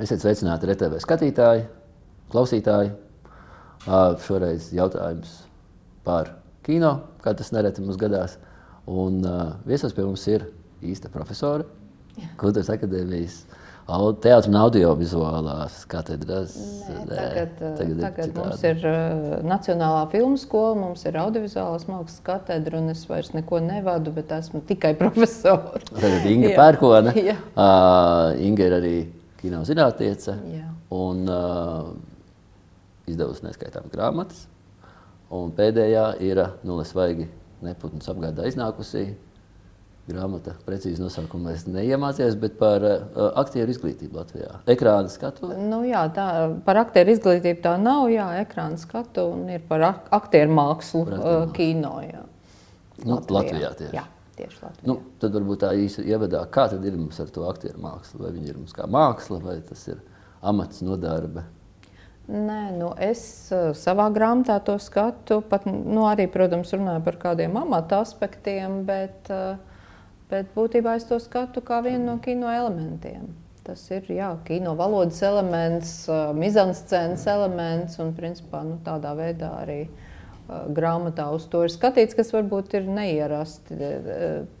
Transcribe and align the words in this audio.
Esiet 0.00 0.22
sveicināti 0.22 0.64
RTV 0.64 0.96
skatītāji, 1.04 1.66
klausītāji. 2.32 2.94
Šoreiz 4.24 4.70
jautājums 4.72 5.34
par 6.04 6.30
kino, 6.64 6.94
kā 7.20 7.34
tas 7.36 7.52
nereti 7.52 7.84
mums 7.84 7.98
gadās. 8.00 8.38
Un 8.88 9.20
viesos 9.68 9.92
pie 9.96 10.06
mums 10.06 10.24
ir 10.32 10.46
īsta 10.80 11.12
profesora, 11.12 11.68
Kultūras 12.40 12.72
akadēmijas 12.72 13.42
teātris 14.24 14.48
un 14.48 14.56
audiovizuālās 14.60 15.78
katedras. 15.90 16.56
Nē, 16.88 17.04
tagad, 17.10 17.54
tagad, 17.60 17.94
tagad 18.02 18.26
ir 18.26 18.34
mums 18.40 18.64
ir 18.70 18.84
Nacionālā 19.52 20.02
filmu 20.12 20.40
skola, 20.40 20.74
mums 20.80 21.04
ir 21.08 21.20
audiovizuālās 21.20 21.88
mākslas 21.90 22.20
katedra, 22.24 22.80
un 22.80 22.92
es 22.92 23.04
vairs 23.08 23.32
neko 23.36 23.60
nevadu, 23.64 24.16
bet 24.16 24.32
esmu 24.36 24.64
tikai 24.68 24.96
profesors. 25.02 25.88
Tagad 25.92 26.28
Inga 26.32 26.56
Pērkona. 26.56 27.16
Uh, 27.16 28.44
Inga 28.48 28.68
ir 28.70 28.78
arī 28.80 28.98
kino 29.40 29.62
zinātniece 29.66 30.36
un 30.94 31.24
uh, 31.30 31.90
izdevusi 33.10 33.46
neskaitāmas 33.46 33.92
grāmatas. 33.92 34.46
Un 35.30 35.52
pēdējā 35.54 36.06
ir 36.26 36.42
Nulles 36.66 36.90
Vaigi 36.96 37.28
neputns 37.64 38.08
apgādā 38.10 38.48
iznākusi 38.50 39.12
grāmata, 40.10 40.56
precīzi 40.66 41.02
nosaukumu 41.02 41.52
es 41.52 41.66
neiemācījos, 41.70 42.36
bet 42.40 42.56
par 42.58 42.84
uh, 42.86 43.28
aktieru 43.38 43.70
izglītību 43.70 44.18
Latvijā. 44.18 44.60
Ekrāna 44.74 45.12
skatu? 45.12 45.52
Nu, 45.54 45.82
jā, 45.86 46.02
tā, 46.16 46.26
par 46.66 46.80
aktieru 46.82 47.14
izglītību 47.14 47.62
tā 47.64 47.76
nav, 47.80 48.08
jā, 48.10 48.26
ekrāna 48.42 48.80
skatu 48.80 49.28
un 49.36 49.46
ir 49.54 49.62
par 49.68 49.86
ak 49.92 50.08
aktieru 50.22 50.56
mākslu 50.56 51.04
uh, 51.06 51.28
kino. 51.54 51.98
Jā. 52.02 52.24
Nu, 53.04 53.20
Latvijā. 53.20 53.36
Latvijā 53.36 53.76
tieši. 53.78 54.00
Jā. 54.00 54.08
Tieši 54.40 54.60
Latvijā. 54.64 54.88
Nu, 54.88 54.98
tad 55.22 55.38
varbūt 55.38 55.62
tā 55.64 55.70
īsi 55.76 56.04
ievadā, 56.08 56.42
kā 56.52 56.66
tad 56.72 56.84
ir 56.88 56.98
mums 56.98 57.20
ar 57.22 57.30
to 57.32 57.46
aktieru 57.50 57.80
mākslu? 57.84 58.24
Vai 58.24 58.34
viņi 58.34 58.52
ir 58.52 58.60
mums 58.60 58.76
kā 58.76 58.88
māksla, 58.90 59.40
vai 59.44 59.56
tas 59.64 59.86
ir 59.92 60.02
amats 60.40 60.82
nodarbe? 60.86 61.46
Nē, 62.30 62.60
nu 62.76 62.92
es 63.02 63.22
uh, 63.54 63.72
savā 63.74 64.06
grāmatā 64.14 64.60
to 64.64 64.76
skatu. 64.80 65.40
Pat, 65.50 65.66
nu, 65.66 66.04
arī, 66.08 66.28
protams, 66.30 66.72
runāju 66.76 67.02
par 67.08 67.18
kādiem 67.24 67.56
amata 67.58 68.04
aspektiem, 68.04 68.84
bet 68.88 69.30
uh, 69.34 69.58
Bet 70.30 70.52
būtībā 70.54 70.94
es 70.94 71.08
to 71.08 71.16
skatu 71.18 71.58
kā 71.66 71.80
vienu 71.82 72.04
no 72.06 72.12
kino 72.22 72.46
elementiem. 72.54 73.32
Tas 73.66 73.82
ir 73.90 74.06
jā, 74.14 74.28
kino 74.46 74.76
valodas 74.78 75.18
elements, 75.26 75.90
mizanscēnas 76.38 77.26
elements 77.32 77.98
un 78.02 78.14
principā, 78.14 78.62
nu, 78.66 78.78
tādā 78.86 79.10
veidā 79.18 79.50
arī 79.64 79.80
uh, 79.88 80.06
grāmatā 80.48 81.26
uz 81.34 81.44
to 81.50 81.62
ir 81.66 81.72
skatīts, 81.72 82.16
kas 82.18 82.32
varbūt 82.34 82.74
ir 82.78 82.88
neierasti 82.90 83.76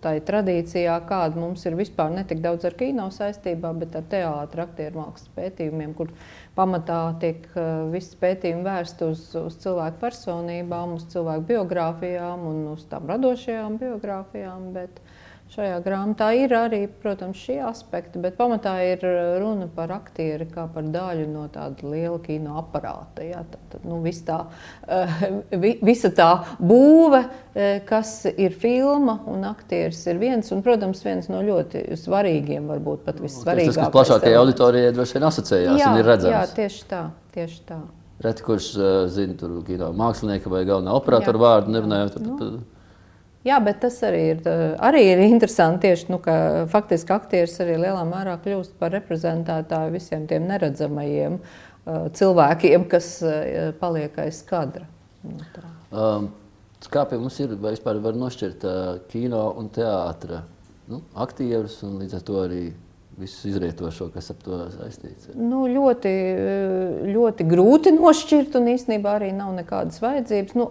tai 0.02 0.14
tradīcijā, 0.26 0.96
kāda 1.08 1.40
mums 1.40 1.64
ir 1.66 1.76
vispār 1.78 2.12
ne 2.14 2.24
tik 2.28 2.42
daudz 2.44 2.68
ar 2.68 2.76
kino 2.78 3.08
saistībā, 3.14 3.72
bet 3.80 3.96
ar 3.98 4.06
teātra 4.10 4.66
aktieru 4.68 5.00
mākslas 5.00 5.32
pētījumiem, 5.36 5.94
kur 5.98 6.12
pamatā 6.58 7.00
tiek 7.22 7.46
viss 7.90 8.18
pētījumi 8.20 8.66
vērst 8.66 9.02
uz, 9.06 9.24
uz 9.40 9.58
cilvēku 9.62 10.02
personībām, 10.04 10.94
uz 10.98 11.08
cilvēku 11.10 11.48
biogrāfijām 11.54 12.46
un 12.50 12.62
uz 12.74 12.86
tām 12.90 13.10
radošajām 13.10 13.80
biogrāfijām. 13.82 14.70
Bet, 14.76 15.02
Šajā 15.50 15.80
grāmatā 15.82 16.28
ir 16.38 16.52
arī, 16.54 16.78
protams, 17.02 17.40
šie 17.42 17.56
aspekti, 17.66 18.20
bet 18.22 18.36
pamatā 18.38 18.76
ir 18.86 19.00
runa 19.42 19.66
par 19.74 19.90
aktieri 19.96 20.46
kā 20.46 20.68
par 20.70 20.86
daļu 20.94 21.24
no 21.26 21.48
tāda 21.50 21.90
liela 21.90 22.20
kino 22.22 22.54
aparāta. 22.60 23.24
Ja? 23.26 23.42
Tad, 23.50 23.64
tad, 23.72 23.82
nu, 23.90 23.98
vis 24.04 24.22
tā, 24.28 24.38
uh, 24.46 25.26
visa 25.82 26.12
tā 26.14 26.28
būve, 26.62 27.24
uh, 27.26 27.82
kas 27.90 28.14
ir 28.30 28.54
filma 28.62 29.18
un 29.26 29.42
aktieris 29.50 30.04
ir 30.06 30.22
viens, 30.22 30.54
un, 30.54 30.62
protams, 30.62 31.02
viens 31.02 31.26
no 31.32 31.42
ļoti 31.42 31.88
svarīgiem, 31.98 32.70
varbūt 32.70 33.06
pat 33.10 33.18
vissvarīgākajiem. 33.18 33.74
Tas, 33.74 33.82
kas 33.82 33.94
plašākajai 33.98 34.40
auditorijai 34.44 34.94
droši 34.94 35.18
vien 35.18 35.30
asociējās 35.34 35.82
jā, 35.82 35.90
un 35.90 35.98
ir 36.04 36.12
redzams. 36.14 36.36
Jā, 36.36 36.48
tieši 36.62 36.90
tā. 36.94 37.06
Tieši 37.34 37.64
tā. 37.66 37.84
Reti, 38.22 38.46
kurš 38.46 38.74
zina, 39.10 39.34
tur 39.40 39.62
kino 39.66 39.90
mākslinieka 39.98 40.52
vai 40.52 40.62
galvenā 40.68 40.94
operatora 40.94 41.48
vārdu 41.50 41.74
nerunājot. 41.74 42.22
Nu. 42.22 42.60
Jā, 43.46 43.56
bet 43.64 43.78
tas 43.80 43.96
arī 44.04 44.20
ir, 44.34 44.40
arī 44.84 45.00
ir 45.14 45.22
interesanti. 45.24 45.88
Tieši, 45.88 46.10
nu, 46.12 46.18
ka 46.20 46.66
faktiski 46.72 47.14
aktieris 47.14 47.56
arī 47.64 47.78
lielā 47.80 48.02
mērā 48.04 48.34
kļūst 48.44 48.74
par 48.80 48.92
reprezentētāju 48.92 49.94
visiem 49.94 50.26
tiem 50.28 50.44
neredzamajiem 50.50 51.38
uh, 51.40 52.10
cilvēkiem, 52.16 52.84
kas 52.92 53.08
uh, 53.24 53.70
paliek 53.80 54.18
aiz 54.20 54.42
kadra. 54.44 54.84
Nu, 55.24 55.40
um, 55.88 56.28
kā 56.92 57.06
pie 57.08 57.16
mums 57.20 57.40
ir, 57.40 57.56
vai 57.60 57.72
vispār 57.76 58.02
var 58.04 58.20
nošķirt 58.20 58.68
kino 59.08 59.46
un 59.60 59.72
teātra 59.72 60.44
nu, 60.90 61.00
aktierus 61.24 61.80
un 61.86 61.98
līdz 62.02 62.18
ar 62.18 62.24
to 62.26 62.38
arī 62.42 62.62
visu 63.20 63.48
izrietošo, 63.50 64.08
kas 64.14 64.30
ap 64.32 64.40
to 64.44 64.58
saistīts? 64.74 65.30
Nu, 65.36 65.62
ļoti, 65.70 66.12
ļoti 67.12 67.46
grūti 67.48 67.92
nošķirt, 67.96 68.56
un 68.60 68.70
īstenībā 68.72 69.16
arī 69.18 69.30
nav 69.36 69.52
nekādas 69.58 70.00
vajadzības. 70.02 70.56
Nu, 70.58 70.68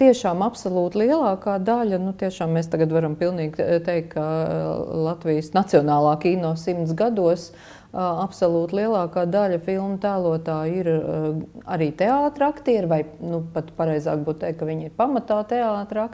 tiešām 0.00 0.44
absolūti 0.46 1.04
lielākā 1.04 1.58
daļa, 1.64 2.00
nu, 2.02 2.14
tiešām 2.20 2.56
mēs 2.56 2.70
tagad 2.72 2.94
varam 2.96 3.18
pilnīgi 3.20 3.66
teikt, 3.86 4.14
ka 4.14 4.24
Latvijas 5.08 5.52
Nacionālā 5.56 6.16
kino 6.22 6.54
simts 6.60 6.96
gados. 6.96 7.50
Absolūti 7.90 8.76
lielākā 8.78 9.24
daļa 9.26 9.58
filmu 9.64 9.98
tēlotāju 9.98 10.74
ir 10.78 10.90
arī 11.66 11.90
teātris 11.98 12.86
vai 12.86 13.00
nu, 13.18 13.42
pat 13.50 13.72
pareizāk 13.74 14.22
būtu 14.26 14.44
teikt, 14.44 14.60
ka 14.60 14.68
viņi 14.68 14.86
ir 14.86 14.94
pamatā 14.98 15.40
teātris 15.50 16.12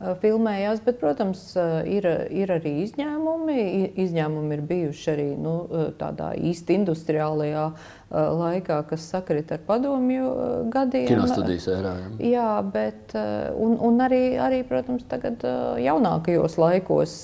Eh, 0.00 0.14
filmējās. 0.16 0.80
Bet, 0.80 0.96
protams, 1.00 1.40
eh, 1.60 1.84
ir, 1.98 2.06
ir 2.32 2.48
arī 2.54 2.72
izņēmumi. 2.86 3.64
Izņēmumi 4.00 4.56
ir 4.56 4.62
bijuši 4.64 5.10
arī 5.12 5.26
nu, 5.36 5.56
eh, 5.68 5.90
tādā 6.00 6.32
īsti 6.40 6.78
industriālajā 6.80 7.70
laikā, 8.10 8.80
kas 8.88 9.04
sakrit 9.06 9.52
ar 9.52 9.60
padomju 9.68 10.30
gadiem. 10.72 11.04
Kinostudijas 11.06 11.68
ērā. 11.70 11.92
Jā, 12.18 12.30
jā 12.32 12.46
bet 12.72 13.14
un, 13.14 13.76
un 13.78 14.02
arī, 14.02 14.34
arī, 14.34 14.64
protams, 14.66 15.04
tagad 15.06 15.38
jaunākajos 15.78 16.56
laikos. 16.58 17.14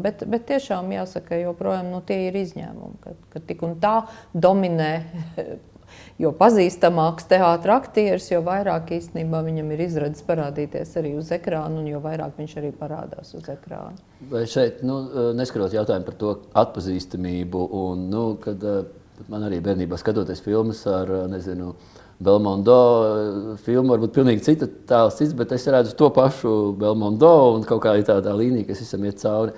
Bet, 0.00 0.24
bet 0.24 0.46
tiešām 0.48 0.88
jāsaka, 0.88 1.36
joprojām 1.36 1.90
nu, 1.92 2.00
tie 2.00 2.30
ir 2.30 2.40
izņēmumi, 2.46 2.96
ka, 3.02 3.12
ka 3.34 3.44
tik 3.44 3.60
un 3.68 3.76
tā 3.82 4.06
dominē 4.32 4.92
jo 6.20 6.32
pazīstamāks 6.36 7.28
teātris 7.30 7.74
aktieris, 7.76 8.28
jo 8.32 8.42
vairāk 8.46 8.92
īstenībā 8.98 9.42
viņam 9.46 9.72
ir 9.74 9.84
izredzes 9.86 10.26
parādīties 10.26 10.96
arī 11.00 11.14
uz 11.18 11.32
ekrāna, 11.34 11.80
un 11.80 11.88
jo 11.88 12.02
vairāk 12.04 12.36
viņš 12.40 12.56
arī 12.60 12.72
parādās 12.76 13.32
uz 13.38 13.48
ekrāna. 13.52 13.96
Vai 14.30 14.44
šeit, 14.50 14.82
nu, 14.86 15.00
neskarot 15.38 15.74
jautājumu 15.76 16.08
par 16.08 16.18
to 16.20 16.36
atpazīstamību, 16.64 17.64
un, 17.82 18.06
nu, 18.12 18.26
kad 18.42 18.62
man 19.32 19.48
arī 19.48 19.62
bērnībā 19.64 19.98
skatoties 20.00 20.44
filmas 20.44 20.84
ar, 20.90 21.10
nezinu, 21.32 21.74
Belmondo 22.22 22.76
filmu, 23.64 23.96
varbūt 23.96 24.12
pilnīgi 24.14 24.44
cita 24.46 24.68
tēls, 24.88 25.16
cits, 25.18 25.34
bet 25.34 25.52
es 25.56 25.64
redzu 25.66 25.96
to 25.98 26.06
pašu 26.14 26.72
Belmondo 26.78 27.32
un 27.56 27.64
kaut 27.66 27.82
kā 27.82 27.96
ir 27.98 28.06
tāda 28.06 28.34
līnija, 28.38 28.68
kas 28.68 28.82
visam 28.84 29.06
iet 29.08 29.18
cauri. 29.22 29.56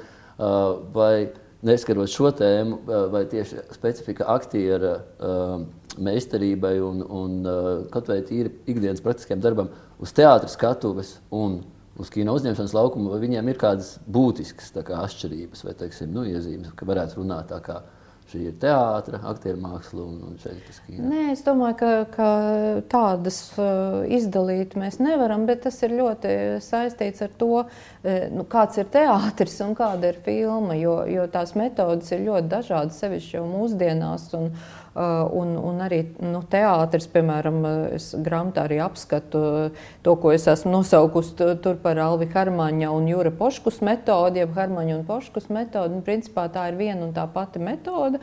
Vai 0.95 1.15
neskarot 1.65 2.13
šo 2.13 2.31
tēmu, 2.37 2.83
vai 3.13 3.25
tieši 3.31 3.65
specifika 3.75 4.29
aktiera 4.35 4.99
meistarībai 5.99 6.75
un, 6.83 7.03
un 7.03 7.37
uh, 7.47 7.69
kaut 7.93 8.09
vai 8.11 8.21
tīri 8.27 8.53
ikdienas 8.71 9.03
praktiskiem 9.05 9.43
darbam 9.43 9.71
uz 10.03 10.13
teātras 10.15 10.57
skatuves 10.59 11.17
un 11.35 11.61
uz 12.01 12.11
kino 12.11 12.35
uzņemšanas 12.35 12.75
laukuma, 12.75 13.13
vai 13.13 13.21
viņiem 13.23 13.51
ir 13.53 13.59
kādas 13.61 13.93
būtiskas 14.11 14.73
kā, 14.75 14.99
atšķirības 15.05 15.63
vai 15.67 15.75
teiksim, 15.79 16.11
nu, 16.15 16.25
iezīmes, 16.27 16.73
ka 16.75 16.89
varētu 16.89 17.21
runāt 17.21 17.53
tā 17.53 17.61
kā 17.63 17.79
šī 18.35 18.45
ir 18.51 18.57
teātris, 18.63 19.23
aktieru 19.31 19.63
māksla 19.63 20.03
un, 20.03 20.19
un 20.29 20.39
šeit 20.43 20.59
tas 20.67 20.81
kino. 20.85 21.07
Nē, 21.11 21.31
es 21.33 21.45
domāju, 21.47 21.79
ka, 21.81 21.91
ka 22.15 22.29
tādas 22.91 23.41
uh, 23.55 24.03
izdalīt 24.11 24.75
mēs 24.81 24.99
nevaram, 25.03 25.47
bet 25.47 25.63
tas 25.69 25.79
ir 25.87 25.95
ļoti 25.95 26.37
saistīts 26.65 27.25
ar 27.25 27.35
to, 27.39 27.65
uh, 27.65 28.23
nu, 28.35 28.47
kāds 28.51 28.81
ir 28.83 28.91
teātris 28.95 29.61
un 29.65 29.77
kāda 29.79 30.11
ir 30.11 30.23
filma, 30.27 30.77
jo, 30.79 31.01
jo 31.11 31.29
tās 31.31 31.55
metodas 31.59 32.11
ir 32.15 32.27
ļoti 32.27 32.51
dažādas, 32.51 33.03
sevišķi 33.05 33.39
jau 33.39 33.45
mūsdienās. 33.51 34.33
Un, 34.41 34.51
Uh, 34.95 35.25
un, 35.35 35.57
un 35.59 35.81
arī 35.83 35.97
nu, 36.23 36.39
teātris, 36.47 37.09
piemēram, 37.11 37.57
es 37.97 38.13
grāmatā 38.15 38.69
arī 38.69 38.77
apskatu 38.79 39.41
to, 40.07 40.13
ko 40.23 40.31
es 40.31 40.45
esmu 40.47 40.71
nosaukusi 40.71 41.35
tur 41.65 41.81
par 41.83 41.99
Alvi 41.99 42.29
Harmaņa 42.31 42.93
un 42.95 43.09
Jūra 43.11 43.33
Poškus 43.35 43.81
metodi, 43.83 44.39
jeb 44.45 44.55
Harmaņa 44.55 45.01
un 45.01 45.03
Poškus 45.09 45.51
metodi. 45.51 45.99
Un, 45.99 46.05
principā 46.07 46.47
tā 46.47 46.69
ir 46.71 46.79
viena 46.79 47.09
un 47.09 47.11
tā 47.17 47.27
pati 47.27 47.59
metode, 47.59 48.23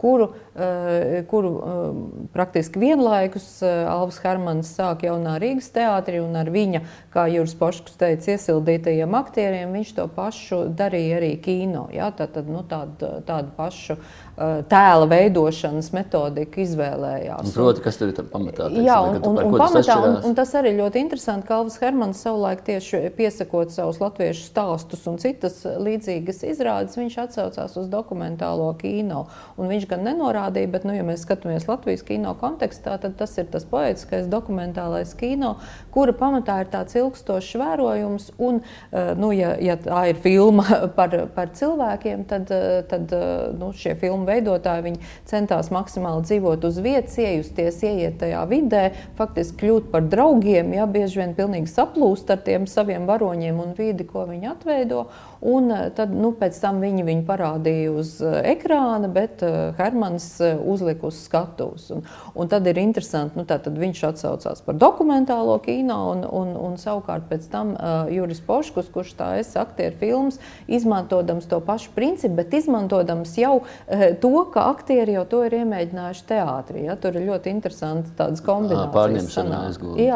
kuru, 0.00 0.28
uh, 0.32 1.22
kuru 1.30 1.52
uh, 1.56 2.00
praktiski 2.34 2.82
vienlaikus 2.82 3.48
Alvis 3.64 4.20
Harmans 4.24 4.74
sāk 4.76 5.06
jaunā 5.06 5.36
Rīgas 5.42 5.70
teātrī 5.74 6.20
un 6.24 6.36
ar 6.38 6.50
viņa, 6.52 6.82
kā 7.14 7.26
Jūras 7.32 7.56
Poškus 7.58 7.98
teica, 8.00 8.34
iesildītajiem 8.36 9.16
aktieriem, 9.18 9.74
viņš 9.76 9.96
to 9.96 10.06
pašu 10.16 10.62
darīja 10.76 11.20
arī 11.20 11.34
kino. 11.42 11.86
Ja? 11.94 12.10
Tad, 12.16 12.34
tad, 12.36 12.50
nu, 12.50 12.62
tādu, 12.68 13.18
tādu 13.26 13.52
pašu 13.56 13.98
tēla 14.36 15.06
veidošanas 15.08 15.88
metodiku 15.96 16.60
izvēlējās. 16.60 17.46
Un 17.48 17.54
proti, 17.54 17.80
kas 17.84 17.96
tur 17.96 18.10
ir 18.12 18.18
pamatā? 18.28 18.66
Teiksim, 18.68 18.84
jā, 18.84 18.96
un, 19.00 19.16
un, 19.24 19.38
un, 19.46 19.54
pamatā, 19.56 19.96
un, 20.04 20.16
un 20.28 20.36
tas 20.36 20.52
arī 20.60 20.74
ļoti 20.76 21.00
interesanti. 21.00 21.46
Kalvs 21.48 21.78
Hermans 21.80 22.20
savulaik 22.20 22.60
tieši 22.66 23.06
piesakot 23.16 23.72
savus 23.72 24.00
latviešu 24.02 24.44
stāstus 24.44 25.06
un 25.08 25.16
citas 25.22 25.62
līdzīgas 25.64 26.42
izrādes, 26.50 26.98
viņš 27.00 27.16
atsaucās 27.24 27.78
uz 27.80 27.88
dokumentālo 27.92 28.68
kino. 28.80 29.24
Un 29.56 29.72
viņš 29.72 29.85
gan 29.90 30.04
nenorādīja, 30.06 30.70
bet, 30.72 30.86
nu, 30.88 30.94
ja 30.96 31.04
mēs 31.06 31.24
skatāmies 31.26 31.68
Latvijas 31.68 32.04
kino 32.06 32.34
kontekstā, 32.38 32.96
tad 33.02 33.16
tas 33.18 33.34
ir 33.40 33.48
tas 33.52 33.66
poetiskais 33.68 34.28
dokumentālais 34.30 35.14
kino, 35.18 35.56
kura 35.94 36.14
pamatā 36.16 36.60
ir 36.62 36.70
tāds 36.72 36.96
ilgstošs 36.98 37.56
vērojums. 37.60 38.30
Un, 38.42 38.60
nu, 39.20 39.30
ja, 39.36 39.54
ja 39.62 39.78
tā 39.80 40.06
ir 40.12 40.20
filma 40.22 40.64
par, 40.98 41.14
par 41.36 41.52
cilvēkiem, 41.56 42.26
tad, 42.30 42.52
tad 42.90 43.14
nu, 43.58 43.72
šie 43.76 43.96
filmu 44.00 44.28
veidotāji 44.28 44.96
centās 45.28 45.70
maksimāli 45.74 46.26
dzīvot 46.26 46.66
uz 46.68 46.80
vietas, 46.82 47.16
iejusties, 47.20 47.80
ieiet 47.86 48.18
tajā 48.20 48.42
vidē, 48.50 48.84
faktiski 49.18 49.64
kļūt 49.64 49.90
par 49.92 50.06
draugiem. 50.10 50.74
Ja, 50.76 50.86
bieži 50.90 51.22
vien 51.22 51.34
pilnīgi 51.38 51.70
saplūst 51.72 52.30
ar 52.32 52.42
tiem 52.46 52.68
saviem 52.70 53.08
varoņiem 53.08 53.62
un 53.62 53.74
vidi, 53.78 54.06
ko 54.08 54.26
viņi 54.28 54.52
atveido. 54.52 55.06
Un 55.40 55.70
eh, 55.70 55.88
tad 55.96 56.12
nu, 56.16 56.30
pēc 56.36 56.56
tam 56.62 56.80
viņi 56.80 57.04
viņu 57.06 57.24
parādīja 57.28 57.92
uz 57.92 58.16
eh, 58.24 58.38
ekrāna, 58.54 59.08
bet 59.12 59.42
uh, 59.44 59.74
Hermans 59.76 60.24
uzlika 60.40 61.10
uz 61.10 61.18
skatuves. 61.26 61.90
Un, 61.92 62.04
un 62.34 62.48
tad 62.48 62.66
ir 62.70 62.80
interesanti, 62.80 63.36
nu, 63.38 63.44
tad 63.48 63.68
viņš 63.68 64.02
atsaucās 64.10 64.62
par 64.64 64.78
dokumentālo 64.80 65.58
kino, 65.64 65.98
un, 66.14 66.24
un, 66.24 66.54
un 66.56 66.76
savukārt 66.80 67.28
pēc 67.30 67.48
tam 67.52 67.74
uh, 67.74 68.08
Juris 68.12 68.40
Poškus, 68.44 68.88
kurš 68.92 69.14
tā 69.18 69.30
ir 69.40 69.52
aktieru 69.60 70.00
filmas, 70.00 70.40
izmantojams 70.66 71.48
to 71.50 71.60
pašu 71.64 71.92
principu, 71.96 72.38
bet 72.40 72.56
izmantojams 72.56 73.36
jau 73.40 73.58
uh, 73.60 74.06
to, 74.22 74.34
ka 74.54 74.68
aktieri 74.72 75.18
jau 75.18 75.26
to 75.28 75.44
ir 75.46 75.60
iemēģinājuši 75.60 76.28
teātrī. 76.32 76.86
Ja? 76.88 76.96
Tur 77.00 77.18
ir 77.18 77.28
ļoti 77.28 77.52
interesanti 77.52 78.14
tādas 78.16 78.44
kombinācijas. 78.44 78.94
Pārņemšanā 78.96 79.66
aizgūta. 79.70 80.06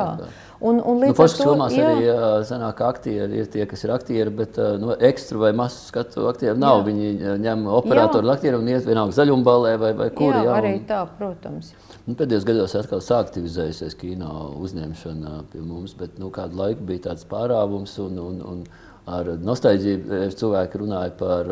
Un, 0.60 0.76
un 0.84 0.98
līdz 1.00 1.14
nu, 1.16 1.24
ar 1.24 1.30
to 1.32 1.44
filmās 1.46 1.72
jā. 1.72 1.84
arī 1.88 2.08
sanāk, 2.44 2.82
aktieri 2.84 3.38
ir 3.40 3.46
tie, 3.48 3.62
kas 3.68 3.80
ir 3.86 3.94
aktieri, 3.94 4.32
bet 4.42 4.58
no 4.80 4.92
ekstra 4.92 5.40
vai 5.40 5.52
masu 5.56 5.86
skatu 5.88 6.26
aktieri 6.28 6.60
nav. 6.60 6.82
Jā. 6.82 6.86
Viņi 6.90 7.38
ņem 7.46 7.64
operatoru 7.78 8.28
aktieru 8.34 8.60
un 8.60 8.68
iet 8.68 8.84
vienalga 8.84 9.16
zaļumbalē 9.16 9.72
vai, 9.80 9.94
vai 9.96 10.10
kur. 10.12 10.34
Jā, 10.36 10.44
jā, 10.44 10.58
arī 10.58 10.74
un, 10.76 10.84
tā, 10.90 11.00
protams. 11.16 11.72
Nu, 12.04 12.16
pēdējos 12.18 12.44
gados 12.48 12.76
atkal 12.76 13.00
sāktivizējusies 13.04 13.96
kino 14.00 14.50
uzņemšana 14.60 15.34
pie 15.52 15.64
mums, 15.64 15.96
bet 15.96 16.20
nu, 16.20 16.28
kādu 16.34 16.60
laiku 16.60 16.84
bija 16.92 17.06
tāds 17.08 17.24
pārāvums 17.30 17.96
un, 18.04 18.20
un, 18.20 18.40
un 18.52 18.62
ar 19.10 19.32
nostalģiju 19.40 20.28
cilvēki 20.36 20.80
runāja 20.82 21.14
par 21.16 21.48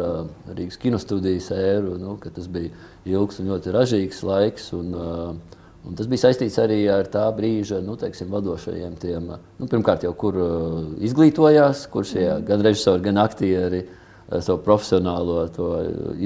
Rīgas 0.52 0.76
kinostudijas 0.82 1.48
ēru, 1.56 1.96
nu, 2.00 2.18
ka 2.20 2.32
tas 2.34 2.48
bija 2.52 2.76
ilgs 3.08 3.40
un 3.40 3.54
ļoti 3.54 3.72
ražīgs 3.72 4.20
laiks. 4.28 4.68
Un, 4.76 4.92
uh, 4.92 5.57
Un 5.88 5.96
tas 5.96 6.08
bija 6.08 6.26
saistīts 6.26 6.58
arī 6.60 6.82
ar 6.92 7.06
tā 7.08 7.24
brīža 7.32 7.78
nu, 7.80 7.94
teiksim, 7.96 8.28
vadošajiem. 8.32 8.96
Tiem, 9.00 9.30
nu, 9.56 9.68
pirmkārt, 9.72 10.04
jau 10.04 10.12
kur 10.20 10.36
uh, 10.36 10.82
izglītojās, 11.00 11.86
kur 11.92 12.04
šie 12.04 12.26
mm. 12.26 12.42
gan 12.50 12.64
režisori, 12.66 13.04
gan 13.06 13.20
aktieri 13.22 13.80
uh, 13.86 14.36
savu 14.36 14.60
profesionālo 14.66 15.46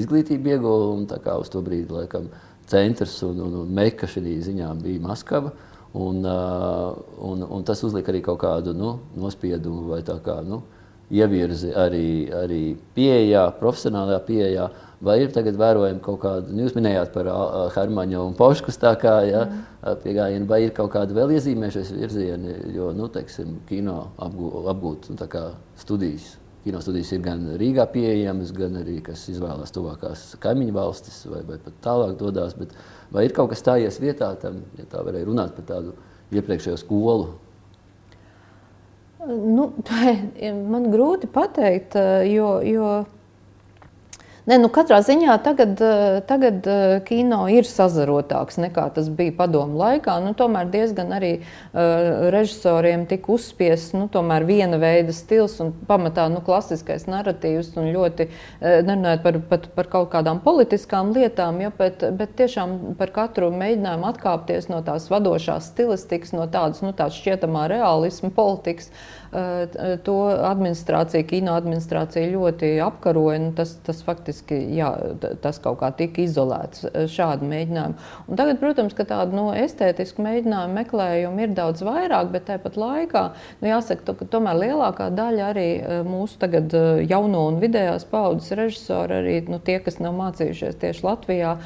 izglītību 0.03 0.57
ieguva. 0.57 1.37
Uz 1.39 1.53
to 1.53 1.63
brīdi 1.63 1.95
laikam, 1.95 2.27
centrs 2.67 3.21
un, 3.23 3.39
un, 3.47 3.61
un 3.63 3.71
meka 3.79 4.11
šī 4.11 4.35
ziņā 4.49 4.73
bija 4.83 5.07
Maskava. 5.07 5.55
Un, 5.93 6.23
uh, 6.25 6.99
un, 7.23 7.47
un 7.47 7.65
tas 7.69 7.83
uzlika 7.85 8.11
arī 8.11 8.23
kaut 8.25 8.41
kādu 8.43 8.73
nu, 8.75 8.97
nospiedumu 9.21 9.93
vai 9.93 10.01
kā 10.03 10.41
nu, 10.43 10.63
ievirzi 11.13 11.75
arī, 11.77 12.33
arī 12.33 12.63
pieejā, 12.97 13.45
profesionālajā 13.61 14.23
pieejā. 14.27 14.71
Vai 15.03 15.17
ir 15.19 15.33
tagad 15.35 15.57
vērojama 15.59 15.99
kaut 16.03 16.21
kāda, 16.23 16.53
nu, 16.55 16.63
jūs 16.63 16.77
minējāt 16.77 17.11
par 17.11 17.27
Hermaņu 17.75 18.21
un 18.23 18.37
Poškus 18.39 18.77
tā 18.79 18.93
kā, 19.03 19.17
ja, 19.27 19.41
mm. 19.49 19.97
piegājienu, 20.05 20.47
vai 20.47 20.61
ir 20.63 20.75
kaut 20.77 20.93
kāda 20.95 21.17
vēl 21.17 21.33
iezīmējušies 21.35 21.89
virzieni, 21.97 22.53
jo, 22.77 22.93
nu, 22.95 23.09
teiksim, 23.11 23.57
kino 23.67 23.97
apgūt, 24.23 24.69
apgūt 24.71 25.09
nu, 25.11 25.17
tā 25.19 25.27
kā 25.33 25.43
studijas. 25.81 26.37
Kino 26.63 26.79
studijas 26.79 27.11
ir 27.17 27.25
gan 27.25 27.41
Rīgā 27.59 27.89
pieejamas, 27.91 28.53
gan 28.55 28.79
arī, 28.79 29.01
kas 29.03 29.25
izvēlās 29.33 29.75
tuvākās 29.75 30.37
kaimiņu 30.45 30.75
valstis 30.77 31.17
vai, 31.27 31.41
vai 31.49 31.57
pat 31.65 31.81
tālāk 31.83 32.13
dodās, 32.21 32.55
bet 32.55 32.77
vai 33.11 33.25
ir 33.27 33.35
kaut 33.35 33.51
kas 33.51 33.65
stājies 33.65 33.99
vietā 33.99 34.29
tam, 34.39 34.61
ja 34.79 34.87
tā 34.93 35.03
varēja 35.03 35.27
runāt 35.27 35.57
par 35.57 35.67
tādu 35.73 35.97
iepriekšējo 36.31 36.77
skolu? 36.79 37.33
Nu, 39.27 39.67
man 40.77 40.87
grūti 40.95 41.27
pateikt, 41.35 41.99
jo, 42.31 42.53
jo 42.63 42.93
Ne, 44.43 44.57
nu, 44.59 44.67
katrā 44.75 44.97
ziņā 45.07 45.37
tagad, 45.45 45.79
eh, 45.79 46.17
tagad 46.27 46.67
eh, 46.67 46.97
kino 47.07 47.45
ir 47.47 47.63
sazarotāks 47.69 48.59
nekā 48.59 48.89
tas 48.97 49.07
bija 49.07 49.37
padomu 49.39 49.79
laikā. 49.79 50.17
Nu, 50.25 50.33
tomēr 50.35 50.67
diezgan 50.73 51.13
arī 51.15 51.31
uh, 51.39 52.29
režisoriem 52.33 53.05
tika 53.07 53.31
uzspiests 53.35 53.95
nu, 53.95 54.09
viena 54.47 54.79
veida 54.83 55.15
stils 55.15 55.59
un 55.63 55.71
pamatā 55.87 56.27
nu, 56.33 56.43
klasiskais 56.43 57.07
narratīvs. 57.11 57.73
Ļoti 57.77 58.29
nerunājot 58.61 59.23
par, 59.23 59.39
par, 59.51 59.67
par 59.77 59.91
kaut 59.95 60.11
kādām 60.15 60.43
politiskām 60.43 61.13
lietām, 61.15 61.61
ja, 61.63 61.71
bet, 61.79 62.03
bet 62.19 62.35
tiešām 62.39 62.95
par 62.99 63.13
katru 63.15 63.51
mēģinājumu 63.55 64.09
atkāpties 64.11 64.69
no 64.73 64.83
tās 64.87 65.09
vadošās 65.13 65.71
stilistikas, 65.73 66.35
no 66.35 66.49
tādas 66.51 66.83
nu, 66.85 66.93
šķietamā 66.93 67.69
realisma 67.73 68.33
politikas. 68.35 68.91
Uh, 68.91 69.22
to 70.05 70.17
administrācija, 70.45 71.25
kino 71.25 71.55
administrācija 71.57 72.29
ļoti 72.35 72.73
apkaroja. 72.85 73.39
Nu, 73.41 73.53
tas, 73.57 73.75
tas 73.87 74.03
faktiski 74.05 74.59
jā, 74.77 74.91
tas 75.45 75.61
kaut 75.63 75.79
kā 75.81 75.89
tika 75.97 76.21
izolēts, 76.25 76.85
šādi 77.13 77.49
mēģinājumi. 77.49 78.09
Un 78.29 78.41
tagad, 78.41 78.61
protams, 78.61 78.97
ka 78.99 79.07
tādu 79.09 79.39
no, 79.39 79.47
estētisku 79.57 80.25
mēģinājumu 80.25 80.77
meklējumu 80.77 81.47
ir 81.47 81.55
daudz 81.57 81.85
vairāk, 81.87 82.33
bet 82.35 82.49
tāpat 82.51 82.77
laikā 82.81 83.25
nu, 83.63 83.71
jāsaka, 83.71 84.17
ka 84.19 84.29
tomēr 84.35 84.61
lielākā 84.67 85.09
daļa 85.17 85.49
arī 85.55 85.69
mūsu 86.09 86.37
tagad 86.43 86.77
jauno 87.09 87.47
un 87.49 87.63
vidējās 87.63 88.05
paudzes 88.13 88.53
režisori, 88.59 89.23
arī 89.23 89.39
nu, 89.49 89.63
tie, 89.65 89.79
kas 89.85 89.97
nav 90.03 90.17
mācījušies 90.19 90.77
tieši 90.83 91.07
Latvijā, 91.09 91.57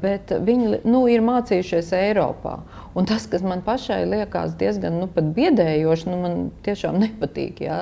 bet 0.00 0.32
viņi 0.46 0.80
nu, 0.86 1.04
ir 1.10 1.24
mācījušies 1.26 1.92
Eiropā. 1.98 2.58
Un 2.94 3.08
tas, 3.10 3.26
kas 3.26 3.42
man 3.42 3.62
pašai 3.66 4.04
liekas 4.06 4.54
diezgan 4.58 5.00
nu, 5.02 5.08
biedējoši, 5.10 6.10
nu, 6.12 6.18
man 6.22 6.36
tiešām 6.66 7.00
nepatīk. 7.02 7.64
Ja? 7.66 7.80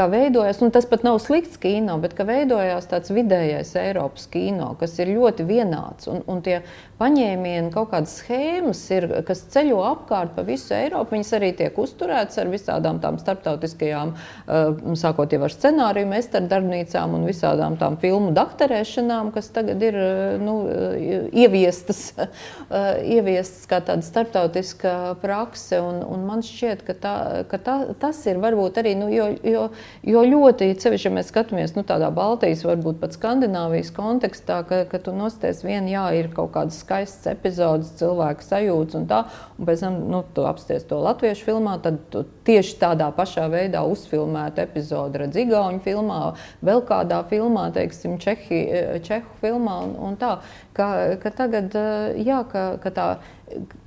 Kā 0.00 0.06
veidojas, 0.08 0.62
nu, 0.62 0.70
tas 0.72 0.86
pat 0.88 1.02
nav 1.04 1.18
slikts 1.20 1.58
kino, 1.60 1.98
bet 2.00 2.14
kā 2.16 2.24
veidojās 2.24 2.86
tāds 2.88 3.12
vidējais 3.12 3.74
Eiropas 3.76 4.24
kino, 4.32 4.70
kas 4.80 4.94
ir 4.96 5.10
ļoti 5.12 5.44
vienāds. 5.44 6.06
Un, 6.08 6.22
un 6.24 6.38
tie 6.40 6.62
paņēmieni, 7.00 7.68
kaut 7.74 7.90
kādas 7.92 8.14
schēmas, 8.22 8.80
ir, 8.96 9.06
kas 9.28 9.42
ceļo 9.52 9.82
apkārt 9.84 10.32
pa 10.36 10.44
visu 10.46 10.72
Eiropu, 10.76 11.18
viņas 11.18 11.32
arī 11.36 11.50
tiek 11.58 11.76
uzturētas 11.80 12.40
ar 12.40 12.48
visādām 12.52 13.00
tām 13.02 13.18
starptautiskajām, 13.20 14.14
sākot 15.00 15.36
jau 15.36 15.42
ar 15.44 15.52
scenāriju, 15.52 16.08
mestardarbnīcām 16.14 17.18
un 17.18 17.28
visādām 17.28 17.76
tām 17.80 18.00
filmu 18.00 18.32
dakterēšanām, 18.36 19.34
kas 19.36 19.52
tagad 19.52 19.84
ir 19.84 20.00
nu, 20.40 20.56
ieviestas, 21.44 22.02
ieviestas 23.18 23.68
kā 23.68 23.82
tāda 23.84 24.04
starptautiska 24.06 24.96
prakse. 25.20 25.80
Un, 25.84 26.00
un 26.08 26.24
man 26.28 26.44
šķiet, 26.46 26.88
ka, 26.88 26.96
tā, 27.04 27.14
ka 27.52 27.60
tā, 27.68 27.78
tas 28.00 28.24
ir 28.32 28.40
varbūt 28.40 28.80
arī, 28.80 28.96
nu, 28.96 29.12
jo, 29.12 29.28
jo, 29.44 29.68
jo 30.06 30.22
ļoti, 30.26 30.70
cevišķi, 30.80 31.08
ja 31.08 31.12
mēs 31.14 31.30
skatāmies 31.32 31.74
nu, 31.76 31.84
tādā 31.86 32.10
Baltijas, 32.14 32.64
varbūt 32.66 33.00
pat 33.02 33.16
Skandināvijas 33.16 33.92
kontekstā, 33.96 34.60
ka, 34.68 34.82
ka 34.90 35.00
tu 35.02 35.14
nosties 35.16 35.62
vien, 35.66 35.88
jā, 35.90 36.04
ir 36.18 36.30
kaut 36.34 36.52
kādas 36.54 36.80
skaistas 36.84 37.30
epizodes, 37.32 37.92
cilvēka 38.00 38.46
sajūtas 38.46 39.00
un 39.00 39.08
tā, 39.10 39.22
un 39.58 39.68
pēc 39.68 39.84
tam 39.84 39.98
nu, 40.12 40.22
tu 40.36 40.46
apsties 40.48 40.86
to 40.90 41.00
latviešu 41.02 41.48
filmā, 41.48 41.76
tad 41.84 42.00
tu 42.12 42.24
tieši 42.48 42.78
tādā 42.80 43.10
pašā 43.16 43.48
veidā 43.52 43.82
uzfilmētu 43.88 44.64
epizodi 44.64 45.24
redz 45.24 45.40
Igauņu 45.44 45.82
filmā, 45.84 46.20
vēl 46.66 46.84
kādā 46.88 47.22
filmā, 47.30 47.68
teiksim, 47.76 48.18
Čehi, 48.22 48.62
Čehu 49.06 49.36
filmā 49.42 49.80
un, 49.86 49.96
un 50.10 50.18
tā, 50.20 50.36
ka, 50.76 50.90
ka 51.22 51.34
tagad, 51.42 51.76
jā, 52.20 52.42
ka, 52.50 52.64
ka 52.82 52.94
tā 52.94 53.10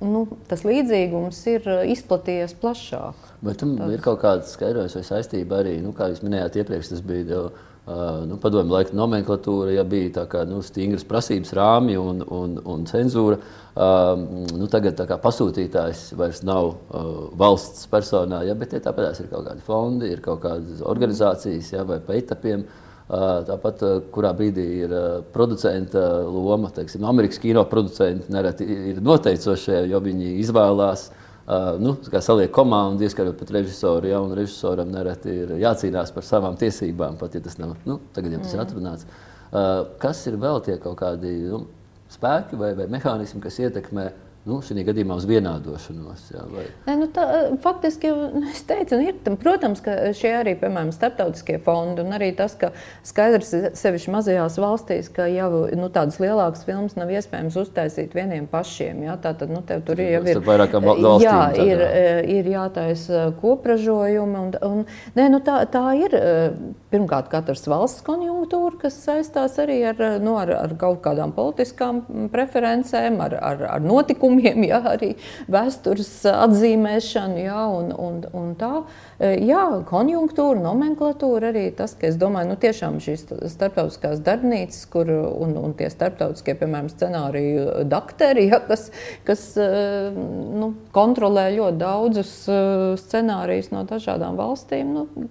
nu, 0.04 0.24
tas 0.50 0.64
līdzīgums 0.66 1.38
ir 1.52 1.68
uh, 1.68 1.82
izplatījies 1.92 2.56
plašāk. 2.60 3.28
Bet 3.44 3.60
tam 3.62 3.76
Tāds. 3.78 3.94
ir 3.96 4.02
kaut 4.04 4.22
kāda 4.22 4.48
skaidrojuma 4.48 4.96
vai 4.96 5.06
saistība 5.06 5.60
arī, 5.62 5.78
nu, 5.84 5.94
kā 5.96 6.10
jūs 6.12 6.24
minējāt 6.24 6.60
iepriekš, 6.62 6.92
tas 6.94 7.04
bija. 7.04 7.24
Jau, 7.34 7.44
uh, 7.50 8.22
nu, 8.28 8.38
padomju 8.40 8.72
laika 8.72 8.96
nomenklatūra, 8.96 9.74
ja 9.76 9.84
bija 9.88 10.12
tā 10.20 10.24
kā 10.30 10.44
nu, 10.48 10.62
stingras 10.64 11.04
prasības, 11.08 11.52
rāmji 11.58 11.98
un, 12.00 12.22
un, 12.24 12.56
un 12.74 12.86
cenzūra. 12.88 13.40
Uh, 13.74 14.14
nu, 14.54 14.68
tagad 14.70 15.00
kā, 15.08 15.18
pasūtītājs 15.20 16.06
vairs 16.18 16.44
nav 16.46 16.70
uh, 16.70 17.10
valsts 17.40 17.88
personā, 17.90 18.44
ja, 18.48 18.54
bet 18.58 18.76
ja, 18.76 18.84
tāpēc 18.84 19.24
ir 19.24 19.32
kaut 19.32 19.48
kādi 19.48 19.66
fondi, 19.66 20.14
ir 20.14 20.24
kaut 20.24 20.44
kādas 20.46 20.84
organizācijas 20.86 21.74
ja, 21.74 21.84
vai 21.88 22.00
pa 22.04 22.16
etapiem. 22.20 22.64
Uh, 22.64 22.83
Tāpat, 23.04 23.82
kurā 24.14 24.30
brīdī 24.32 24.64
ir 24.86 24.94
producenta 25.34 26.22
loma, 26.24 26.70
teiksim, 26.72 27.04
Amerikas 27.04 27.42
kino 27.42 27.66
producenti 27.68 28.32
nereti 28.32 28.64
ir 28.64 29.02
noteicošie, 29.04 29.82
jo 29.90 30.00
viņi 30.06 30.38
izvēlās. 30.40 31.10
Uh, 31.10 31.24
nu, 31.76 31.92
kā 32.08 32.22
saliek 32.24 32.48
komandu, 32.54 33.04
ieskaitot 33.04 33.36
pat 33.36 33.50
režisoru, 33.52 34.08
ja, 34.08 34.20
un 34.24 34.32
režisoram 34.32 34.88
nereti 34.88 35.32
ir 35.42 35.50
jācīnās 35.60 36.12
par 36.14 36.24
savām 36.24 36.56
tiesībām, 36.56 37.18
pat 37.20 37.36
ja 37.36 37.42
tas 37.44 37.58
nav, 37.60 37.74
nu, 37.84 37.98
tagad 38.16 38.32
jau 38.32 38.40
tas 38.40 38.54
mm. 38.54 38.56
ir 38.56 38.62
atrunāts. 38.64 39.08
Kas 40.00 40.22
ir 40.26 40.38
vēl 40.40 40.62
tie 40.64 40.78
kaut 40.82 40.96
kādi 41.02 41.34
nu, 41.50 41.66
spēki 42.10 42.56
vai, 42.58 42.72
vai 42.78 42.88
mehānismi, 42.90 43.42
kas 43.44 43.60
ietekmē 43.60 44.08
nu, 44.44 44.58
šī 44.64 44.84
gadījumā 44.84 45.16
uz 45.16 45.24
vienādošanos. 45.28 46.24
Jā, 46.34 46.42
vai... 46.52 46.64
ne, 46.88 46.96
nu 47.00 47.08
tā, 47.12 47.24
faktiski 47.64 48.10
es 48.50 48.60
teicu, 48.68 48.98
ir, 49.00 49.16
protams, 49.40 49.80
ka 49.84 49.96
šie 50.16 50.34
arī, 50.40 50.52
piemēram, 50.60 50.92
starptautiskie 50.94 51.56
fondi 51.64 52.04
un 52.04 52.12
arī 52.16 52.30
tas, 52.36 52.56
ka 52.60 52.74
skaidrs 53.06 53.54
sevišķi 53.80 54.12
mazajās 54.12 54.58
valstīs, 54.60 55.08
ka 55.14 55.28
jau 55.32 55.64
nu, 55.72 55.88
tādas 55.94 56.20
lielākas 56.22 56.66
filmas 56.68 56.96
nav 56.98 57.12
iespējams 57.14 57.56
uztaisīt 57.64 58.16
vieniem 58.16 58.48
pašiem. 58.50 59.04
Jā, 59.08 59.16
tā 59.22 59.32
tad 59.38 59.52
nu, 59.54 59.62
tur 59.64 60.04
jau 60.04 60.22
ir 60.28 60.42
valstīm, 60.44 61.24
jā, 61.24 61.40
ir, 61.64 61.84
ir 62.36 62.52
jātaisa 62.54 63.26
kopražojumi. 63.40 64.44
Un, 64.44 64.54
un, 64.68 64.84
ne, 65.16 65.28
nu, 65.32 65.40
tā, 65.44 65.62
tā 65.72 65.86
ir 66.02 66.18
pirmkārt 66.92 67.32
katras 67.32 67.64
valsts 67.70 68.04
konjunktūra, 68.04 68.33
kas 68.80 68.96
saistās 69.04 69.56
arī 69.62 69.80
ar, 69.88 70.00
nu, 70.22 70.34
ar, 70.40 70.50
ar 70.56 70.74
kaut 70.80 71.00
kādām 71.04 71.32
politiskām 71.36 72.02
preferencēm, 72.32 73.20
ar, 73.24 73.36
ar, 73.40 73.64
ar 73.76 73.84
notikumiem 73.84 74.64
jā, 74.70 74.80
arī 74.94 75.12
vēstures 75.50 76.12
atzīmēšanu, 76.30 77.42
jā, 77.44 77.64
un, 77.78 77.92
un, 77.92 78.20
un 78.36 78.54
tā. 78.60 78.72
E, 79.18 79.34
jā, 79.44 79.62
konjunktūra, 79.88 80.62
nomenklatūra 80.64 81.52
arī 81.52 81.66
tas, 81.76 81.96
ka 81.98 82.08
es 82.10 82.18
domāju, 82.20 82.52
nu 82.52 82.58
tiešām 82.60 82.98
šīs 83.04 83.26
starptautiskās 83.54 84.22
darbnīcas, 84.24 84.82
kur 84.92 85.10
un, 85.10 85.56
un 85.60 85.76
tie 85.78 85.90
starptautiskie, 85.92 86.56
piemēram, 86.60 86.90
scenāriju 86.92 87.86
dakteri, 87.90 88.48
ja, 88.52 88.60
kas, 88.64 88.90
kas 89.28 89.46
e, 89.60 89.70
nu, 90.14 90.74
kontrolē 90.94 91.48
ļoti 91.56 91.80
daudzus 91.80 92.34
scenārijus 93.04 93.72
no 93.74 93.84
dažādām 93.88 94.38
valstīm. 94.40 94.94
Nu, 94.94 95.30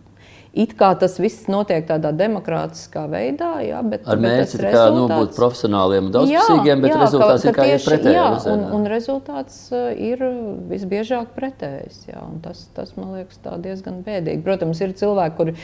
It 0.54 0.76
kā 0.78 0.92
tas 1.02 1.16
viss 1.18 1.48
notiek 1.50 1.88
tādā 1.90 2.12
demokrātiskā 2.14 3.08
veidā, 3.10 3.56
jā, 3.66 3.80
bet 3.90 4.04
ar 4.06 4.20
mērķi 4.22 4.60
tā 4.62 4.74
kā 4.76 4.84
nu, 4.94 5.08
būt 5.10 5.32
profesionāliem 5.34 6.12
un 6.12 6.14
daudzpusīgiem, 6.14 6.84
bet 6.84 6.92
jā, 6.94 7.00
rezultāts 7.02 7.42
ka, 7.42 7.50
ir 7.50 7.56
kā 7.58 7.66
tieši, 7.72 7.88
pretējs. 7.90 8.14
Jā, 8.14 8.28
un, 8.52 8.66
un 8.78 8.86
rezultāts 8.92 9.56
uh, 9.74 9.88
ir 9.98 10.22
visbiežāk 10.70 11.32
pretējs. 11.34 12.04
Jā, 12.12 12.22
tas, 12.46 12.62
tas 12.78 12.94
man 13.00 13.16
liekas 13.16 13.42
diezgan 13.64 14.04
bēdīgi. 14.06 14.44
Protams, 14.46 14.84
ir 14.86 14.94
cilvēki, 15.00 15.36
kuri 15.40 15.56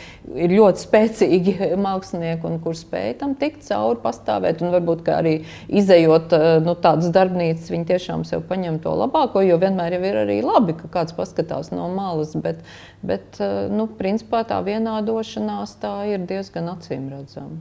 ir 0.48 0.56
ļoti 0.58 0.84
spēcīgi 0.88 1.56
mākslinieki 1.86 2.50
un 2.50 2.58
kur 2.66 2.74
spēj 2.82 3.20
tam 3.22 3.38
tikt 3.38 3.68
cauri, 3.70 4.02
pastāvēt 4.02 4.66
un 4.66 4.74
varbūt 4.74 5.06
arī 5.14 5.36
izējot 5.70 6.34
uh, 6.34 6.48
nu, 6.66 6.74
tādas 6.82 7.14
darbnīcas, 7.14 7.70
viņi 7.70 7.92
tiešām 7.94 8.26
sev 8.26 8.42
paņem 8.50 8.82
to 8.82 8.98
labāko, 9.06 9.46
jo 9.46 9.62
vienmēr 9.62 10.00
ir 10.02 10.22
arī 10.26 10.42
labi, 10.42 10.74
ka 10.82 10.90
kāds 10.98 11.14
paskatās 11.14 11.70
no 11.70 11.92
malas, 11.94 12.34
bet, 12.42 12.66
bet 13.06 13.40
uh, 13.44 13.66
nu, 13.72 13.88
principā 14.00 14.44
tā 14.48 14.60
vienādošanās 14.66 15.78
tā 15.82 15.94
ir 16.12 16.26
diezgan 16.30 16.72
acīm 16.76 17.10
redzama. 17.14 17.60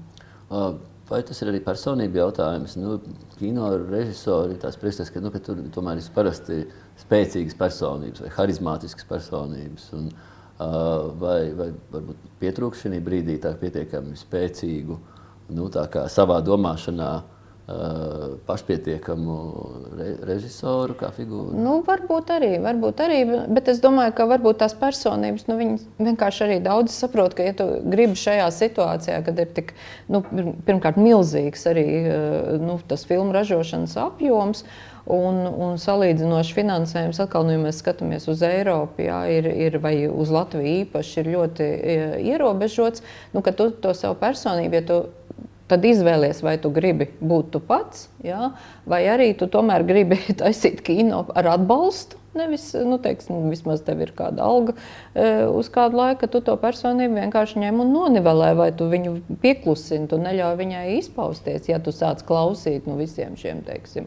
Vai 1.09 1.23
tas 1.25 1.38
ir 1.40 1.49
arī 1.49 1.61
personību 1.64 2.21
jautājums? 2.21 2.75
Nu, 2.76 2.99
kino 3.38 3.71
režisori 3.80 4.59
tās 4.61 4.76
priekšstats, 4.76 5.12
ka, 5.14 5.23
nu, 5.25 5.30
ka 5.33 5.40
tur 5.40 5.62
tomēr 5.73 6.02
ir 6.02 6.11
parasti 6.12 6.59
spēcīgas 7.00 7.57
personības 7.57 8.25
vai 8.26 8.33
harizmātiskas 8.35 9.09
personības. 9.09 9.87
Un, 9.97 10.11
vai, 11.23 11.38
vai 11.57 11.71
varbūt 11.95 12.28
pietrūkst 12.42 12.85
šī 12.85 13.00
brīdī 13.07 13.38
tā 13.40 13.54
pietiekami 13.57 14.21
spēcīgu, 14.21 14.99
nu, 15.57 15.71
tā 15.73 15.87
kā 15.92 16.04
savā 16.12 16.42
domāšanā 16.45 17.11
Uh, 17.16 17.38
pašpietiekamu 18.48 19.34
re, 19.98 20.06
režisoru 20.25 20.94
kā 20.96 21.10
figūru? 21.12 21.52
Nu, 21.52 21.75
varbūt 21.84 22.30
arī, 22.32 22.54
varbūt 22.64 23.02
arī, 23.04 23.18
bet 23.52 23.68
es 23.68 23.82
domāju, 23.84 24.14
ka 24.16 24.25
varbūt 24.30 24.62
tās 24.62 24.72
personības 24.78 25.44
nu, 25.50 25.58
vienkārši 26.00 26.46
arī 26.46 26.58
daudz 26.64 26.96
saprot, 26.96 27.37
ka, 27.37 27.44
ja 27.44 27.52
tu 27.58 27.68
gribi 27.84 28.16
šajā 28.16 28.48
situācijā, 28.56 29.20
kad 29.26 29.42
ir 29.44 29.52
tik, 29.52 29.75
nu, 30.08 30.22
pirmkārt, 30.64 30.96
milzīgs 30.96 31.68
arī 31.68 31.88
uh, 32.06 32.54
nu, 32.62 32.78
tas 32.88 33.04
filmu 33.08 33.37
ražošanas 33.37 33.98
apjoms. 34.00 34.64
Un, 35.08 35.38
un 35.48 35.78
salīdzinoši 35.80 36.52
finansējums, 36.52 37.16
atkal, 37.25 37.46
nu, 37.48 37.54
ja 37.54 37.60
mēs 37.62 37.78
skatāmies 37.80 38.26
uz 38.28 38.42
Eiropu, 38.44 39.06
jā, 39.06 39.22
ir, 39.32 39.46
ir, 39.48 39.78
vai 39.80 39.94
uz 40.04 40.28
Latviju 40.28 40.82
īpaši, 40.82 41.22
ir 41.22 41.30
ļoti 41.32 41.68
ierobežots. 42.28 43.00
Nu, 43.32 43.40
tu 43.40 43.70
to 43.72 43.94
savu 43.96 44.18
personību, 44.20 44.76
ja 44.76 44.84
tu 44.84 44.98
tad 45.68 45.84
izvēlies, 45.84 46.40
vai 46.44 46.56
tu 46.60 46.70
gribi 46.75 47.10
būt 47.20 47.52
tu 47.54 47.60
pats, 47.64 48.08
jā, 48.25 48.52
vai 48.88 49.02
arī 49.10 49.32
tu 49.38 49.48
tomēr 49.52 49.84
gribi 49.88 50.20
taisīt 50.40 50.82
kino 50.87 51.26
ar 51.37 51.54
atbalstu. 51.58 52.18
Nevis, 52.38 52.70
nu, 52.87 53.00
teiksim, 53.02 53.48
vismaz 53.50 53.80
tev 53.82 54.02
ir 54.04 54.12
kāda 54.14 54.44
alga 54.46 54.75
e, 54.76 55.46
uz 55.48 55.70
kādu 55.75 55.98
laiku, 55.98 56.28
tu 56.30 56.42
to 56.44 56.54
personību 56.60 57.16
vienkārši 57.16 57.62
ņem 57.64 57.80
un 57.82 57.88
nonivelē, 57.90 58.52
vai 58.58 58.68
tu 58.76 58.87
viņu 58.90 59.14
pieklusini, 59.42 60.06
tu 60.10 60.20
neļauj 60.22 60.58
viņai 60.60 60.84
izpausties, 60.98 61.66
ja 61.70 61.80
tu 61.82 61.90
sāc 61.94 62.22
klausīt 62.28 62.87
nu, 62.87 62.98
visiem 63.00 63.34
šiem, 63.40 63.64
teiksim, 63.66 64.06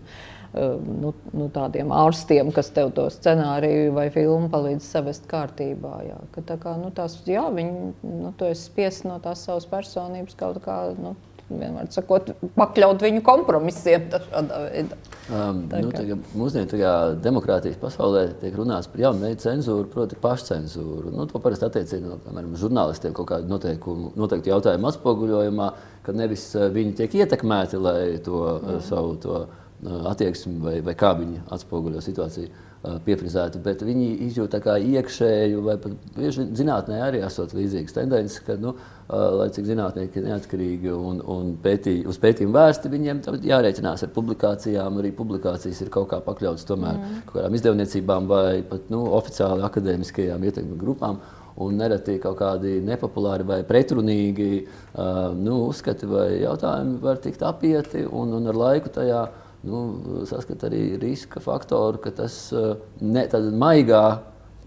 e, 0.54 0.68
nu, 1.02 1.12
nu, 1.34 1.50
tādiem 1.52 1.92
ārstiem, 1.98 2.54
kas 2.56 2.72
tev 2.72 2.94
to 2.96 3.10
scenāriju 3.12 3.98
vai 3.98 4.08
filmu 4.14 4.48
palīdz 4.54 4.86
savest 4.86 5.28
kārtībā. 5.32 5.98
Jā, 6.08 6.22
ka, 6.32 6.46
tā 6.54 6.62
kā, 6.62 6.78
nu, 6.80 6.94
tās, 6.96 7.18
jā, 7.28 7.50
viņi, 7.58 7.92
nu, 8.06 8.32
tu 8.38 8.48
esi 8.54 8.70
spiests 8.70 9.10
no 9.10 9.18
tās 9.26 9.44
savas 9.50 9.68
personības 9.74 10.40
kaut 10.40 10.62
kā. 10.64 10.78
Nu, 10.96 11.18
vienmēr 11.60 11.90
sakot, 11.94 12.32
pakļaut 12.56 13.04
viņu 13.04 13.24
kompromisiem 13.26 14.08
tādā 14.12 14.62
veidā. 14.68 14.98
Um, 15.32 15.62
tā 15.72 15.80
nu, 15.84 15.92
tagad, 15.96 16.24
mūsdienu 16.36 16.82
demokrātijas 17.24 17.80
pasaulē 17.82 18.26
tiek 18.42 18.56
runāts 18.58 18.90
par 18.92 19.04
jaunu 19.04 19.26
veidu 19.26 19.44
cenzūru, 19.44 19.88
proti, 19.92 20.20
pašcensūru. 20.22 21.14
Nu, 21.16 21.28
to 21.30 21.42
parasti 21.44 21.68
attiecina 21.68 22.18
no 22.18 22.46
žurnālistiem 22.60 23.16
kaut 23.18 23.30
kādu 23.32 23.52
noteiktu 23.52 24.54
jautājumu 24.54 24.92
atspoguļojumā, 24.92 25.72
ka 26.06 26.16
nevis 26.18 26.50
uh, 26.58 26.68
viņi 26.74 26.98
tiek 27.00 27.20
ietekmēti, 27.24 27.80
lai 27.82 28.02
to 28.26 28.44
mm. 28.58 28.82
savu 28.88 29.16
to, 29.24 29.44
uh, 29.46 30.04
attieksmi 30.12 30.60
vai, 30.62 30.76
vai 30.86 30.98
kā 30.98 31.14
viņi 31.18 31.46
atspoguļo 31.54 32.04
situāciju 32.04 32.68
pieprizēti, 33.06 33.60
bet 33.62 33.84
viņi 33.86 34.08
izjūt 34.26 34.56
iekšēju, 34.58 35.62
vai 35.66 35.76
pat 35.82 36.18
zinātnē 36.58 37.02
arī 37.06 37.22
esot 37.26 37.54
līdzīgas 37.54 37.94
tendences, 37.94 38.40
ka, 38.46 38.56
nu, 38.58 38.74
lai 39.12 39.50
cik 39.56 39.68
zinātnieki 39.68 40.22
ir 40.22 40.28
neatkarīgi 40.30 40.94
un, 40.96 41.20
un 41.34 41.52
pētī, 41.64 41.98
uz 42.08 42.20
pētījumu 42.22 42.56
vērsti, 42.56 42.92
viņiem 42.94 43.22
jārēķinās 43.50 44.06
ar 44.08 44.14
publikācijām. 44.16 45.02
Arī 45.02 45.12
publikācijas 45.18 45.84
ir 45.84 45.92
kaut 45.94 46.10
kā 46.14 46.22
pakļautas 46.26 46.68
tomēr 46.70 46.98
mm. 46.98 47.22
kaut 47.28 47.38
kādām 47.40 47.60
izdevniecībām 47.60 48.32
vai 48.32 48.62
pat 48.68 48.90
nu, 48.94 49.04
oficiāli 49.20 49.68
akadēmiskajām 49.68 50.50
ietekmi 50.50 50.80
grupām. 50.82 51.22
Un 51.62 51.76
nereti 51.78 52.16
kaut 52.24 52.38
kādi 52.40 52.78
nepopulāri 52.88 53.44
vai 53.46 53.60
pretrunīgi 53.68 54.50
uh, 54.64 55.34
nu, 55.36 55.66
uzskati 55.68 56.08
vai 56.10 56.28
jautājumi 56.42 57.00
var 57.04 57.20
tikt 57.22 57.44
apieti 57.46 58.06
un, 58.08 58.32
un 58.38 58.48
ar 58.48 58.58
laiku 58.58 58.94
tajā 58.96 59.26
uh, 59.28 59.40
nu, 59.68 59.82
saskata 60.30 60.70
arī 60.70 60.98
riska 61.02 61.42
faktoru, 61.44 62.02
ka 62.02 62.14
tas 62.22 62.36
eh, 62.56 62.74
ne, 63.02 63.26
maigā 63.62 64.04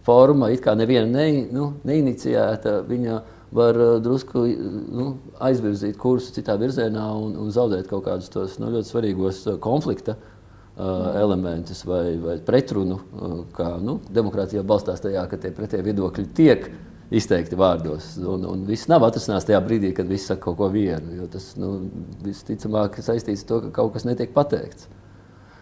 forma, 0.04 0.50
it 0.52 0.62
kā 0.64 0.74
neviena 0.76 1.08
ne, 1.08 1.46
nu, 1.54 1.72
neiniciēta, 1.86 2.82
viņa 2.88 3.20
var 3.54 3.78
eh, 3.78 3.96
drusku 4.02 4.44
nu, 4.90 5.08
aizvirzīt 5.42 5.98
kursu 6.00 6.34
citā 6.34 6.56
virzienā 6.60 7.06
un, 7.16 7.36
un 7.38 7.52
zaudēt 7.54 7.88
kaut 7.90 8.06
kādus 8.08 8.32
tos 8.32 8.58
nu, 8.58 8.72
ļoti 8.74 8.90
svarīgos 8.90 9.44
eh, 9.46 9.58
konflikta 9.62 10.16
uh, 10.16 11.12
elementus 11.20 11.84
vai, 11.86 12.16
vai 12.22 12.38
pretrunu, 12.42 12.98
uh, 12.98 13.36
kā 13.54 13.76
nu, 13.82 14.00
demokrātija 14.14 14.64
balstās 14.66 15.04
tajā, 15.04 15.26
ka 15.30 15.38
tie 15.38 15.52
pretēji 15.54 15.86
viedokļi 15.86 16.26
tiek 16.34 16.66
izteikti 17.14 17.58
vārdos. 17.58 18.14
Un, 18.18 18.46
un 18.48 18.64
viss 18.66 18.88
nav 18.90 19.04
atrasināts 19.06 19.46
tajā 19.46 19.60
brīdī, 19.62 19.92
kad 19.94 20.08
viss 20.10 20.26
saka 20.30 20.48
kaut 20.48 20.58
ko 20.58 20.70
vienu. 20.72 21.28
Tas 21.30 21.52
nu, 21.60 21.76
visticamāk 22.24 22.98
saistīts 23.04 23.44
ar 23.44 23.50
to, 23.50 23.60
ka 23.66 23.74
kaut 23.78 23.94
kas 23.94 24.08
netiek 24.08 24.34
pateikts. 24.34 24.88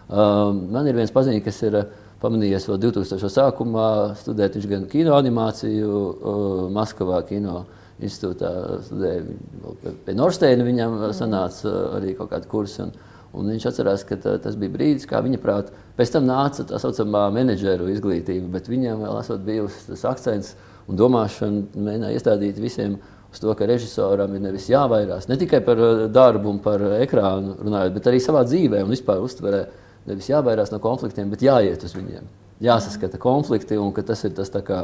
Um, 0.09 0.65
man 0.73 0.87
ir 0.89 0.97
viens 0.97 1.13
paziņš, 1.13 1.43
kas 1.45 1.61
ir 1.67 1.77
uh, 1.77 2.01
pamanījies 2.23 2.65
vēl 2.69 2.81
2000. 2.87 3.29
sākumā 3.31 3.87
studēt. 4.19 4.57
Viņš 4.57 4.67
gan 4.71 4.89
kino 4.89 5.13
animāciju 5.19 5.93
uh, 5.93 6.65
Maskavā, 6.73 7.21
kino 7.27 7.63
institūtā 8.07 8.51
studēja 8.87 9.87
pie 10.05 10.15
Norsteina. 10.17 10.65
Viņam 10.67 10.99
sanāca 11.15 11.67
uh, 11.69 11.79
arī 11.99 12.13
kaut 12.17 12.31
kāda 12.33 12.49
kursa. 12.49 12.87
Un, 12.87 12.93
un 13.39 13.49
viņš 13.53 13.67
atcerās, 13.69 14.05
ka 14.07 14.17
tā, 14.21 14.35
tas 14.43 14.57
bija 14.59 14.73
brīdis, 14.73 15.07
kā 15.09 15.21
viņa 15.25 15.39
prāt. 15.43 15.71
Pēc 15.97 16.13
tam 16.15 16.27
nāca 16.29 16.65
tā 16.69 16.79
saucamā 16.81 17.25
menedžeru 17.35 17.89
izglītība, 17.93 18.51
bet 18.57 18.69
viņam 18.71 19.03
vēl 19.05 19.19
esot 19.21 19.43
bijusi 19.45 19.87
tas 19.89 20.05
akcents 20.11 20.53
un 20.89 20.99
domāšana 20.99 21.63
mēģināja 21.73 22.19
iestādīt 22.19 22.59
visiem 22.61 22.97
uz 23.33 23.41
to, 23.41 23.53
ka 23.57 23.65
režisoram 23.69 24.35
ir 24.35 24.43
nevis 24.43 24.67
jāvairās 24.69 25.29
ne 25.31 25.39
tikai 25.41 25.63
par 25.65 25.79
uh, 25.79 26.03
darbu 26.11 26.51
un 26.51 26.59
par 26.63 26.83
ekrānu 26.99 27.57
runājot, 27.63 27.95
bet 27.95 28.11
arī 28.11 28.21
savā 28.21 28.43
dzīvē 28.49 28.83
un 28.85 28.93
vispār 28.93 29.23
uztverē. 29.23 29.63
Nevis 30.03 30.27
jāvairās 30.27 30.73
no 30.73 30.81
konfliktiem, 30.83 31.29
bet 31.31 31.45
jāiet 31.45 31.83
uz 31.87 31.93
viņiem. 31.95 32.25
Jāsaskata 32.63 33.15
konflikti 33.23 33.77
un 33.79 33.93
ka 33.95 34.03
tas 34.03 34.19
ir 34.27 34.33
tas 34.35 34.51
kā, 34.51 34.81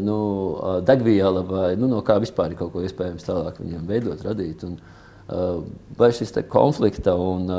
nu, 0.00 0.18
uh, 0.54 0.80
degviela 0.84 1.44
vai 1.46 1.74
nu, 1.76 1.88
no 1.90 2.02
kā 2.06 2.18
vispār 2.22 2.52
ir 2.52 2.60
kaut 2.60 2.72
ko 2.74 2.84
iespējams 2.84 3.26
tālāk 3.26 3.60
viņiem 3.60 3.88
veidot, 3.88 4.22
radīt. 4.24 4.64
Un, 4.66 4.78
uh, 5.28 5.64
vai 5.98 6.12
šis 6.16 6.34
konflikta 6.50 7.16
un 7.20 7.50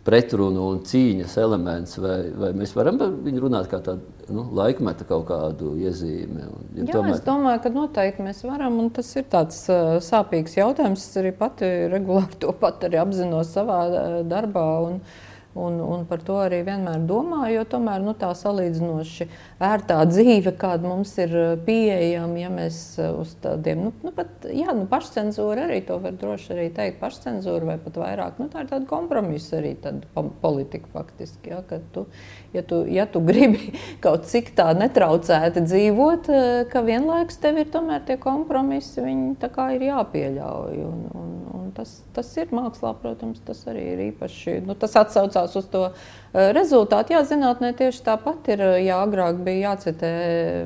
pretrunu 0.00 0.64
un 0.72 0.78
cīņas 0.88 1.34
elements, 1.42 1.98
vai, 2.00 2.18
vai 2.40 2.50
mēs 2.56 2.72
varam 2.72 2.96
par 2.98 3.12
viņu 3.26 3.42
runāt 3.44 3.68
kā 3.68 3.82
tādu 3.84 4.32
nu, 4.32 4.46
laikmeta 4.56 5.04
kaut 5.04 5.26
kādu 5.28 5.74
iezīmi? 5.76 6.46
Un, 6.48 6.68
ja 6.78 6.86
Jā, 6.86 6.94
tomēr... 6.94 7.14
es 7.18 7.24
domāju, 7.26 7.62
ka 7.66 7.74
noteikti 7.74 8.24
mēs 8.24 8.40
varam, 8.48 8.80
un 8.80 8.88
tas 8.96 9.10
ir 9.20 9.28
tāds 9.30 9.60
uh, 9.68 9.98
sāpīgs 10.04 10.56
jautājums. 10.56 11.04
Es 11.04 11.20
arī 11.20 11.34
pati 11.36 11.68
regulāri 11.92 12.38
to 12.42 12.56
pat 12.56 12.88
arī 12.88 13.02
apzinos 13.02 13.52
savā 13.52 13.82
uh, 13.90 14.22
darbā. 14.28 14.68
Un, 14.88 15.02
uh, 15.02 15.29
Un, 15.54 15.80
un 15.82 16.04
par 16.06 16.20
to 16.22 16.36
arī 16.38 16.60
vienmēr 16.62 17.00
domāju, 17.10 17.56
jo 17.56 17.62
tomēr 17.72 18.04
nu, 18.04 18.12
tā 18.14 18.28
salīdzinoši 18.38 19.26
ērtā 19.66 19.96
dzīve, 20.06 20.52
kāda 20.54 20.86
mums 20.86 21.16
ir 21.18 21.32
eh, 21.34 21.48
pieejama, 21.66 22.36
ja 22.38 22.50
mēs 22.54 22.76
eh, 23.02 23.08
uz 23.18 23.32
tādiem, 23.42 23.80
nu, 23.88 23.90
nu 24.06 24.12
pat, 24.14 24.46
jā, 24.46 24.70
nu, 24.78 24.84
pašcensūra 24.90 25.64
arī 25.66 25.80
to 25.88 25.96
var 26.04 26.14
droši 26.20 26.52
arī 26.54 26.68
teikt, 26.76 27.00
pašcensūra 27.02 27.66
vai 27.72 27.76
pat 27.82 27.98
vairāk, 27.98 28.38
nu, 28.38 28.46
tā 28.52 28.62
ir 28.62 28.70
tāda 28.70 28.86
kompromisa 28.92 29.58
arī 29.58 29.72
tāda 29.82 30.22
politika 30.38 30.92
faktiski, 30.94 31.50
ja, 31.50 31.64
tu, 31.66 32.06
ja 32.54 32.62
tu, 32.62 32.80
ja 32.86 33.08
tu 33.10 33.24
gribi 33.32 33.74
kaut 34.06 34.30
cik 34.30 34.54
tā 34.54 34.68
netraucēti 34.78 35.64
dzīvot, 35.66 36.30
eh, 36.30 36.46
ka 36.70 36.84
vienlaikus 36.86 37.42
tev 37.42 37.58
ir 37.58 37.74
tomēr 37.74 38.06
tie 38.06 38.20
kompromisi, 38.22 39.02
viņi 39.02 39.34
tā 39.42 39.50
kā 39.50 39.72
ir 39.74 39.88
jāpieļauj. 39.90 40.80
Un, 40.86 41.04
un, 41.10 41.36
un 41.58 41.74
tas, 41.74 41.98
tas 42.14 42.30
ir 42.38 42.54
mākslā, 42.54 42.94
protams, 43.02 43.42
tas 43.42 43.66
arī 43.70 43.88
ir 43.96 44.06
īpaši, 44.12 44.60
nu, 44.62 44.78
tas 44.78 44.94
atsaucās 45.02 45.39
atsaucās 45.40 45.56
uz 45.56 45.68
to 45.70 45.90
eh, 46.32 46.52
rezultātu. 46.54 47.14
Jā, 47.14 47.22
zinātnē 47.26 47.72
tieši 47.76 48.02
tāpat 48.06 48.48
ir. 48.52 48.60
Eh, 48.60 48.84
ja 48.86 49.00
agrāk 49.04 49.40
bija 49.44 49.72
jācitē 49.72 50.10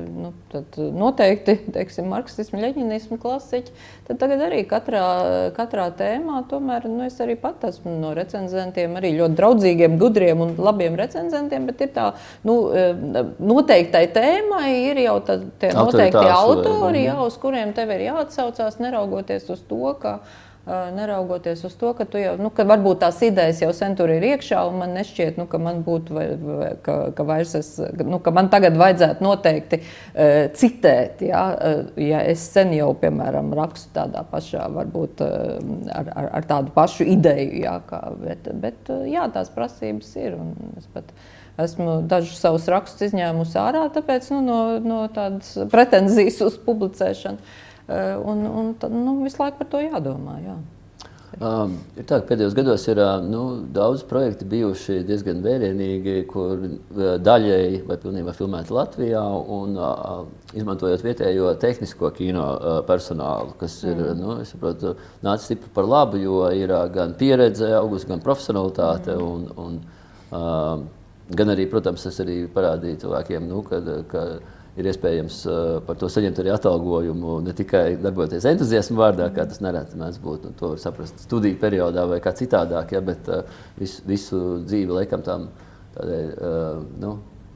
nu, 0.09 0.31
noteikti 0.95 1.57
teiksim, 1.75 2.07
marksismu, 2.11 2.59
leņķinismu 2.61 3.17
klasiķi, 3.21 3.73
tad 4.07 4.19
tagad 4.21 4.45
arī 4.47 4.63
katrā, 4.69 5.05
katrā 5.55 5.89
tēmā 5.97 6.43
tomēr 6.49 6.87
nu, 6.89 7.03
es 7.07 7.19
arī 7.23 7.37
pat 7.39 7.65
esmu 7.69 7.97
no 8.01 8.13
recenzentiem, 8.17 8.95
arī 8.99 9.15
ļoti 9.19 9.39
draudzīgiem, 9.39 9.99
gudriem 10.01 10.45
un 10.45 10.55
labiem 10.61 10.97
recenzentiem, 10.99 11.67
bet 11.69 11.85
ir 11.87 11.93
tā 11.95 12.11
nu, 12.47 12.71
eh, 12.71 12.93
noteiktai 13.39 14.07
tēmai 14.15 14.69
ir 14.91 15.05
jau 15.05 15.19
tā, 15.25 15.39
tie 15.59 15.73
noteikti 15.75 16.25
autori, 16.31 17.05
jā, 17.07 17.19
uz 17.25 17.37
kuriem 17.41 17.73
tev 17.75 17.93
ir 17.95 18.09
jāatsaucās, 18.09 18.79
neraugoties 18.83 19.49
uz 19.49 19.63
to, 19.69 19.83
ka 20.01 20.19
neraugoties 20.65 21.63
uz 21.67 21.75
to, 21.77 21.91
ka, 21.93 22.07
jau, 22.17 22.33
nu, 22.41 22.49
ka 22.49 22.63
varbūt 22.65 23.03
tās 23.03 23.19
idejas 23.25 23.59
jau 23.61 23.69
sen 23.75 23.93
tur 23.97 24.09
ir 24.09 24.23
iekšā, 24.31 24.63
un 24.65 24.79
man 24.81 24.95
nešķiet, 24.97 25.37
nu, 25.37 25.45
ka 25.49 25.59
man 25.61 25.83
būtu, 25.85 26.15
vai, 26.17 26.25
vai, 26.41 26.69
ka, 26.81 26.95
ka, 27.13 27.25
es, 27.43 27.69
nu, 28.01 28.17
ka 28.23 28.33
man 28.33 28.49
tagad 28.53 28.77
vajadzētu 28.81 29.25
noteikti 29.25 29.79
uh, 29.83 30.47
citēt. 30.57 31.21
Ja, 31.27 31.43
uh, 31.53 31.99
ja 32.01 32.23
es 32.25 32.47
sen 32.49 32.73
jau, 32.73 32.89
piemēram, 32.97 33.53
rakstu 33.57 33.93
tādā 33.99 34.25
pašā, 34.31 34.65
varbūt 34.73 35.21
uh, 35.25 35.61
ar, 35.93 36.09
ar, 36.15 36.31
ar 36.41 36.49
tādu 36.49 36.73
pašu 36.73 37.05
ideju, 37.13 37.61
ja, 37.61 37.77
kā, 37.85 38.01
bet, 38.23 38.49
bet 38.63 38.89
uh, 38.89 39.05
jā, 39.09 39.29
tās 39.35 39.53
prasības 39.53 40.15
ir. 40.17 40.39
Esmu 41.61 42.01
dažus 42.09 42.41
savus 42.43 42.65
rakstus 42.67 43.13
izņēmusi 43.13 43.55
ārā, 43.61 43.85
tāpēc 43.95 44.25
nu, 44.33 44.41
no, 44.43 44.57
no 44.83 44.97
tādas 45.13 45.53
pretenzijas 45.71 46.41
uz 46.43 46.57
publicēšanu. 46.65 47.39
Eh, 47.39 47.64
un, 47.87 48.45
un 48.49 48.71
tad, 48.79 48.93
nu, 48.93 49.19
visu 49.23 49.41
laiku 49.41 49.61
par 49.61 49.69
to 49.73 49.83
jādomā. 49.83 50.39
Jā. 50.43 50.55
Um, 51.35 51.73
ir 51.99 52.05
tā, 52.07 52.21
ka 52.21 52.29
pēdējos 52.29 52.53
gados 52.55 52.85
ir 52.87 52.99
nu, 53.25 53.41
daudz 53.75 54.05
projektu 54.07 54.45
bijuši 54.47 55.01
diezgan 55.03 55.41
vērienīgi, 55.43 56.13
kur 56.29 56.61
daļēji 56.95 57.81
vai 57.89 57.97
pilnībā 57.99 58.31
filmēti 58.37 58.71
Latvijā 58.71 59.23
un 59.57 59.75
uh, 59.75 60.21
izmantojot 60.55 61.03
vietējo 61.03 61.51
tehnisko 61.59 62.13
kino 62.15 62.45
uh, 62.55 62.77
personālu, 62.87 63.51
kas 63.59 63.75
ir 63.83 63.99
mm. 63.99 64.21
nu, 64.21 64.37
saprotu, 64.47 64.93
nācis 65.25 65.49
stipri 65.51 65.73
par 65.75 65.89
labu, 65.91 66.21
jo 66.23 66.45
ir 66.55 66.71
uh, 66.71 66.85
gan 66.93 67.17
pieredze, 67.19 67.67
augusi, 67.81 68.07
gan 68.13 68.23
profesionalitāte. 68.23 69.17
Mm. 69.19 69.27
Un, 69.27 69.49
un, 69.65 69.81
uh, 70.31 71.35
gan 71.35 71.51
arī, 71.51 71.67
protams, 71.67 72.05
es 72.07 72.21
arī 72.23 72.45
parādīju 72.53 73.01
cilvēkiem, 73.03 73.51
nu, 73.51 73.59
kad, 73.67 73.91
ka, 74.07 74.23
ir 74.75 74.89
iespējams 74.91 75.37
par 75.87 75.99
to 75.99 76.09
saņemt 76.11 76.39
arī 76.41 76.51
atalgojumu, 76.55 77.37
ne 77.45 77.53
tikai 77.55 77.95
darboties 78.01 78.47
entuziasma 78.49 78.99
vārdā, 79.05 79.29
kā 79.35 79.45
tas 79.47 79.61
nereti 79.63 79.99
mēdz 79.99 80.19
būt. 80.23 80.49
To 80.59 80.73
var 80.73 80.81
saprast 80.83 81.21
studiju 81.23 81.59
periodā 81.61 82.03
vai 82.09 82.19
kā 82.23 82.33
citādāk, 82.35 82.91
ja, 82.95 83.03
bet 83.05 83.29
visu, 83.79 84.03
visu 84.09 84.41
dzīvi 84.65 84.99
laikam 84.99 85.23
tam 85.25 85.47
tādai, 85.95 86.19
nu, 86.99 87.15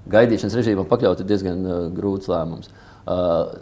gaidīšanas 0.10 0.56
režīmam 0.62 0.88
pakļaut 0.90 1.20
ir 1.24 1.30
diezgan 1.30 1.68
grūts 1.98 2.32
lēmums. 2.32 2.72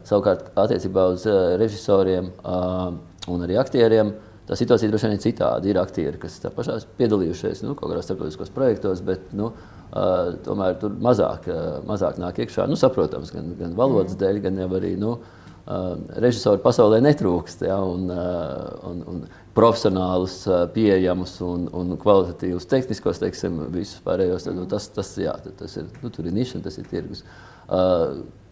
Savukārt, 0.07 0.51
attiecībā 0.59 1.09
uz 1.15 1.25
režisoriem 1.61 2.29
un 2.45 3.45
arī 3.47 3.57
aktieriem. 3.59 4.13
Tā 4.47 4.55
situācija 4.55 4.91
droši 4.91 5.09
vien 5.09 5.17
ir 5.17 5.23
citāda. 5.23 5.67
Ir 5.67 5.79
aktieri, 5.81 6.19
kas 6.21 6.39
pašā 6.55 6.77
piedalījušies 6.99 7.65
nu, 7.65 7.73
kaut 7.75 7.91
kādos 7.91 8.07
starptautiskos 8.07 8.53
projektos, 8.55 9.01
bet 9.03 9.33
nu, 9.35 9.51
uh, 9.51 9.77
Uh, 9.87 10.33
tomēr 10.43 10.73
tur 10.81 10.91
mazāk, 10.99 11.45
uh, 11.47 11.77
mazāk 11.87 12.17
nāk 12.19 12.41
iekšā. 12.43 12.65
Nu, 12.67 12.75
saprotams, 12.75 13.29
gan, 13.31 13.53
gan 13.55 13.75
valodas 13.77 14.17
mm. 14.17 14.19
dēļ, 14.19 14.39
gan 14.43 14.57
arī 14.65 14.89
nu, 14.99 15.13
uh, 15.15 15.93
režisori 16.19 16.59
pasaulē 16.59 16.99
netrūkst. 17.05 17.63
Ja, 17.69 17.77
un, 17.79 18.11
un, 18.11 18.99
un 19.07 19.21
profesionālus, 19.55 20.41
pieejamus 20.75 21.37
un, 21.47 21.69
un 21.71 21.95
kvalitatīvus 22.03 22.67
tehniskos, 22.67 23.23
teiksim, 23.23 23.61
visus 23.71 24.03
pārējos. 24.03 24.49
Tad, 24.49 24.59
nu, 24.59 24.67
tas, 24.67 24.89
tas, 24.91 25.13
jā, 25.23 25.37
tas 25.61 25.79
ir, 25.79 25.87
nu, 26.03 26.11
tur 26.11 26.27
ir 26.27 26.35
niša, 26.35 26.59
tas 26.67 26.77
ir 26.83 26.91
tirgus. 26.91 27.23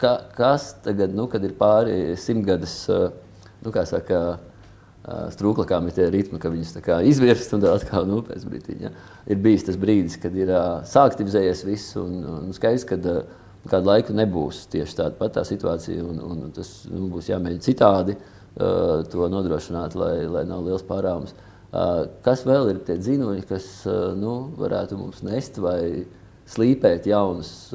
Ka, 0.00 0.16
kas 0.40 0.70
tagad, 0.88 1.12
nu, 1.16 1.28
kad 1.30 1.44
ir 1.44 1.52
pāri 1.60 2.16
simtgades, 2.20 2.80
nu, 3.60 3.76
kā 3.76 3.84
saka, 3.88 4.38
strūklakām 5.06 5.86
ir 5.86 5.94
tie 5.94 6.06
ritmi, 6.10 6.40
ka 6.42 6.50
viņas 6.50 6.76
izvirst 7.06 7.52
un 7.54 7.64
atkal 7.70 8.08
nu, 8.08 8.22
pēc 8.26 8.46
brīdiņa. 8.48 8.88
Ja. 8.88 8.92
Ir 9.30 9.42
bijis 9.42 9.66
tas 9.68 9.78
brīdis, 9.78 10.18
kad 10.22 10.34
ir 10.34 10.50
sāktivizējies 10.90 11.62
viss 11.66 11.98
un, 12.00 12.24
un 12.26 12.56
skaidrs, 12.56 12.86
ka 12.88 12.98
kādu 13.70 13.90
laiku 13.90 14.14
nebūs 14.16 14.64
tieši 14.72 14.98
tāda 15.00 15.18
pati 15.18 15.38
tā 15.38 15.44
situācija 15.46 16.04
un, 16.06 16.18
un 16.22 16.54
tas 16.54 16.70
nu, 16.90 17.06
būs 17.12 17.30
jāmēģina 17.30 17.66
citādi 17.66 18.16
uh, 18.16 19.04
to 19.10 19.28
nodrošināt, 19.30 19.94
lai, 19.98 20.26
lai 20.30 20.44
nav 20.48 20.66
liels 20.66 20.86
pārāvums. 20.86 21.36
Uh, 21.66 22.06
kas 22.26 22.46
vēl 22.46 22.72
ir 22.72 22.82
tie 22.86 22.98
dzinuļi, 22.98 23.46
kas 23.46 23.68
uh, 23.90 24.10
nu, 24.18 24.36
varētu 24.58 24.98
mums 24.98 25.22
nest 25.26 25.58
vai 25.62 26.06
slīpēt 26.46 27.08
jaunus, 27.10 27.72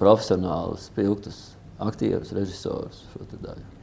profesionālus, 0.00 0.86
spilgtus 0.88 1.42
aktierus, 1.76 2.32
režisorus 2.32 3.04
šo 3.12 3.28
daļu? 3.34 3.77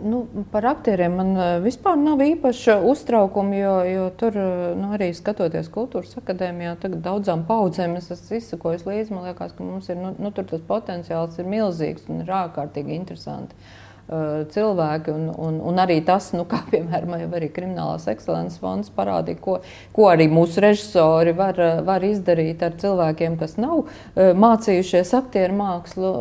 Nu, 0.00 0.22
par 0.52 0.66
aktieriem 0.70 1.18
man 1.20 1.34
eh, 1.34 1.50
vispār 1.64 1.98
nav 2.00 2.22
īpaša 2.24 2.78
uztraukuma, 2.90 3.58
jo, 3.58 3.74
jo 3.88 4.06
tur 4.20 4.38
nu, 4.78 4.92
arī 4.96 5.10
skatoties 5.16 5.68
kultūras 5.72 6.16
akadēmijā, 6.20 6.76
tagad 6.82 7.04
daudzām 7.04 7.44
paudzēm 7.48 7.98
es 8.00 8.10
esmu 8.14 8.40
izsakojis 8.40 8.86
līdzi. 8.88 9.14
Man 9.16 9.28
liekas, 9.30 9.52
ka 9.56 9.66
mums 9.66 9.92
ir 9.92 10.00
nu, 10.00 10.14
nu, 10.18 10.32
tas 10.36 10.64
potenciāls 10.68 11.38
ir 11.40 11.50
milzīgs 11.50 12.08
un 12.08 12.24
ir 12.24 12.34
ārkārtīgi 12.44 12.96
interesanti. 12.96 13.56
Uh, 13.56 13.79
cilvēki, 14.50 15.12
un, 15.14 15.28
un, 15.38 15.60
un 15.70 15.80
arī 15.82 16.00
tas, 16.06 16.32
nu, 16.34 16.44
kā 16.50 16.62
piemēram, 16.72 17.14
arī 17.28 17.50
Kriminālās 17.54 18.08
ekscelences 18.10 18.58
fonds 18.62 18.90
parādīja, 18.96 19.38
ko, 19.42 19.56
ko 19.94 20.10
arī 20.10 20.26
mūsu 20.32 20.64
režisori 20.64 21.34
var, 21.38 21.60
var 21.86 22.06
izdarīt 22.06 22.64
ar 22.66 22.74
cilvēkiem, 22.80 23.38
kas 23.40 23.56
nav 23.60 23.84
uh, 23.84 23.90
mācījušies 24.34 25.14
aktieru 25.20 25.58
mākslu. 25.60 26.14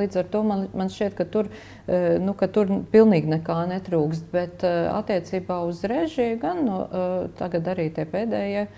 Līdz 0.00 0.22
ar 0.22 0.32
to 0.32 0.44
man, 0.46 0.66
man 0.76 0.92
šķiet, 0.92 1.16
ka 1.18 1.28
tur 1.32 1.48
Eh, 1.90 2.18
nu, 2.22 2.36
ka 2.38 2.46
tur 2.46 2.68
pilnīgi 2.92 3.26
nekā 3.32 3.56
netrūkst. 3.72 4.28
Bet 4.30 4.62
eh, 4.66 4.86
attiecībā 4.92 5.56
uz 5.66 5.82
režiju 5.90 6.36
gan 6.38 6.62
nu, 6.62 6.76
eh, 6.86 7.24
tagad 7.40 7.66
arī 7.72 7.88
tie 7.96 8.04
pēdējie 8.06 8.68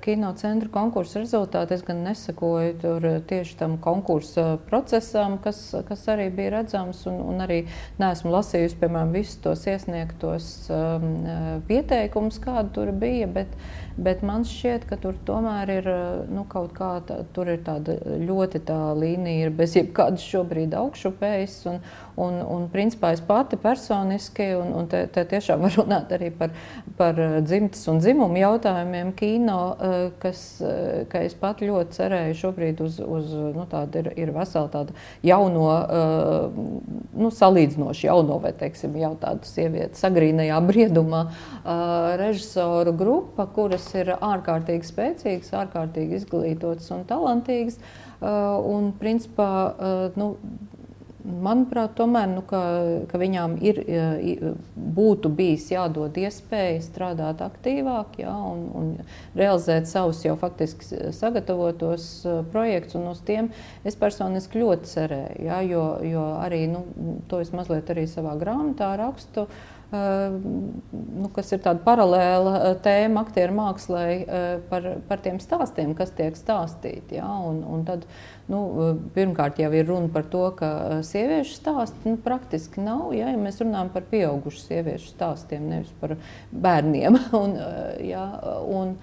kino 0.00 0.32
centra 0.40 0.70
konkursa 0.72 1.20
rezultāti. 1.20 1.76
Es 1.76 1.84
gan 1.84 2.00
nesakoju 2.06 2.76
tur 2.80 3.08
tieši 3.28 3.58
tam 3.60 3.76
konkursa 3.82 4.54
procesam, 4.70 5.36
kas, 5.44 5.60
kas 5.88 6.06
arī 6.12 6.30
bija 6.34 6.56
redzams, 6.58 7.04
un, 7.10 7.20
un 7.32 7.44
arī 7.44 7.60
neesmu 8.00 8.32
lasījusi, 8.32 8.78
piemēram, 8.80 9.12
visus 9.16 9.36
tos 9.44 9.66
iesniegtos 9.68 10.48
um, 10.72 11.12
pieteikumus, 11.68 12.40
kādi 12.42 12.74
tur 12.78 12.94
bija. 12.96 13.28
Bet, 13.40 13.52
Bet 14.00 14.22
man 14.24 14.46
šķiet, 14.48 14.86
ka 14.88 14.96
tur 15.00 15.16
tomēr 15.28 15.70
ir 15.74 15.86
nu, 16.32 16.46
kaut 16.48 16.70
kāda 16.76 17.18
tā, 17.34 17.56
tāda 17.66 17.96
ļoti 18.22 18.62
tā 18.64 18.78
līnija, 18.96 19.48
ir 19.48 19.52
bez 19.58 19.74
jebkādas 19.76 20.24
šobrīd 20.24 20.76
augšupējas. 20.78 21.56
Un, 21.68 21.82
un, 22.20 22.40
un 22.44 22.66
principā 22.72 23.12
es 23.14 23.22
pati 23.24 23.58
personiski, 23.60 24.50
un, 24.58 24.72
un 24.80 24.88
te, 24.90 25.02
te 25.12 25.24
tiešām 25.30 25.64
var 25.64 25.76
runāt 25.78 26.12
arī 26.16 26.30
par, 26.34 26.52
par 26.98 27.18
dzimtas 27.44 27.82
un 27.90 28.00
dzimumu 28.02 28.40
jautājumiem 28.40 29.12
kino, 29.18 29.60
kas, 30.22 30.42
ka 31.12 31.24
es 31.26 31.36
pat 31.40 31.62
ļoti 31.64 31.96
cerēju 31.96 32.38
šobrīd 32.40 32.82
uz, 32.84 32.98
uz 33.00 33.32
nu, 33.56 33.66
tādu 33.70 34.02
ir, 34.02 34.10
ir 34.26 34.34
veselu 34.36 34.70
tādu 34.72 34.96
jauno, 35.26 35.66
nu, 37.20 37.32
salīdzinoši 37.40 38.08
jauno, 38.08 38.40
vai 38.42 38.52
teiksim, 38.56 38.96
jau 39.00 39.14
tādu 39.20 39.48
sievieti 39.48 40.00
sagrīnajā 40.00 40.60
briedumā 40.68 41.24
režisoru 42.20 42.94
grupa, 42.96 43.48
kuras 43.54 43.88
ir 43.96 44.14
ārkārtīgi 44.16 44.88
spēcīgas, 44.90 45.54
ārkārtīgi 45.64 46.20
izglītotas 46.20 46.90
un 46.94 47.04
talantīgas. 47.08 47.80
Un, 48.20 48.90
principā, 49.00 49.48
nu, 50.20 50.34
Manuprāt, 51.20 51.92
tomēr, 51.98 52.28
nu, 52.32 52.42
ka, 52.48 52.60
ka 53.10 53.20
viņām 53.20 53.56
ir, 53.64 53.80
būtu 54.74 55.30
bijis 55.36 55.66
jādod 55.72 56.16
iespēja 56.20 56.78
strādāt 56.84 57.42
aktīvāk 57.44 58.20
jā, 58.22 58.32
un, 58.32 58.62
un 58.76 58.92
realizēt 59.38 59.90
savus 59.90 60.22
jau 60.24 60.36
faktiski 60.40 61.10
sagatavotos 61.16 62.06
projektus. 62.52 62.96
Uz 63.10 63.20
tiem 63.26 63.50
es 63.84 63.98
personiski 64.00 64.62
ļoti 64.62 64.94
cerēju, 64.94 65.44
jā, 65.50 65.60
jo, 65.68 65.84
jo 66.08 66.24
arī 66.40 66.64
nu, 66.70 66.84
to 67.28 67.42
es 67.44 67.52
mazliet 67.56 67.92
arī 67.92 68.06
savā 68.10 68.36
grāmatā 68.40 68.94
rakstu. 69.00 69.44
Uh, 69.44 69.79
nu, 69.90 71.28
kas 71.34 71.50
ir 71.50 71.62
tāda 71.64 71.82
paralēla 71.82 72.76
tēma 72.84 73.24
aktieru 73.24 73.56
mākslē 73.58 74.04
par, 74.70 74.86
par 75.08 75.22
tiem 75.24 75.40
stāstiem, 75.42 75.96
kas 75.98 76.14
tiek 76.14 76.38
stāstīti. 76.38 77.18
Ja? 77.18 77.26
Un, 77.48 77.64
un 77.66 77.82
tad, 77.88 78.06
nu, 78.50 78.62
pirmkārt, 79.16 79.58
jau 79.58 79.72
ir 79.74 79.88
runa 79.90 80.12
par 80.14 80.28
to, 80.30 80.44
ka 80.58 81.00
sieviešu 81.06 81.58
stāsti 81.58 82.12
nu, 82.12 82.20
praktiski 82.22 82.84
nav. 82.86 83.10
Ja? 83.18 83.32
ja 83.34 83.40
mēs 83.40 83.58
runājam 83.64 83.90
par 83.94 84.06
pieaugušu 84.12 84.62
sieviešu 84.68 85.10
stāstiem, 85.16 85.66
nevis 85.74 85.90
par 86.02 86.14
bērniem. 86.54 87.18
un, 87.42 87.58
ja? 88.06 88.28
un, 88.62 88.94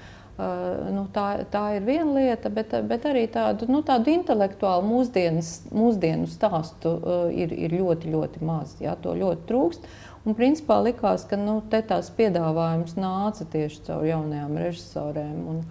nu, 0.95 1.05
tā, 1.11 1.27
tā 1.51 1.67
ir 1.75 1.83
viena 1.83 2.15
lieta, 2.15 2.47
bet, 2.53 2.79
bet 2.87 3.11
arī 3.11 3.27
tādu, 3.33 3.67
nu, 3.67 3.83
tādu 3.83 4.15
intelektuālu 4.15 4.87
mūsdienas, 4.87 5.55
mūsdienu 5.75 6.31
stāstu 6.31 6.95
uh, 6.95 7.23
ir, 7.33 7.51
ir 7.51 7.75
ļoti, 7.75 8.15
ļoti 8.15 8.47
maz. 8.47 8.77
Jā, 8.79 8.95
to 9.03 9.17
ļoti 9.17 9.49
trūkst. 9.51 9.87
Uh, 9.87 10.03
Un 10.27 10.35
principā 10.35 10.81
likās, 10.83 11.23
ka 11.27 11.39
nu, 11.39 11.61
tās 11.71 12.09
piedāvājums 12.17 12.97
nāca 12.99 13.47
tieši 13.47 13.85
caur 13.87 14.03
jaunajām 14.03 14.57
režisorēm. 14.59 15.37
Un, 15.53 15.61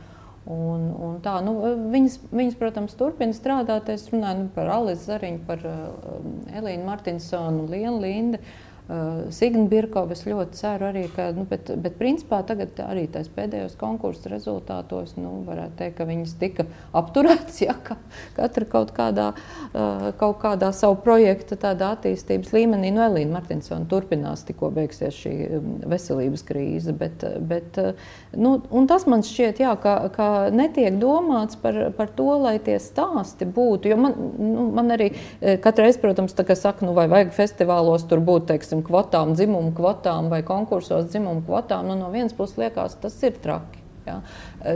un, 0.48 0.86
un 1.08 1.18
tā, 1.24 1.34
nu, 1.44 1.58
viņas, 1.92 2.20
viņas, 2.32 2.56
protams, 2.60 2.96
turpina 2.96 3.36
strādāt. 3.36 3.90
Es 3.92 4.08
runāju 4.12 4.46
nu, 4.46 4.52
par 4.54 4.72
Alisu 4.78 5.10
Zariņu, 5.10 5.42
par 5.48 5.66
uh, 5.68 6.16
Elīnu 6.56 6.88
Martinsonu, 6.88 7.68
Lienu 7.68 8.00
Lindu. 8.00 8.40
Uh, 8.40 8.65
Signa 9.34 9.64
Birkova, 9.66 10.14
es 10.14 10.20
ļoti 10.28 10.54
ceru 10.54 10.86
arī, 10.86 11.00
ka, 11.10 11.32
nu, 11.34 11.42
bet, 11.50 11.72
bet 11.82 11.96
principā 11.98 12.38
tagad 12.46 12.78
arī 12.84 13.08
tais 13.10 13.26
pēdējos 13.34 13.74
konkursu 13.80 14.30
rezultātos, 14.30 15.16
nu, 15.18 15.40
varētu 15.48 15.74
teikt, 15.80 15.96
ka 15.98 16.04
viņas 16.06 16.34
tika 16.38 16.66
apturētas, 16.94 17.58
ja, 17.66 17.74
ka 17.82 17.96
katra 18.36 18.68
kaut 18.70 18.92
kādā, 18.94 19.32
uh, 19.72 20.06
kaut 20.20 20.38
kādā 20.44 20.70
savu 20.76 21.00
projekta 21.02 21.58
tādā 21.58 21.88
attīstības 21.96 22.54
līmenī, 22.54 22.92
nu, 22.94 23.02
Elīna 23.08 23.34
Martinsona 23.34 23.88
turpinās, 23.90 24.44
tikko 24.46 24.70
beigsies 24.78 25.18
šī 25.18 25.34
um, 25.58 25.74
veselības 25.90 26.46
krīze, 26.46 26.94
bet, 26.94 27.26
bet 27.42 27.82
uh, 27.82 28.06
nu, 28.38 28.54
tas 28.86 29.08
man 29.10 29.26
šķiet, 29.26 29.64
jā, 29.66 29.74
ka, 29.82 29.96
ka 30.14 30.28
netiek 30.54 31.00
domāts 31.02 31.58
par, 31.58 31.88
par 31.98 32.14
to, 32.14 32.28
lai 32.44 32.60
tie 32.62 32.78
stāsti 32.78 33.50
būtu, 33.50 33.90
jo 33.90 33.98
man, 33.98 34.14
nu, 34.38 34.70
man 34.78 34.94
arī 34.94 35.10
katreiz, 35.66 35.98
protams, 35.98 36.38
tā 36.38 36.46
kā 36.46 36.54
saka, 36.54 36.86
nu, 36.86 36.94
vai 36.94 37.08
vajag 37.10 37.34
festivālos 37.34 38.06
tur 38.06 38.22
būt, 38.22 38.46
teiksim, 38.54 38.75
teiksim, 38.76 38.84
kvotām, 38.84 39.34
dzimumu 39.34 39.74
kvotām 39.74 40.30
vai 40.30 40.42
konkursos 40.42 41.10
dzimumu 41.10 41.44
kvotām, 41.46 41.86
nu, 41.88 41.96
no 41.96 42.10
vienas 42.10 42.34
puses 42.34 42.56
liekas, 42.58 42.96
tas 43.00 43.22
ir 43.22 43.32
traki. 43.42 43.82
Ja? 44.06 44.20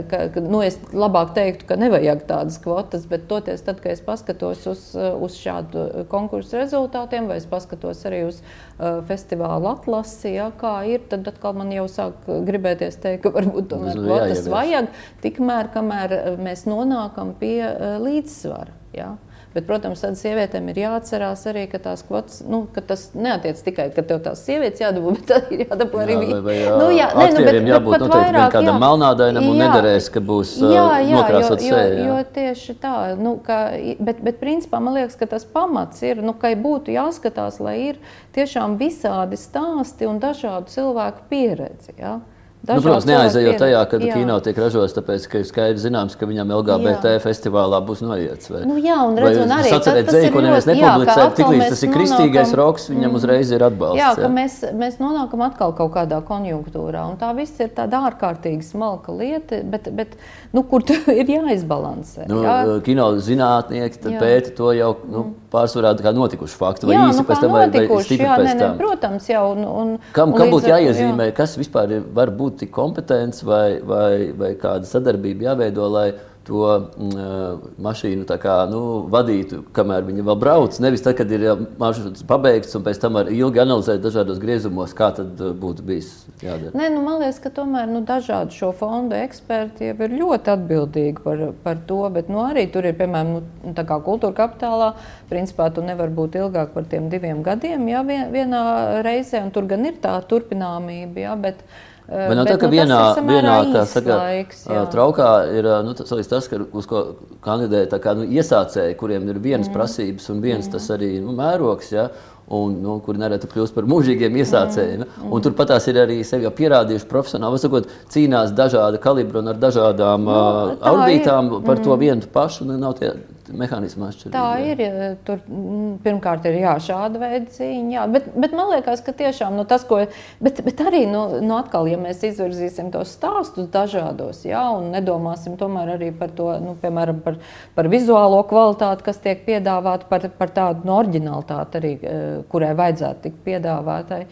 Ka, 0.09 0.27
nu, 0.41 0.61
es 0.61 0.77
labāk 0.91 1.33
teiktu, 1.33 1.65
ka 1.65 1.77
nevajag 1.79 2.25
tādas 2.27 2.59
kvotas, 2.59 3.05
bet 3.07 3.29
toties, 3.29 3.61
tad, 3.63 3.79
kad 3.79 3.93
es 3.93 4.01
paskatos 4.01 4.65
uz, 4.67 4.81
uz 4.93 5.37
šādu 5.39 6.05
konkursu 6.11 6.57
rezultātiem, 6.57 7.29
vai 7.29 7.37
es 7.39 7.47
paskatos 7.47 8.03
arī 8.05 8.25
uz 8.27 8.41
uh, 8.41 8.99
festivāla 9.07 9.77
atlasi, 9.77 10.33
ja, 10.35 10.51
kā 10.51 10.83
ir, 10.83 10.99
tad 11.07 11.27
atkal 11.31 11.55
man 11.55 11.71
jau 11.71 11.87
sāk 11.87 12.27
gribēties 12.27 12.99
teikt, 12.99 13.23
ka 13.23 13.31
varbūt 13.37 13.71
tomēr 13.71 13.95
nu, 13.95 14.09
kvotas 14.09 14.51
vajag, 14.51 14.91
tikmēr, 15.23 15.71
kamēr 15.71 16.17
mēs 16.43 16.67
nonākam 16.67 17.31
pie 17.39 17.61
uh, 17.69 18.01
līdzsvara. 18.03 18.75
Ja. 18.91 19.13
Bet, 19.51 19.65
protams, 19.67 19.99
tad 19.99 20.15
sievietēm 20.15 20.69
ir 20.71 20.77
jāatcerās 20.79 21.41
arī, 21.51 21.65
ka 21.67 21.79
tās 21.83 22.05
kvotas, 22.07 22.37
nu, 22.47 22.61
ka 22.71 22.79
tas 22.87 23.09
neatiec 23.11 23.59
tikai, 23.65 23.89
ka 23.91 24.03
tev 24.07 24.21
tās 24.23 24.45
sievietes 24.47 24.79
jādabū, 24.79 25.11
bet 25.17 25.25
tad 25.27 25.49
ir 25.51 25.65
jādabū 25.65 25.99
arī 25.99 26.15
viņi. 26.21 26.37
Nu, 26.37 26.53
jā, 26.55 26.75
nu, 26.79 26.85
jā, 26.95 27.09
nē, 27.17 27.25
nu, 27.35 27.43
bet, 27.43 27.57
jābūt 27.73 27.95
bet 27.97 28.05
noteikti 28.05 28.29
vairāk, 28.29 28.53
kādam 28.55 28.71
jā, 28.71 28.77
melnādainam 28.85 29.49
un 29.49 29.59
jā, 29.59 29.67
nederēs, 29.67 30.07
ka 30.13 30.23
būs 30.31 30.53
jā, 30.63 30.85
jā, 31.03 31.19
nokrāsot 31.19 31.65
jo, 31.67 31.75
sevi. 31.75 31.99
Jo, 31.99 32.15
jo 32.15 32.25
tieši 32.37 32.77
tā, 32.79 32.95
nu, 33.19 33.35
ka, 33.43 33.59
bet, 33.99 34.23
bet 34.23 34.39
principā 34.39 34.79
man 34.79 34.95
liekas, 35.01 35.19
ka 35.19 35.27
tas 35.35 35.43
pamats 35.43 35.99
ir, 36.07 36.23
nu, 36.23 36.31
ka 36.31 36.53
būtu 36.55 36.95
jāskatās, 36.95 37.59
lai 37.59 37.75
ir 37.89 37.99
tiešām 38.37 38.79
visādi 38.79 39.39
stāsti 39.39 40.07
un 40.07 40.23
dažādu 40.23 40.71
cilvēku 40.71 41.27
pieredzi. 41.27 41.97
Ja? 41.99 42.21
Nu, 42.61 42.77
protams, 42.77 43.07
neaizejot 43.09 43.57
tajā, 43.57 43.79
ka 43.89 43.97
jā. 43.97 44.13
kino 44.13 44.35
tiek 44.45 44.57
ražots, 44.61 44.93
tāpēc, 44.93 45.23
ka 45.31 45.39
ir 45.41 45.45
skaidrs 45.49 45.81
zināms, 45.81 46.13
ka 46.17 46.27
viņam 46.29 46.51
LGBT 46.59 47.15
jā. 47.15 47.21
festivālā 47.23 47.79
būs 47.87 48.03
noiets. 48.05 48.51
Vai, 48.53 48.61
nu, 48.69 48.75
jā, 48.77 48.99
un 49.01 49.17
redz, 49.17 49.39
un 49.41 49.53
arī 49.55 49.71
atcerēt 49.73 50.11
dzēju, 50.11 50.29
ko 50.35 50.43
neviens 50.45 50.67
nepublicē, 50.69 51.25
tik 51.39 51.49
līdz 51.49 51.65
tas 51.73 51.81
ir 51.81 51.93
kristīgais 51.95 52.51
nonākam, 52.51 52.59
roks, 52.61 52.85
viņam 52.91 53.09
mm. 53.09 53.17
uzreiz 53.17 53.53
ir 53.55 53.65
atbalsts. 53.65 53.97
Jā, 53.97 54.11
jā. 54.13 54.19
ka 54.21 54.29
mēs, 54.35 54.59
mēs 54.77 54.99
nonākam 55.01 55.41
atkal 55.47 55.73
kaut 55.79 55.89
kādā 55.95 56.19
konjunktūrā, 56.27 57.07
un 57.09 57.17
tā 57.17 57.31
viss 57.39 57.63
ir 57.65 57.73
tāda 57.79 58.03
ārkārtīgi 58.11 58.67
smalka 58.69 59.15
lieta, 59.15 59.63
bet, 59.65 59.89
bet 59.97 60.13
nu, 60.53 60.61
kur 60.61 60.85
ir 61.21 61.33
jāizbalansē. 61.33 62.29
Nu, 62.29 62.43
jā? 62.45 62.59
Kino 62.85 63.09
zinātnieki 63.17 64.05
pēta 64.21 64.53
to 64.61 64.69
jau 64.77 64.91
nu, 65.01 65.25
mm. 65.25 65.33
pārsvarā 65.49 65.95
kā 65.97 66.13
notikuši 66.13 66.61
faktu, 66.61 66.91
vai 66.91 66.99
jā, 66.99 67.09
īsi 67.09 67.23
nu, 67.23 67.27
pēc 67.31 67.41
tam, 67.41 67.57
vai, 67.57 67.65
vai 67.73 68.05
stipri 68.05 68.29
jā, 68.29 68.37
pēc 68.37 68.53
tam. 68.61 68.77
Protams, 68.85 69.27
jau. 69.33 69.43
Un, 69.51 69.65
un, 69.65 69.91
kam 70.13 70.37
kam 70.37 70.53
būtu 70.53 70.69
jāiezīmē, 70.69 71.31
kas 71.35 71.57
vispār 71.59 71.97
var 72.13 72.29
būt 72.37 72.50
būt 72.51 72.65
tik 72.65 72.75
kompetents 72.75 73.45
vai, 73.47 73.79
vai, 73.79 74.31
vai 74.37 74.51
kāda 74.59 74.85
sadarbība 74.87 75.51
jāveido, 75.51 75.87
lai 75.91 76.11
to 76.45 76.63
mm, 76.97 77.65
mašīnu 77.85 78.25
kā, 78.41 78.55
nu, 78.71 78.79
vadītu, 79.13 79.61
kamēr 79.75 80.05
viņa 80.07 80.23
vēl 80.25 80.37
brauc. 80.41 80.77
Nevis 80.81 81.03
tad, 81.05 81.15
kad 81.19 81.29
ir 81.33 81.43
maršruts 81.81 82.25
pabeigts 82.27 82.73
un 82.77 82.85
pēc 82.85 83.01
tam 83.01 83.19
var 83.19 83.29
ilgi 83.31 83.61
analizēt 83.61 84.01
dažādos 84.01 84.39
griezumos, 84.41 84.95
kā 84.97 85.11
tad 85.17 85.37
būtu 85.61 85.85
bijis 85.85 86.09
jādara. 86.41 86.73
Nē, 86.77 86.89
nu, 86.95 87.03
man 87.05 87.21
liekas, 87.21 87.37
ka 87.43 87.53
tomēr 87.53 87.85
nu, 87.91 88.01
dažādu 88.07 88.57
šo 88.57 88.71
fondu 88.77 89.19
eksperti 89.19 89.91
jau 89.91 89.99
ir 90.07 90.17
ļoti 90.17 90.53
atbildīgi 90.55 91.21
par, 91.21 91.45
par 91.61 91.85
to, 91.89 92.01
bet 92.15 92.31
nu, 92.33 92.41
arī 92.47 92.65
tur 92.73 92.89
ir, 92.89 92.97
piemēram, 92.97 93.37
nu, 93.37 93.85
kultūra 93.91 94.33
kapitālā. 94.41 94.91
Principā 95.29 95.69
tu 95.71 95.85
nevari 95.85 96.11
būt 96.15 96.39
ilgāk 96.41 96.73
par 96.73 96.89
tiem 96.89 97.07
diviem 97.13 97.45
gadiem, 97.45 97.85
ja 97.91 98.01
vienā 98.03 98.65
reizē, 99.05 99.45
un 99.45 99.53
tur 99.53 99.69
gan 99.69 99.85
ir 99.87 100.01
tā 100.01 100.17
turpināmība. 100.27 101.21
Ja, 101.21 101.37
bet, 101.39 101.61
uh, 101.61 101.90
Bet 102.11 102.35
no 102.35 102.43
tā, 102.43 102.57
ka 102.59 102.67
nu, 102.67 102.75
vienā, 102.75 102.99
vienā 103.23 103.53
tā 103.71 103.85
saka, 103.87 104.17
laiks, 104.19 104.65
jā. 104.67 104.81
traukā 104.91 105.29
ir 105.55 105.69
nu, 105.87 105.93
tas, 105.95 106.11
tas 106.27 106.49
ka, 106.51 106.59
uz 106.75 106.89
ko 106.89 107.03
kandidē 107.45 107.85
kā, 108.03 108.17
nu, 108.19 108.25
iesācēji, 108.27 108.97
kuriem 108.99 109.29
ir 109.31 109.39
vienas 109.39 109.69
mm. 109.69 109.75
prasības 109.77 110.27
un 110.33 110.43
viens 110.43 110.67
mm. 110.67 110.73
tas 110.75 110.89
arī 110.97 111.13
nu, 111.23 111.35
mērogs. 111.37 111.93
Ja? 111.95 112.09
un 112.51 112.73
nu, 112.83 112.97
kuri 113.05 113.21
nereti 113.21 113.47
kļūst 113.47 113.75
par 113.75 113.85
mūžīgiem 113.87 114.35
iesācējiem. 114.41 115.05
Mm, 115.05 115.27
mm. 115.29 115.43
Tur 115.45 115.53
patās 115.55 115.85
ir 115.87 116.01
arī 116.01 116.17
sevi 116.27 116.49
pierādījuši 116.57 117.07
profesionāli. 117.07 117.59
Sakot, 117.63 117.87
cīnās 118.11 118.51
dažāda 118.57 118.99
kalibra 119.01 119.39
un 119.39 119.53
ar 119.53 119.61
dažādām 119.61 120.25
no, 120.27 120.39
uh, 120.73 120.73
audītām 120.91 121.53
par 121.61 121.77
mm. 121.79 121.85
to 121.85 121.97
vienu 122.01 122.31
pašu. 122.33 122.67
Nu, 122.67 122.75
nav 122.81 122.97
tie 122.99 123.13
mehānismi 123.49 124.05
atšķirīgi. 124.07 124.33
Tā 124.35 124.45
ir. 124.63 124.81
Ja, 124.81 125.09
tur 125.25 125.39
mm, 125.47 125.95
pirmkārt 126.05 126.45
ir 126.49 126.59
jā, 126.61 126.75
šāda 126.85 127.21
veida 127.21 127.49
cīņa. 127.55 127.93
Jā, 127.95 128.05
bet, 128.11 128.29
bet 128.43 128.55
man 128.57 128.71
liekas, 128.73 129.03
ka 129.05 129.15
tiešām 129.17 129.57
nu, 129.57 129.65
tas, 129.69 129.85
ko. 129.87 130.03
Bet, 130.43 130.61
bet 130.65 130.83
arī, 130.85 131.03
nu, 131.09 131.23
nu 131.43 131.57
atkal, 131.57 131.89
ja 131.91 131.99
mēs 132.01 132.23
izvirzīsim 132.29 132.91
tos 132.93 133.15
stāstus 133.17 133.71
dažādos, 133.73 134.43
jā, 134.47 134.61
un 134.77 134.91
nedomāsim 134.95 135.57
tomēr 135.59 135.95
arī 135.97 136.11
par 136.15 136.33
to, 136.37 136.51
nu, 136.63 136.77
piemēram, 136.81 137.21
par, 137.25 137.41
par 137.77 137.91
vizuālo 137.91 138.43
kvalitāti, 138.49 139.07
kas 139.09 139.21
tiek 139.23 139.45
piedāvāta, 139.47 140.09
par, 140.11 140.29
par 140.37 140.55
tādu 140.55 140.89
no 140.89 141.01
oriģinalitāti 141.01 141.81
arī, 141.81 141.93
eh, 142.01 142.23
kurai 142.51 142.73
vajadzētu 142.77 143.27
tikt 143.27 143.45
piedāvātai 143.47 144.25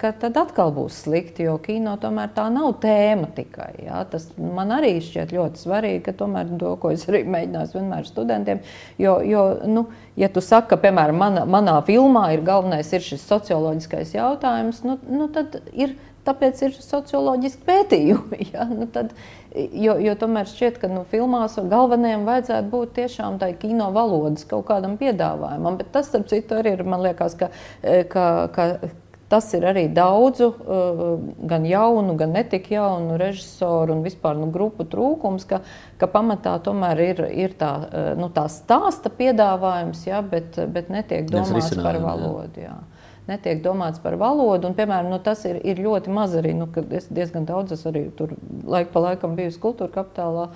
ka 0.00 0.12
tad 0.16 0.36
atkal 0.40 0.70
būs 0.72 1.02
slikti, 1.04 1.44
jo 1.44 1.58
kino 1.60 1.92
tomēr 2.00 2.30
tā 2.36 2.46
nav 2.52 2.78
tēma 2.80 3.28
tikai. 3.36 3.70
Jā. 3.84 4.00
Tas 4.08 4.30
man 4.38 4.72
arī 4.78 4.94
šķiet 5.04 5.34
ļoti 5.36 5.60
svarīgi, 5.60 6.02
ka 6.06 6.14
tomēr 6.16 6.54
to, 6.60 6.72
ko 6.80 6.92
es 6.94 7.04
arī 7.10 7.24
mēģināju 7.28 7.74
vienmēr 7.76 8.08
studentiem, 8.08 8.62
jo, 9.00 9.18
jo 9.28 9.44
nu, 9.68 9.84
ja 10.16 10.30
tu 10.32 10.40
saki, 10.44 10.70
ka, 10.72 10.80
piemēram, 10.86 11.20
manā, 11.20 11.44
manā 11.44 11.78
filmā 11.84 12.30
ir 12.36 12.44
galvenais 12.46 12.92
ir 12.96 13.04
šis 13.04 13.26
socioloģiskais 13.28 14.14
jautājums, 14.16 14.84
nu, 14.88 15.00
nu 15.10 15.32
tad 15.32 15.60
ir. 15.72 15.98
Tāpēc 16.28 16.58
ir 16.66 16.74
socioloģiski 16.76 17.62
pētījumi. 17.64 18.38
Ja? 18.52 18.66
Nu 18.68 18.84
tad, 18.92 19.14
jo, 19.54 19.94
jo 20.02 20.12
tomēr 20.18 20.50
šķiet, 20.50 20.76
ka 20.82 20.90
nu, 20.92 21.06
filmās 21.08 21.54
galvenajam 21.56 22.26
vajadzētu 22.28 22.68
būt 22.74 22.92
tiešām 22.98 23.38
tai 23.40 23.54
kino 23.56 23.86
valodas 23.96 24.44
kaut 24.50 24.66
kādam 24.68 24.98
piedāvājumam. 25.00 25.78
Bet 25.80 25.88
tas, 25.94 26.10
starp 26.10 26.28
citu, 26.28 26.58
arī 26.58 26.74
ir, 26.76 26.84
man 26.84 27.06
liekas, 27.06 27.38
ka, 27.38 27.48
ka, 28.12 28.26
ka 28.52 28.68
Tas 29.28 29.50
ir 29.52 29.64
arī 29.68 29.84
daudzu, 29.92 30.46
eh, 30.48 31.00
gan 31.48 31.64
jaunu, 31.68 32.16
gan 32.16 32.32
netik 32.32 32.70
jaunu 32.72 33.18
režisoru 33.20 33.92
un 33.92 34.02
vispār 34.02 34.38
nu, 34.40 34.48
grupu 34.50 34.86
trūkums, 34.88 35.44
ka, 35.48 35.60
ka 36.00 36.08
pamatā 36.08 36.54
tomēr 36.64 37.02
ir, 37.04 37.20
ir 37.36 37.56
tā, 37.60 37.72
eh, 37.92 38.14
nu, 38.16 38.30
tā 38.32 38.46
stāsta 38.48 39.12
piedāvājums, 39.12 40.06
ja, 40.08 40.22
bet, 40.22 40.56
bet 40.72 40.88
netiek 40.88 41.28
domāts 41.28 41.76
par 41.76 42.00
valodu. 42.00 42.64
Jā. 42.64 42.78
Netiek 43.28 43.60
domāts 43.60 44.00
par 44.00 44.16
valodu, 44.16 44.70
un, 44.70 44.74
piemēram, 44.74 45.10
nu, 45.12 45.20
tas 45.20 45.44
ir, 45.44 45.60
ir 45.60 45.76
ļoti 45.84 46.08
maz 46.08 46.32
arī. 46.32 46.54
Nu, 46.56 46.70
es 46.96 47.10
diezgan 47.12 47.44
daudz 47.44 47.76
esmu 47.76 47.92
arī 47.92 48.06
tur 48.16 48.32
laika 48.64 48.94
pa 48.94 49.04
laikam 49.10 49.36
bijusi 49.36 49.60
kultūra 49.60 49.92
kapitālā, 49.92 50.48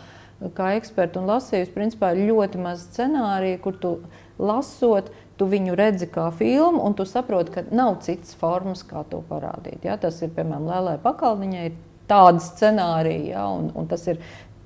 kā 0.56 0.72
eksperta 0.78 1.20
un 1.20 1.28
lasījusi. 1.28 1.74
Principā 1.76 2.14
ir 2.16 2.32
ļoti 2.32 2.62
maz 2.64 2.86
scenāriju, 2.88 3.60
kur 3.60 3.76
tu 3.76 3.92
lasot, 4.40 5.12
tu 5.42 5.48
viņu 5.50 5.74
redzi 5.74 6.06
kā 6.06 6.28
filmu, 6.38 6.84
un 6.86 6.94
tu 6.94 7.06
saproti, 7.08 7.56
ka 7.56 7.64
nav 7.74 7.96
citas 8.06 8.36
formas, 8.38 8.84
kā 8.86 9.02
to 9.10 9.24
parādīt. 9.26 9.82
Ja? 9.88 9.98
Tas 9.98 10.20
ir, 10.22 10.30
piemēram, 10.36 10.68
Lēlai 10.70 10.96
Pakalniņai, 11.02 11.64
ir 11.66 11.78
tādi 12.10 12.44
scenāriji, 12.46 13.32
ja? 13.32 13.48
un, 13.50 13.72
un 13.74 13.90
tas 13.90 14.06
ir 14.12 14.20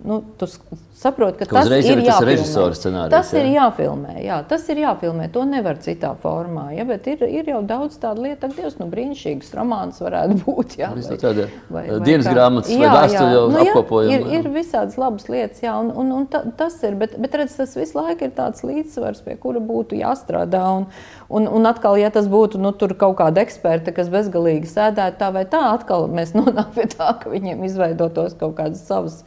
nu, 0.05 0.21
tu 0.37 0.49
saproti, 0.97 1.39
ka, 1.39 1.47
ka 1.51 1.63
tas 1.63 1.69
ir 1.85 2.01
jāfilmē. 2.01 3.05
Tas 3.13 3.31
jā. 3.35 3.43
ir 3.43 3.49
jāfilmē. 3.53 4.15
Jā, 4.25 4.39
tas 4.49 4.65
ir 4.73 4.81
jāfilmē. 4.81 5.29
To 5.35 5.45
nevar 5.49 5.77
citā 5.85 6.15
formā. 6.23 6.71
Ja, 6.77 6.87
bet 6.89 7.07
ir, 7.13 7.25
ir 7.29 7.51
jau 7.53 7.61
daudz 7.67 7.99
tādu 8.01 8.25
lietu, 8.25 8.47
ka 8.47 8.57
Dievs, 8.57 8.79
nu, 8.81 8.89
brīnišķīgs 8.93 9.53
romāns 9.59 10.01
varētu 10.01 10.39
būt. 10.47 10.79
Jā, 10.81 10.91
vai, 10.97 11.19
tāda, 11.21 11.49
vai, 11.69 11.83
vai 11.91 11.99
dienas 12.07 12.31
grāmatas 12.31 12.73
jā, 12.73 12.81
vai 12.89 13.03
vēstuļu 13.05 13.43
nu, 13.53 13.61
apkopojumi. 13.65 14.17
Ir, 14.17 14.41
ir 14.41 14.49
visādas 14.55 14.97
labas 15.01 15.29
lietas, 15.33 15.61
jā, 15.65 15.75
un, 15.83 15.93
un, 15.93 16.15
un 16.21 16.25
ta, 16.33 16.43
tas 16.59 16.79
ir, 16.87 16.97
bet, 17.01 17.19
bet 17.21 17.37
redz, 17.43 17.59
tas 17.61 17.77
visu 17.77 17.99
laiku 17.99 18.29
ir 18.29 18.33
tāds 18.39 18.65
līdzsvars, 18.67 19.21
pie 19.27 19.37
kura 19.43 19.61
būtu 19.61 20.01
jāstrādā. 20.01 20.63
Un, 20.81 20.89
un, 21.29 21.51
un 21.59 21.69
atkal, 21.69 21.99
ja 22.01 22.09
tas 22.15 22.31
būtu 22.33 22.63
nu, 22.63 22.73
kaut 22.97 23.19
kāda 23.21 23.45
eksperta, 23.45 23.93
kas 23.97 24.09
bezgalīgi 24.13 24.71
sēdētu 24.71 25.21
tā 25.21 25.29
vai 25.35 25.45
tā, 25.51 25.61
atkal 25.75 26.09
mēs 26.09 26.33
nonākam 26.37 26.73
pie 26.77 26.89
tā, 26.97 27.13
ka 27.21 27.33
viņiem 27.33 27.65
izveidotos 27.69 28.37
kaut 28.41 28.57
kādas 28.57 28.85
savas 28.89 29.21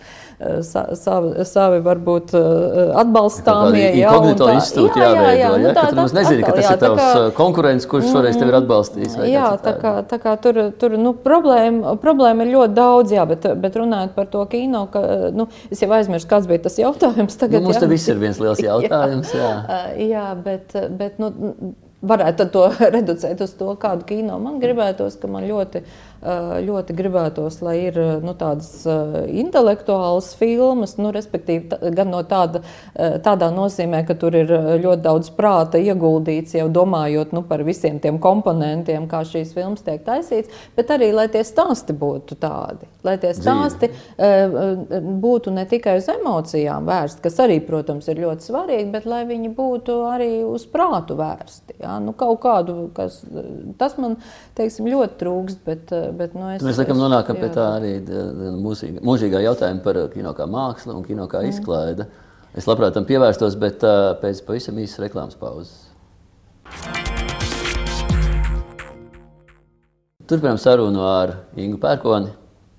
sa, 0.61 0.95
savi, 0.95 1.45
savi 1.59 1.79
varbūt 1.83 2.33
eh, 2.37 2.91
atbalstāmie. 3.01 3.85
Jā, 3.99 4.13
tā 4.39 4.51
izstūt, 4.57 4.97
jā, 4.99 5.09
jā, 5.15 5.31
jā, 5.39 5.49
nu, 5.59 5.71
tā, 5.75 5.85
tā, 5.89 5.95
tas 5.97 6.15
nezinu, 6.15 6.45
ka 6.45 6.53
tas 6.55 6.65
jā, 6.65 6.75
ir 6.75 6.81
tavs 6.83 7.01
kā, 7.01 7.09
eh, 7.25 7.31
konkurents, 7.37 7.87
kurš 7.89 8.11
šoreiz 8.13 8.37
tevi 8.37 8.47
ir 8.47 8.55
mm, 8.55 8.61
atbalstījis. 8.63 9.17
Jā, 9.29 9.49
tā 9.63 9.75
kā, 9.81 9.93
tā 10.09 10.21
kā 10.21 10.35
tur, 10.43 10.61
tur 10.79 10.95
nu, 10.99 11.13
problēma, 11.25 11.95
problēma 12.01 12.45
ir 12.45 12.53
ļoti 12.55 12.77
daudz, 12.77 13.15
jā, 13.17 13.25
bet, 13.29 13.49
bet 13.63 13.77
runājot 13.79 14.15
par 14.15 14.29
to 14.31 14.45
kino, 14.51 14.85
ka, 14.93 15.03
nu, 15.35 15.49
es 15.73 15.83
jau 15.83 15.91
aizmirsu, 15.97 16.29
kāds 16.31 16.49
bija 16.49 16.65
tas 16.69 16.79
jautājums. 16.79 17.37
Tagad, 17.39 17.59
nu, 17.59 17.69
mums 17.69 17.79
jā, 17.79 17.83
te 17.85 17.91
viss 17.91 18.11
ir 18.11 18.21
viens 18.21 18.41
liels 18.41 18.63
jautājums. 18.69 19.35
Jā, 19.35 19.53
jā, 19.59 20.09
jā 20.15 20.27
bet, 20.45 20.75
bet 20.99 21.21
nu, 21.21 21.33
varētu 21.99 22.47
to 22.53 22.69
reducēt 22.95 23.41
uz 23.43 23.57
to, 23.59 23.73
kādu 23.81 24.07
kino 24.07 24.39
man 24.41 24.61
gribētos, 24.63 25.19
ka 25.19 25.31
man 25.31 25.47
ļoti 25.49 25.83
Eh, 25.83 26.08
ļoti 26.19 26.95
gribētos, 26.97 27.61
lai 27.63 27.75
ir 27.87 27.97
nu, 28.23 28.33
tādas 28.37 28.83
intelektuālas 29.29 30.33
filmas, 30.39 30.97
nu, 30.99 31.13
respektīvi, 31.15 31.79
gan 31.95 32.11
no 32.11 32.21
tāda, 32.27 32.61
tādā 33.23 33.49
nozīmē, 33.55 34.03
ka 34.07 34.17
tur 34.19 34.35
ir 34.35 34.51
ļoti 34.83 35.03
daudz 35.05 35.31
prāta 35.37 35.79
ieguldīts, 35.79 36.57
jau 36.57 36.67
domājot 36.73 37.31
nu, 37.35 37.43
par 37.47 37.63
visiem 37.67 38.01
tiem 38.03 38.19
komponentiem, 38.21 39.07
kā 39.11 39.23
šīs 39.27 39.53
filmas 39.55 39.85
tiek 39.85 40.03
taisīts, 40.05 40.51
bet 40.75 40.91
arī, 40.95 41.11
lai 41.15 41.29
tie 41.31 41.43
stāsti 41.47 41.95
būtu 41.95 42.39
tādi, 42.41 42.89
lai 43.07 43.15
tie 43.21 43.31
stāsti 43.37 43.91
būtu 45.23 45.53
ne 45.55 45.65
tikai 45.69 45.97
uz 46.01 46.09
emocijām 46.11 46.87
vērsti, 46.89 47.23
kas 47.23 47.39
arī, 47.45 47.59
protams, 47.63 48.09
ir 48.11 48.23
ļoti 48.25 48.49
svarīgi, 48.49 48.89
bet 48.91 49.07
lai 49.09 49.23
viņi 49.29 49.53
būtu 49.55 50.01
arī 50.09 50.31
uz 50.47 50.65
prātu 50.69 51.15
vērsti. 51.19 51.79
Ja? 51.83 51.97
Nu, 52.03 52.13
kaut 52.17 52.41
kādu, 52.43 52.89
kas, 52.95 53.21
tas 53.79 53.97
man, 54.01 54.17
teiksim, 54.59 54.89
ļoti 54.91 55.19
trūkst, 55.23 55.63
bet 55.67 55.93
Bet, 56.15 56.33
nu, 56.33 56.47
es, 56.53 56.63
Mēs 56.65 56.79
laikam 56.81 56.97
nonākam 56.99 57.37
pie 57.39 57.49
tā 57.53 57.65
arī 57.77 57.91
mūžīgā, 58.59 59.03
mūžīgā 59.05 59.43
jautājuma 59.43 59.83
par 59.85 59.99
kino 60.13 60.33
kā 60.37 60.47
mākslu 60.49 60.95
un 60.95 61.05
kino 61.05 61.27
kā 61.29 61.43
mm. 61.43 61.53
izklaide. 61.53 62.07
Es 62.57 62.65
labprāt 62.65 62.95
tam 62.97 63.05
pievērstos, 63.05 63.57
bet 63.61 63.83
uh, 63.85 64.15
pēc 64.21 64.41
pavisam 64.47 64.79
īsas 64.81 65.03
reklāmas 65.03 65.37
pauzes. 65.37 65.85
Turpinām 70.29 70.57
sarunu 70.61 71.03
ar 71.05 71.35
Ingu 71.57 71.77
Pērkoni, 71.81 72.31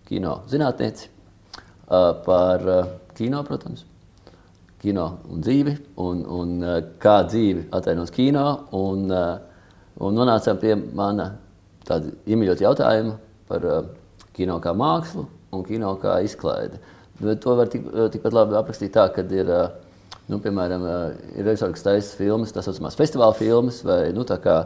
kino 0.06 0.40
zinātnieci, 0.50 1.08
uh, 1.10 2.12
par 2.26 2.66
uh, 2.66 2.90
kino, 3.18 3.42
protams, 3.46 3.84
kino 4.82 5.06
un 5.30 5.44
dzīvi, 5.44 5.76
un, 6.02 6.24
un 6.40 6.56
uh, 6.62 6.80
kā 7.02 7.20
dzīvi 7.28 7.68
attainos 7.74 8.10
kino. 8.14 8.44
Un, 8.78 9.06
uh, 9.10 9.38
un 10.00 10.18
nonācām 10.18 10.60
pie 10.62 10.74
mana 10.78 11.30
tāda 11.90 12.14
iemīļota 12.30 12.66
jautājuma 12.66 13.18
par 13.50 13.66
uh, 13.66 13.84
kino 14.36 14.58
kā 14.62 14.74
mākslu 14.76 15.26
un 15.54 15.66
kino 15.66 15.92
kā 16.00 16.20
izklaidi. 16.24 16.80
Bet 17.20 17.42
to 17.44 17.56
var 17.58 17.70
tik, 17.72 17.86
uh, 17.90 18.08
tikpat 18.12 18.36
labi 18.36 18.58
aprakstīt 18.58 18.94
tā, 18.94 19.08
ka 19.14 19.24
ir, 19.36 19.50
uh, 19.50 20.14
nu, 20.30 20.38
piemēram, 20.42 20.86
ir 21.34 21.46
režisori, 21.48 21.74
kas 21.76 21.86
taisa 21.86 22.18
filmas, 22.18 22.54
tā 22.54 22.62
saucamās 22.64 22.98
festivāla 22.98 23.36
filmas, 23.36 23.82
vai 23.86 24.04
nu, 24.14 24.22
tā 24.28 24.38
kā 24.42 24.60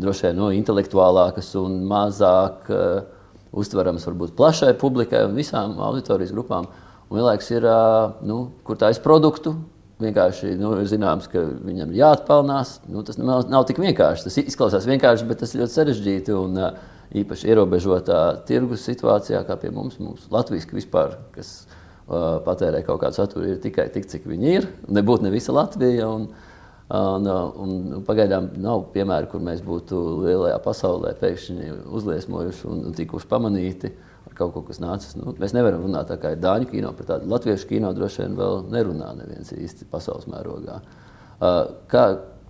droši 0.00 0.24
vien 0.26 0.38
nu, 0.40 0.48
intelektuālākas 0.56 1.52
un 1.60 1.76
mazāk 1.86 2.66
uztveramas 3.54 4.06
varbūt 4.08 4.32
plašai 4.34 4.72
publikai 4.80 5.20
un 5.28 5.36
visām 5.38 5.76
auditorijas 5.86 6.32
grupām. 6.34 6.66
Un 7.06 7.20
vienlaikus 7.20 7.52
ir, 7.52 7.68
nu, 8.26 8.38
kur 8.66 8.80
ir 8.80 9.00
produktu, 9.04 9.54
vienkārši 10.02 10.56
nu, 10.58 10.72
zināms, 10.88 11.28
ka 11.30 11.44
viņam 11.66 11.92
ir 11.92 12.00
jāatpelnās. 12.00 12.78
Nu, 12.90 13.04
tas 13.06 13.20
nav, 13.20 13.44
nav 13.50 13.68
tik 13.68 13.78
vienkārši. 13.82 14.26
Tas 14.26 14.40
izklausās 14.42 14.88
vienkārši, 14.88 15.28
bet 15.28 15.42
tas 15.44 15.54
ir 15.54 15.62
ļoti 15.62 15.76
sarežģīti. 15.78 16.34
Un, 16.34 16.60
īpaši 17.14 17.50
ierobežotā 17.52 18.20
tirgus 18.48 18.84
situācijā, 18.88 19.44
kā 19.46 19.56
pie 19.60 19.70
mums, 19.74 20.00
mums 20.02 20.24
Latvijas 20.32 20.66
vispār, 20.72 21.18
kas 21.34 21.52
uh, 21.64 22.40
patērē 22.46 22.82
kaut 22.86 23.02
kādu 23.04 23.18
saturu, 23.20 23.52
ir 23.52 23.60
tikai 23.62 23.86
tik, 23.94 24.08
cik 24.10 24.26
viņi 24.30 24.50
ir. 24.58 24.66
Nebūtu 24.90 25.26
ne 25.26 25.32
visa 25.34 25.54
Latvija. 25.54 26.08
Un, 26.10 26.26
un, 26.94 27.28
un 27.64 28.02
pagaidām 28.06 28.50
nav 28.60 28.88
piemēru, 28.94 29.30
kur 29.30 29.44
mēs 29.44 29.62
būtu 29.64 30.00
lielajā 30.26 30.58
pasaulē 30.64 31.14
pēkšņi 31.20 31.70
uzliesmojuši 31.96 32.66
un, 32.70 32.82
un 32.90 32.98
tikuši 32.98 33.30
pamanīti 33.30 33.94
kaut 34.34 34.54
ko, 34.54 34.64
kas 34.66 34.80
nācis. 34.82 35.16
Nu, 35.18 35.34
mēs 35.38 35.54
nevaram 35.56 35.84
runāt 35.84 36.10
tā 36.10 36.18
kā 36.20 36.34
ir 36.34 36.42
Dāņu 36.42 36.70
kino, 36.72 36.92
par 36.96 37.10
tādu 37.12 37.30
latviešu 37.30 37.70
kino 37.70 37.92
droši 37.96 38.24
vien 38.24 38.38
vēl 38.38 38.62
nerunā 38.72 39.14
neviens 39.18 39.52
īsti 39.54 39.88
pasaules 39.90 40.28
mērogā. 40.30 40.80
Uh, 41.34 41.60
kā, 41.90 42.04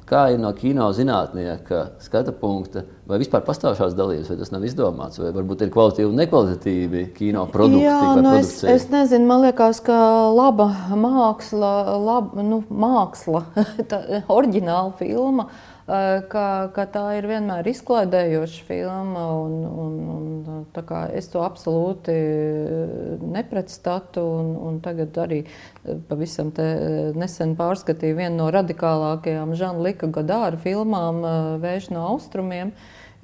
kā 0.09 0.23
ir 0.35 0.41
no 0.41 0.53
kino 0.57 0.87
zinātnieka 0.97 1.83
skata 2.05 2.33
punkta, 2.37 2.85
vai 3.09 3.19
vispār 3.21 3.45
pastāv 3.45 3.77
šāds 3.79 3.97
dalības, 3.99 4.31
vai 4.31 4.39
tas 4.41 4.53
nav 4.55 4.65
izdomāts, 4.69 5.21
vai 5.21 5.33
varbūt 5.35 5.65
ir 5.65 5.73
kvalitatīvi 5.75 6.11
un 6.11 6.19
nekvalitatīvi 6.23 7.05
kino 7.17 7.47
produkti? 7.53 7.85
Jā, 7.85 8.01
nu 8.21 8.35
es, 8.39 8.57
es 8.69 8.89
nezinu, 8.93 9.29
man 9.29 9.45
liekas, 9.49 9.83
ka 9.85 9.99
laba 10.33 10.71
māksla, 10.93 11.75
laba, 12.01 12.45
nu, 12.45 12.63
māksla 12.71 13.47
tā, 13.91 14.03
oriģināla 14.33 14.95
filma 15.01 15.49
ka, 15.85 16.45
ka 16.73 16.85
tā 16.89 17.03
ir 17.19 17.27
vienmēr 17.29 17.67
izklaidējoša 17.69 18.65
filma. 18.69 19.25
Un, 19.45 19.57
un, 19.69 19.99
un, 20.15 20.65
es 21.13 21.29
to 21.33 21.43
absolūti 21.45 22.15
nepretstatu. 23.21 24.25
Un, 24.25 24.51
un 24.69 24.81
tagad 24.85 25.17
arī 25.21 25.43
pavisam 26.09 26.53
nesen 27.19 27.55
pārskatīju 27.59 28.21
vienu 28.23 28.41
no 28.43 28.51
radikālākajām 28.55 29.55
Žana 29.59 29.85
Lika 29.85 30.09
Godāra 30.09 30.61
filmām 30.61 31.23
Vējš 31.63 31.93
no 31.95 32.09
austrumiem. 32.15 32.73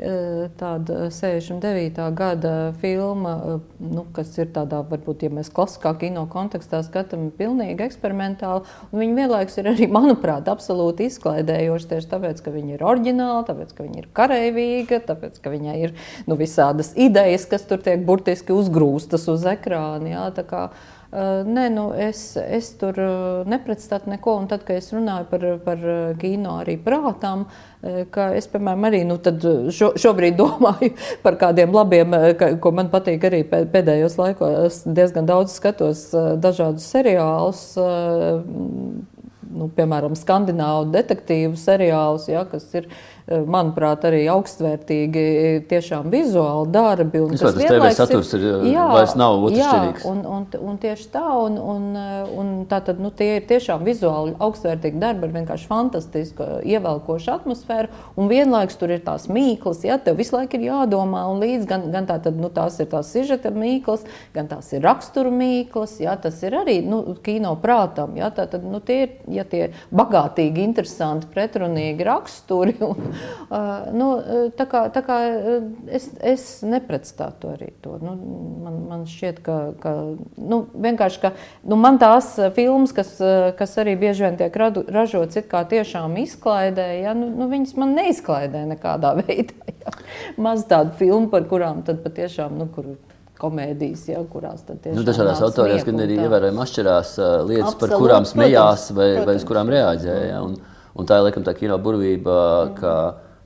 Uh, 0.01 0.47
tāda 0.57 1.11
69. 1.13 2.15
gada 2.17 2.73
filma, 2.81 3.61
nu, 3.77 4.07
kas 4.17 4.31
ir 4.39 4.49
tādā, 4.55 4.79
varbūt, 4.89 5.27
ja 5.27 5.33
mēs 5.35 5.51
klasiskā 5.53 5.93
kino 6.01 6.23
kontekstā 6.31 6.81
skatām, 6.87 7.27
pilnīgi 7.37 7.85
eksperimentāli. 7.85 8.65
Viņa 8.97 9.19
vienlaikus 9.19 9.59
ir 9.61 9.69
arī, 9.75 9.91
manuprāt, 9.99 10.49
absolūti 10.49 11.11
izklaidējoša 11.11 11.91
tieši 11.91 12.11
tāpēc, 12.15 12.41
ka 12.47 12.55
viņa 12.55 12.79
ir 12.79 12.87
oriģināla, 12.93 13.43
tāpēc, 13.51 13.75
ka 13.77 13.85
viņa 13.85 14.01
ir 14.01 14.09
karavīga, 14.17 15.03
tāpēc, 15.11 15.37
ka 15.45 15.53
viņai 15.53 15.77
ir 15.83 15.93
nu, 16.31 16.39
visādas 16.41 16.95
idejas, 16.97 17.45
kas 17.51 17.69
tur 17.69 17.85
tiek 17.85 18.01
burtiski 18.07 18.57
uzgrūstas 18.57 19.29
uz 19.29 19.45
ekrāna. 19.53 20.15
Jā, 20.15 20.25
nē, 21.11 21.65
nu 21.75 21.89
es, 21.99 22.37
es 22.39 22.71
tur 22.79 22.97
nepretstatu 23.51 24.11
neko. 24.13 24.37
Un 24.43 24.49
tad, 24.51 24.63
kad 24.67 24.79
es 24.79 24.93
runāju 24.95 25.27
par, 25.31 25.47
par 25.65 25.85
kino 26.21 26.57
arī 26.63 26.77
prātām, 26.83 27.47
ka 28.15 28.31
es, 28.39 28.47
piemēram, 28.53 28.87
arī 28.87 29.03
nu, 29.09 29.19
šo, 29.75 29.93
šobrīd 29.99 30.39
domāju 30.43 30.93
par 31.25 31.39
kādiem 31.41 31.75
labiem, 31.75 32.15
ka, 32.39 32.53
ko 32.63 32.75
man 32.77 32.93
patīk 32.93 33.27
arī 33.27 33.43
pēdējos 33.51 34.19
laikos. 34.21 34.83
diezgan 34.87 35.27
daudz 35.27 35.57
skatos 35.59 36.11
dažādus 36.43 36.87
seriālus. 36.93 37.65
Nu, 39.51 39.67
piemēram, 39.75 40.15
skandināvu 40.15 40.93
detektīvu 40.95 41.59
seriālus, 41.59 42.29
ja, 42.31 42.45
kas 42.47 42.69
ir 42.79 42.87
manuprāt, 43.31 44.03
arī 44.09 44.25
augstvērtīgi 44.33 45.23
tiešām 45.71 46.09
vizuāli 46.11 46.71
darbi. 46.75 47.21
Un 47.23 47.39
tas 47.39 47.55
vienlaikus 47.55 48.01
saturs 48.01 48.33
ir, 48.35 48.47
jā, 48.67 48.87
vairs 48.91 49.15
nav 49.19 49.45
otršķirīgs. 49.47 50.07
Un, 50.11 50.23
un, 50.27 50.47
un 50.67 50.81
tieši 50.83 51.07
tā, 51.13 51.23
un, 51.39 51.59
un, 51.63 51.87
un 52.41 52.51
tā 52.71 52.81
tad, 52.87 52.99
nu, 53.03 53.13
tie 53.15 53.37
ir 53.39 53.47
tiešām 53.51 53.85
vizuāli 53.87 54.35
augstvērtīgi 54.43 54.99
darbi 55.03 55.29
ar 55.29 55.35
vienkārši 55.37 55.69
fantastisku 55.71 56.49
ievelkošu 56.67 57.35
atmosfēru, 57.37 57.93
un 58.19 58.31
vienlaikus 58.33 58.81
tur 58.81 58.95
ir 58.97 59.05
tās 59.07 59.29
mīklas, 59.31 59.85
ja 59.87 60.01
tev 60.03 60.19
visu 60.19 60.35
laiku 60.35 60.59
ir 60.59 60.67
jādomā, 60.73 61.23
un 61.31 61.43
līdz 61.45 61.71
gan, 61.71 61.87
gan 61.95 62.11
tā 62.11 62.19
tad, 62.25 62.39
nu, 62.41 62.51
tās 62.55 62.81
ir 62.83 62.91
tās 62.91 63.13
sižeta 63.15 63.55
mīklas, 63.55 64.03
gan 64.35 64.51
tās 64.51 64.73
ir 64.75 64.83
raksturu 64.87 65.31
mīklas, 65.35 66.01
ja, 66.03 66.17
tas 66.19 66.43
ir 66.43 66.59
arī, 66.65 66.81
nu, 66.87 67.03
kino 67.23 67.55
prātam, 67.63 68.19
ja, 68.19 68.33
tā 68.35 68.49
tad, 68.51 68.67
nu, 68.67 68.83
tie 68.83 69.01
ir, 69.07 69.17
ja 69.39 69.47
tie 69.47 69.69
bagātīgi, 69.95 70.67
interesanti, 70.67 71.31
pretrunīgi 71.31 72.11
raksturi, 72.11 72.79
un, 72.91 73.19
Uh, 73.20 73.20
nu, 73.97 74.09
tā 74.59 74.67
kā, 74.71 74.83
tā 74.95 75.03
kā 75.07 75.19
es, 75.91 76.09
es 76.23 76.45
nepretstātu 76.67 77.53
arī 77.55 77.71
to. 77.85 77.97
Nu, 78.03 78.15
man, 78.65 78.79
man 78.91 79.05
šķiet, 79.11 79.43
ka, 79.47 79.59
ka 79.83 79.95
nu, 80.37 80.63
ka 81.23 81.33
nu, 81.65 81.79
man 81.81 82.01
tās 82.03 82.33
filmas, 82.57 82.95
kas, 82.97 83.17
kas 83.59 83.77
arī 83.83 83.97
bieži 84.01 84.27
vien 84.27 84.41
tiek 84.41 84.57
ražotas, 84.57 85.41
it 85.41 85.51
kā 85.51 85.65
tiešām 85.69 86.17
izklaidē, 86.25 86.89
ja, 87.03 87.15
nu, 87.19 87.31
nu, 87.35 87.51
viņas 87.51 87.77
man 87.81 87.95
neizklaidē 87.99 88.67
nekādā 88.75 89.15
veidā. 89.23 89.77
Ja. 89.81 89.95
Maz 90.41 90.67
tādu 90.71 90.97
filmu, 91.01 91.31
par 91.33 91.47
kurām 91.51 91.85
tad 91.87 92.05
patiešām, 92.05 92.59
nu, 92.61 92.69
kur 92.75 92.95
komēdijas, 93.41 94.05
ja, 94.11 94.21
kurās 94.29 94.65
tad 94.67 94.83
tieši 94.85 94.99
nu, 94.99 95.05
dažādās 95.07 95.41
autorijās 95.47 95.87
gan 95.87 96.03
ir 96.05 96.13
ievērojami 96.19 96.61
atšķirās 96.65 97.15
uh, 97.21 97.31
lietas, 97.49 97.73
Absolut, 97.73 97.81
par 97.87 98.03
kurām 98.03 98.27
smējās 98.29 98.91
vai, 98.93 99.07
protams. 99.15 99.29
vai 99.29 99.37
uz 99.39 99.47
kurām 99.49 99.73
reaģēja. 99.73 100.27
Ja, 100.29 100.43
un, 100.45 100.59
un 100.95 101.09
tā 101.09 101.19
ir 101.19 101.27
laikam 101.29 101.45
tā 101.47 101.55
kino 101.59 101.79
burvība, 101.83 102.39
mm. 102.41 102.75
ka 102.81 102.95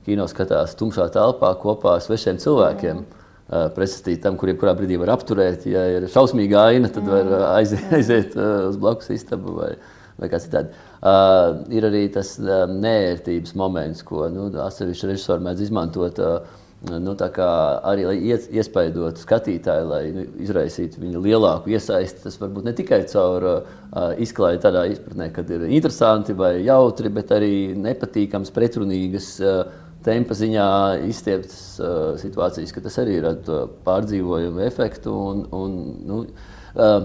kino 0.05 0.27
skatās 0.29 0.75
tumšā 0.79 1.09
telpā 1.13 1.51
kopā 1.61 1.97
ar 1.97 2.05
svešiem 2.05 2.41
cilvēkiem. 2.41 3.03
Mm. 3.03 3.21
Uh, 3.45 3.67
Pretstatīt 3.75 4.23
tam, 4.23 4.39
kuriem 4.41 4.57
kurā 4.57 4.73
brīdī 4.77 4.97
var 4.97 5.11
apturēt. 5.13 5.67
Ja 5.69 5.83
ir 5.93 6.07
šausmīga 6.09 6.63
aina, 6.71 6.89
tad 6.89 7.05
var 7.09 7.29
uh, 7.29 7.43
aiziet, 7.53 7.85
aiziet 7.93 8.37
uh, 8.39 8.71
uz 8.71 8.79
blakus 8.81 9.11
istabu 9.13 9.59
vai, 9.59 9.75
vai 10.17 10.29
kā 10.31 10.39
citādi. 10.41 10.73
Uh, 10.97 11.61
ir 11.69 11.85
arī 11.85 12.07
tas 12.13 12.35
uh, 12.41 12.63
nērtības 12.71 13.53
moments, 13.59 14.01
ko 14.07 14.25
nu, 14.33 14.49
atsevišķi 14.65 15.11
režisori 15.11 15.45
mēdz 15.45 15.67
izmantot. 15.67 16.21
Uh, 16.21 16.63
nu, 16.89 17.13
arī 17.15 18.05
lai 18.07 18.15
iespaidotu 18.59 19.21
skatītāju, 19.21 19.87
lai 19.89 20.01
nu, 20.15 20.25
izraisītu 20.45 21.01
viņa 21.01 21.21
lielāku 21.23 21.73
iesaisti. 21.73 22.23
Tas 22.25 22.37
varbūt 22.41 22.67
ne 22.67 22.73
tikai 22.77 23.01
caur 23.11 23.47
uh, 23.49 24.11
izklaidi 24.21 24.63
tādā 24.65 24.85
izpratnē, 24.91 25.29
kad 25.35 25.49
ir 25.51 25.67
interesanti 25.69 26.35
vai 26.37 26.59
jautri, 26.65 27.11
bet 27.13 27.33
arī 27.35 27.55
nepatīkams, 27.79 28.53
pretrunīgas. 28.55 29.33
Uh, 29.41 29.81
Tempa 30.05 30.35
ziņā 30.37 30.65
izstieptas 31.09 31.79
uh, 31.81 32.11
situācijas, 32.21 32.69
ka 32.75 32.83
tas 32.85 32.99
arī 33.01 33.15
rada 33.23 33.63
pārdzīvojumu 33.87 34.61
efektu. 34.67 35.09
Un, 35.09 35.39
un, 35.49 35.71
nu, 36.05 36.19
uh, 36.77 36.99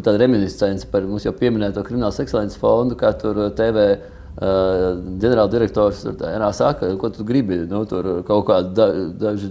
tāda 0.00 0.16
reminiscence 0.18 0.88
par 0.90 1.06
mums 1.06 1.28
jau 1.28 1.34
pieminēto 1.36 1.84
kriminālu 1.86 2.16
seksuālās 2.16 2.58
fondu, 2.58 2.98
kā 2.98 3.12
tur 3.20 3.38
TV 3.54 3.92
ģenerāldirektors 4.38 6.04
tur 6.04 6.16
saka, 6.56 6.88
ko 6.96 7.10
tu 7.12 7.24
gribi. 7.26 7.58
Nu, 7.68 7.82
tur 7.88 8.22
kaut 8.28 8.46
kādu 8.48 8.72
da, 8.76 8.86
dažu 9.26 9.50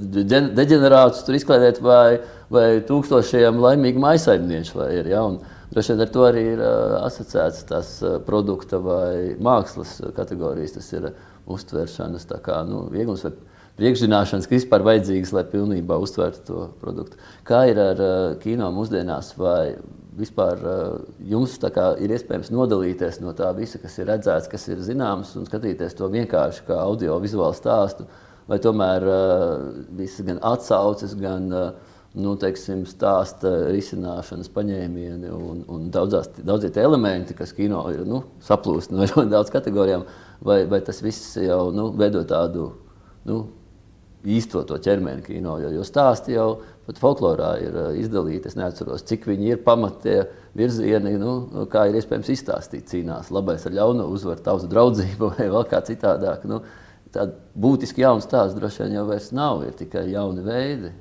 deģenerātus 0.57 1.27
izklaidēt, 1.41 1.81
vai, 1.83 2.19
vai 2.49 2.67
tūkstošiem 2.87 3.59
laimīgu 3.59 4.01
maisaimnieku. 4.01 4.87
Ja? 5.09 5.25
Droši 5.69 5.93
vien 5.93 6.01
ar 6.01 6.09
to 6.09 6.23
arī 6.25 6.45
ir 6.55 6.61
uh, 6.63 6.95
asociēts 7.05 7.67
tas 7.69 7.91
uh, 8.01 8.17
produkta 8.25 8.79
vai 8.81 9.35
mākslas 9.37 9.99
kategorijas. 10.17 10.79
Tas 10.79 10.89
ir 10.95 11.11
uztveršanas, 11.49 12.25
kā, 12.41 12.63
nu, 12.65 12.87
vieglums 12.89 13.27
vai 13.27 13.35
priekšzināšanas, 13.77 14.47
kas 14.49 14.63
vispār 14.63 14.83
vajadzīgas, 14.87 15.35
lai 15.35 15.45
pilnībā 15.51 15.99
uztvertu 16.01 16.41
to 16.47 16.65
produktu. 16.81 17.21
Kā 17.45 17.67
ir 17.69 17.77
ar 17.83 18.01
uh, 18.01 18.17
kino 18.41 18.71
mūsdienās? 18.73 19.35
Vai, 19.37 19.75
vispār 20.19 20.63
jums 21.31 21.57
ir 21.59 22.13
iespējams 22.15 22.51
nodalīties 22.51 23.21
no 23.23 23.33
tā 23.33 23.51
visa, 23.57 23.79
kas 23.81 23.97
ir 23.99 24.09
redzēts, 24.11 24.49
kas 24.51 24.67
ir 24.67 24.81
zināms, 24.83 25.35
un 25.39 25.47
skatīties 25.47 25.95
to 25.95 26.09
vienkārši 26.11 26.65
kā 26.67 26.79
audio-vizuālu 26.83 27.57
stāstu, 27.57 28.07
vai 28.49 28.59
tomēr 28.59 29.05
visas 29.95 30.25
gan 30.25 30.41
atsauces, 30.43 31.15
gan 31.15 31.47
nu, 32.17 32.33
teiksim, 32.41 32.83
stāsta 32.89 33.51
risināšanas 33.69 34.49
paņēmieni 34.53 35.29
un, 35.33 35.61
un 35.69 35.87
daudzās, 35.93 36.31
daudzie 36.41 36.71
elementi, 36.81 37.35
kas 37.37 37.53
kino 37.53 37.83
ir 37.93 38.01
nu, 38.07 38.23
saplūst 38.45 38.93
no 38.93 39.05
ļoti 39.05 39.29
daudz 39.35 39.53
kategorijām, 39.53 40.07
vai, 40.41 40.63
vai 40.69 40.81
tas 40.85 41.03
viss 41.05 41.37
jau 41.37 41.69
nu, 41.75 41.91
veido 41.97 42.23
tādu 42.27 42.71
nu, 43.29 43.43
īsto 44.25 44.65
to 44.67 44.79
ķermeni 44.83 45.23
kino, 45.23 45.55
jo, 45.61 45.69
jo 45.77 45.85
stāsti 45.87 46.35
jau 46.35 46.49
pat 46.87 46.99
folklorā 46.99 47.53
ir 47.63 47.77
uh, 47.77 47.87
izdalīti. 47.99 48.49
Es 48.49 48.57
neatceros, 48.59 49.05
cik 49.07 49.29
viņi 49.29 49.53
ir 49.53 49.63
pamatie 49.63 50.23
virzieni, 50.57 51.15
nu, 51.21 51.65
kā 51.71 51.87
ir 51.87 51.99
iespējams 51.99 52.33
izstāstīt 52.33 52.89
cīnās. 52.91 53.31
Labais 53.31 53.65
ar 53.69 53.75
ļauno 53.77 54.09
uzvar 54.11 54.41
tautu 54.43 54.67
draudzību 54.71 55.33
vai 55.37 55.49
vēl 55.53 55.67
kā 55.71 55.83
citādāk. 55.87 56.47
Nu, 56.49 56.63
Tāda 57.09 57.33
būtiski 57.57 58.03
jauna 58.03 58.21
stāsta 58.21 58.59
droši 58.59 58.83
vien 58.83 58.99
jau 58.99 59.07
vairs 59.07 59.31
nav, 59.33 59.63
ir 59.65 59.73
tikai 59.77 60.03
jauni 60.11 60.43
veidi. 60.45 60.91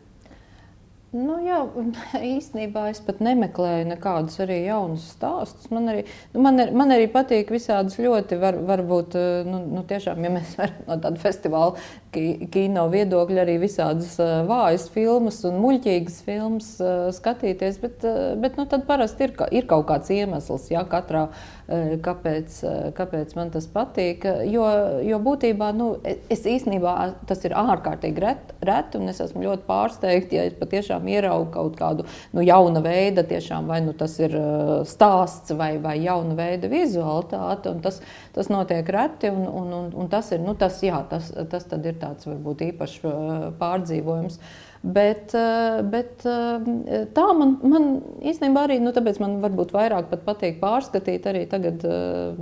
Nu, 1.08 1.38
jā, 1.40 1.62
īstenībā 2.36 2.82
es 2.92 2.98
pat 3.00 3.22
nemeklēju 3.24 3.86
nekādus 3.88 4.36
arī 4.44 4.58
jaunus 4.66 5.06
stāstus. 5.14 5.70
Man 5.72 5.88
arī, 5.88 6.02
nu, 6.34 6.42
man 6.44 6.60
arī, 6.60 6.74
man 6.76 6.92
arī 6.92 7.06
patīk 7.12 7.48
visādas 7.54 7.96
ļoti, 7.96 8.36
var, 8.42 8.58
varbūt, 8.68 9.16
eh, 9.16 9.48
nu, 9.48 9.62
nu, 9.72 9.84
tiešām, 9.88 10.20
ja 10.26 10.32
mēs 10.34 10.52
varam 10.60 10.82
no 10.84 10.98
tāda 11.00 11.22
festivāla 11.22 11.78
kino 12.12 12.84
viedokļa 12.92 13.40
arī 13.46 13.56
visādas 13.62 14.18
eh, 14.20 14.34
vājas 14.48 14.88
filmas 14.92 15.40
un 15.48 15.56
muļķīgas 15.64 16.20
filmas 16.26 16.74
eh, 16.84 17.08
skatīties, 17.16 17.80
bet, 17.80 18.04
bet 18.44 18.60
nu, 18.60 18.68
tad 18.68 18.84
parasti 18.88 19.30
ir, 19.30 19.36
ir 19.48 19.68
kaut 19.70 19.88
kāds 19.88 20.12
iemesls, 20.12 20.68
jā, 20.74 20.84
katrā 20.92 21.30
kāpēc, 21.68 22.54
eh, 22.64 22.90
kāpēc 22.96 23.34
man 23.36 23.50
tas 23.52 23.66
patīk. 23.68 24.24
Jo, 24.48 24.64
jo 25.04 25.18
būtībā 25.20 25.68
nu, 25.76 25.88
es 26.04 26.46
īstenībā 26.48 26.94
tas 27.28 27.44
ir 27.44 27.52
ārkārtīgi 27.52 28.22
reti, 28.24 28.54
ret, 28.64 28.94
un 28.96 29.08
es 29.12 29.20
esmu 29.20 29.44
ļoti 29.44 29.66
pārsteigta, 29.68 30.38
ja 30.38 30.46
es 30.48 30.56
patiešām 30.56 31.08
ieraugu 31.12 31.50
kaut 31.52 31.76
kādu 31.76 32.06
nu, 32.32 32.40
jaunu 32.40 32.80
veidu, 32.84 33.24
tiešām, 33.28 33.68
vai 33.68 33.82
nu, 33.84 33.92
tas 33.92 34.16
ir 34.18 34.36
eh, 34.38 34.72
stāsts 34.88 35.52
vai, 35.58 35.76
vai 35.82 35.98
jauna 36.00 36.38
veida 36.38 36.70
vizualitāte. 36.72 37.74
Tas, 37.84 38.00
tas 38.32 38.48
notiek 38.48 38.88
reti, 38.88 39.28
un, 39.28 39.44
un, 39.46 39.74
un, 39.82 39.92
un 39.92 40.08
tas 40.08 40.32
ir 40.32 40.40
nu, 40.40 40.56
tas, 40.56 40.80
jā, 40.82 41.02
tas, 41.10 41.28
tas 41.50 41.68
ir 41.78 42.00
tāds 42.00 42.28
varbūt 42.28 42.64
īpašs 42.70 43.04
pārdzīvojums. 43.60 44.38
Uh, 44.38 44.67
Bet, 44.82 45.32
eh, 45.34 45.80
bet 45.82 46.22
eh, 46.22 47.06
tā 47.14 47.24
man, 47.34 47.56
man 47.66 47.86
īstenībā 48.22 48.62
arī, 48.68 48.76
nu, 48.82 48.92
tāpēc 48.94 49.18
man 49.18 49.38
varbūt 49.42 49.72
vairāk 49.74 50.12
patīk 50.22 50.60
pārskatīt. 50.62 51.26
Arī 51.26 51.42
tagad 51.50 51.82
eh, 51.82 52.38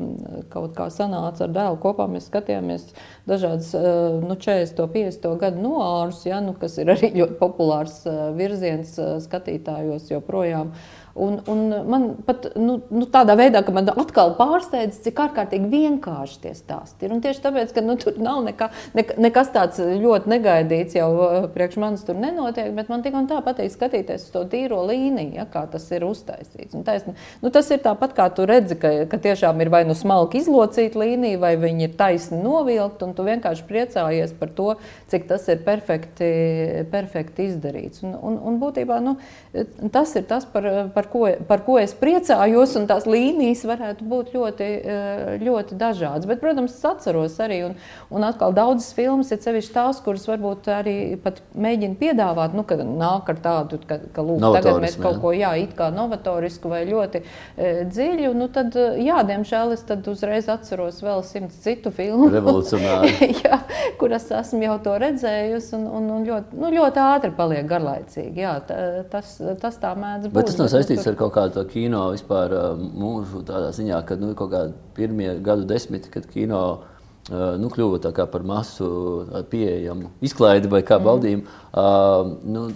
kaut 0.53 0.75
kā 0.77 0.91
sanāca 0.93 1.47
ar 1.47 1.55
dēlu 1.57 1.81
kopā. 1.81 2.09
Mēs 2.13 2.29
skatījāmies 2.29 2.91
dažādas 3.29 3.73
nu, 4.21 4.37
40, 4.37 4.85
50 4.93 5.41
gadu 5.41 5.65
noārus, 5.65 6.27
ja, 6.29 6.43
nu, 6.45 6.53
kas 6.61 6.77
ir 6.83 6.93
arī 6.93 7.15
ļoti 7.17 7.41
populārs 7.41 8.03
virziens 8.37 8.93
skatītājos 9.25 10.13
joprojām. 10.13 10.75
Un, 11.17 11.39
un 11.49 11.61
man 11.89 12.03
pat 12.27 12.51
nu, 12.61 12.77
nu, 12.93 13.07
tādā 13.09 13.37
veidā, 13.39 13.63
ka 13.65 13.73
man 13.73 13.89
atkal 13.89 14.35
pārsteidz, 14.37 14.99
cik 15.05 15.21
ārkārtīgi 15.25 15.71
vienkārši 15.73 16.41
tie 16.43 16.53
stāsti 16.57 17.07
ir. 17.07 17.15
Un 17.17 17.23
tieši 17.25 17.41
tāpēc, 17.47 17.73
ka 17.73 17.85
nu, 17.85 17.97
tur 18.01 18.19
nav 18.21 18.43
nekā, 18.45 18.69
ne, 18.99 19.05
nekas 19.25 19.49
tāds 19.55 19.81
ļoti 19.81 20.33
negaidīts, 20.35 20.99
jau 20.99 21.09
uh, 21.15 21.37
priekš 21.55 21.79
manis 21.81 22.05
tur 22.05 22.19
nenotiek, 22.21 22.69
bet 22.77 22.91
man 22.93 23.05
tik 23.05 23.17
un 23.17 23.29
tā 23.31 23.39
patīk 23.45 23.73
skatīties 23.73 24.27
uz 24.29 24.35
to 24.35 24.43
tīro 24.53 24.83
līniju, 24.91 25.33
ja, 25.39 25.47
kā 25.49 25.65
tas 25.73 25.87
ir 25.97 26.05
uztaisīts. 26.05 26.77
Taisn, 26.87 27.17
nu, 27.41 27.53
tas 27.55 27.71
ir 27.73 27.81
tāpat, 27.85 28.13
kā 28.19 28.29
tu 28.37 28.45
redzi, 28.49 28.77
ka, 28.81 28.93
ka 29.11 29.21
tiešām 29.23 29.65
ir 29.65 29.73
vai 29.73 29.83
nu 29.89 29.97
smalki 29.97 30.43
izlocīta 30.43 31.01
līnija, 31.01 31.41
vai 31.43 31.55
viņi 31.61 31.89
ir 31.89 31.97
taisni 31.97 32.43
novilkt, 32.45 33.01
un 33.07 33.17
tu 33.17 33.25
vienkārši 33.27 33.67
priecājies 33.71 34.37
par 34.37 34.53
to, 34.59 34.69
cik 35.13 35.27
tas 35.33 35.49
ir 35.49 35.65
perfekti, 35.65 36.31
perfekti 36.93 37.49
izdarīts. 37.51 38.05
Un, 38.05 38.17
un, 38.21 38.39
un 38.51 38.61
būtībā 38.61 39.01
nu, 39.05 39.17
tas 39.95 40.13
ir 40.19 40.29
tas, 40.29 40.45
par, 40.53 40.69
par 40.95 41.06
par 41.07 41.13
ko, 41.13 41.29
par 41.47 41.63
ko 41.65 41.79
es 41.79 41.95
priecājos, 41.95 42.75
un 42.79 42.87
tās 42.89 43.07
līnijas 43.07 43.65
varētu 43.67 44.07
būt 44.07 44.33
ļoti, 44.35 44.67
eh, 44.83 45.39
ļoti 45.43 45.77
dažādas. 45.79 46.27
Bet, 46.27 46.41
protams, 46.41 46.75
es 46.75 46.85
atceros 46.85 47.39
arī, 47.39 47.63
un, 47.67 47.75
un 48.11 48.25
atkal 48.27 48.53
daudzas 48.53 48.93
filmas, 48.97 49.31
ir 49.33 49.41
sevišķi 49.43 49.73
tās, 49.75 50.01
kuras 50.05 50.27
varbūt 50.27 50.69
arī 50.73 50.97
mēģina 51.55 51.97
piedāvāt, 52.01 52.55
nu, 52.55 52.65
kad 52.67 52.83
nāk 52.83 53.29
ar 53.29 53.41
tādu, 53.43 53.79
ka, 53.87 53.99
ka 54.13 54.25
lūk, 54.25 54.43
tagad 54.59 54.81
mēs 54.83 54.99
kaut 55.01 55.21
ko, 55.23 55.33
jā, 55.37 55.55
it 55.61 55.77
kā 55.77 55.91
novatorisku 55.95 56.71
vai 56.73 56.85
ļoti 56.89 57.23
e, 57.23 57.73
dziļu, 57.91 58.33
nu, 58.37 58.49
tad, 58.53 58.75
jā, 58.75 59.23
diemžēl 59.27 59.75
es 59.77 59.85
tad 59.87 60.07
uzreiz 60.11 60.49
atceros 60.53 61.03
vēl 61.05 61.23
simts 61.27 61.61
citu 61.65 61.93
filmu, 61.95 62.31
jā, 63.45 63.61
kuras 64.01 64.29
esmu 64.41 64.63
jau 64.67 64.79
to 64.85 64.97
redzējusi, 65.03 65.75
un, 65.79 65.87
un, 66.01 66.11
un 66.19 66.27
ļoti, 66.27 66.61
nu, 66.61 66.73
ļoti 66.75 67.03
ātri 67.03 67.33
paliek 67.37 67.67
garlaicīgi. 67.69 68.43
Jā, 68.43 68.57
tas, 69.13 69.37
tas 69.61 69.79
tā 69.83 69.93
mēdz 69.99 70.29
būt. 70.29 70.37
Bet 70.37 70.51
tas 70.51 70.59
nav 70.61 70.71
saistīts 70.73 70.96
saistīts 70.97 71.13
ar 71.13 71.19
kaut 71.21 71.35
kādu 71.37 71.65
kino 71.71 72.11
vispār 72.15 72.55
mūžu, 72.77 73.45
tādā 73.47 73.73
ziņā, 73.77 74.03
ka 74.07 74.17
nu, 74.17 74.35
kaut 74.35 74.53
kādi 74.53 74.75
pirmie 74.97 75.37
gadu 75.45 75.67
desmiti, 75.69 76.11
kad 76.11 76.27
kino 76.27 76.83
nu, 77.31 77.69
kļuva 77.69 78.13
par 78.31 78.43
masu 78.47 79.27
pieejamu 79.51 80.13
izklaidi 80.23 80.69
vai 80.69 80.83
kā 80.87 80.99
baudījumu. 81.03 81.43
Mm. 81.75 82.37
Nu, 82.53 82.69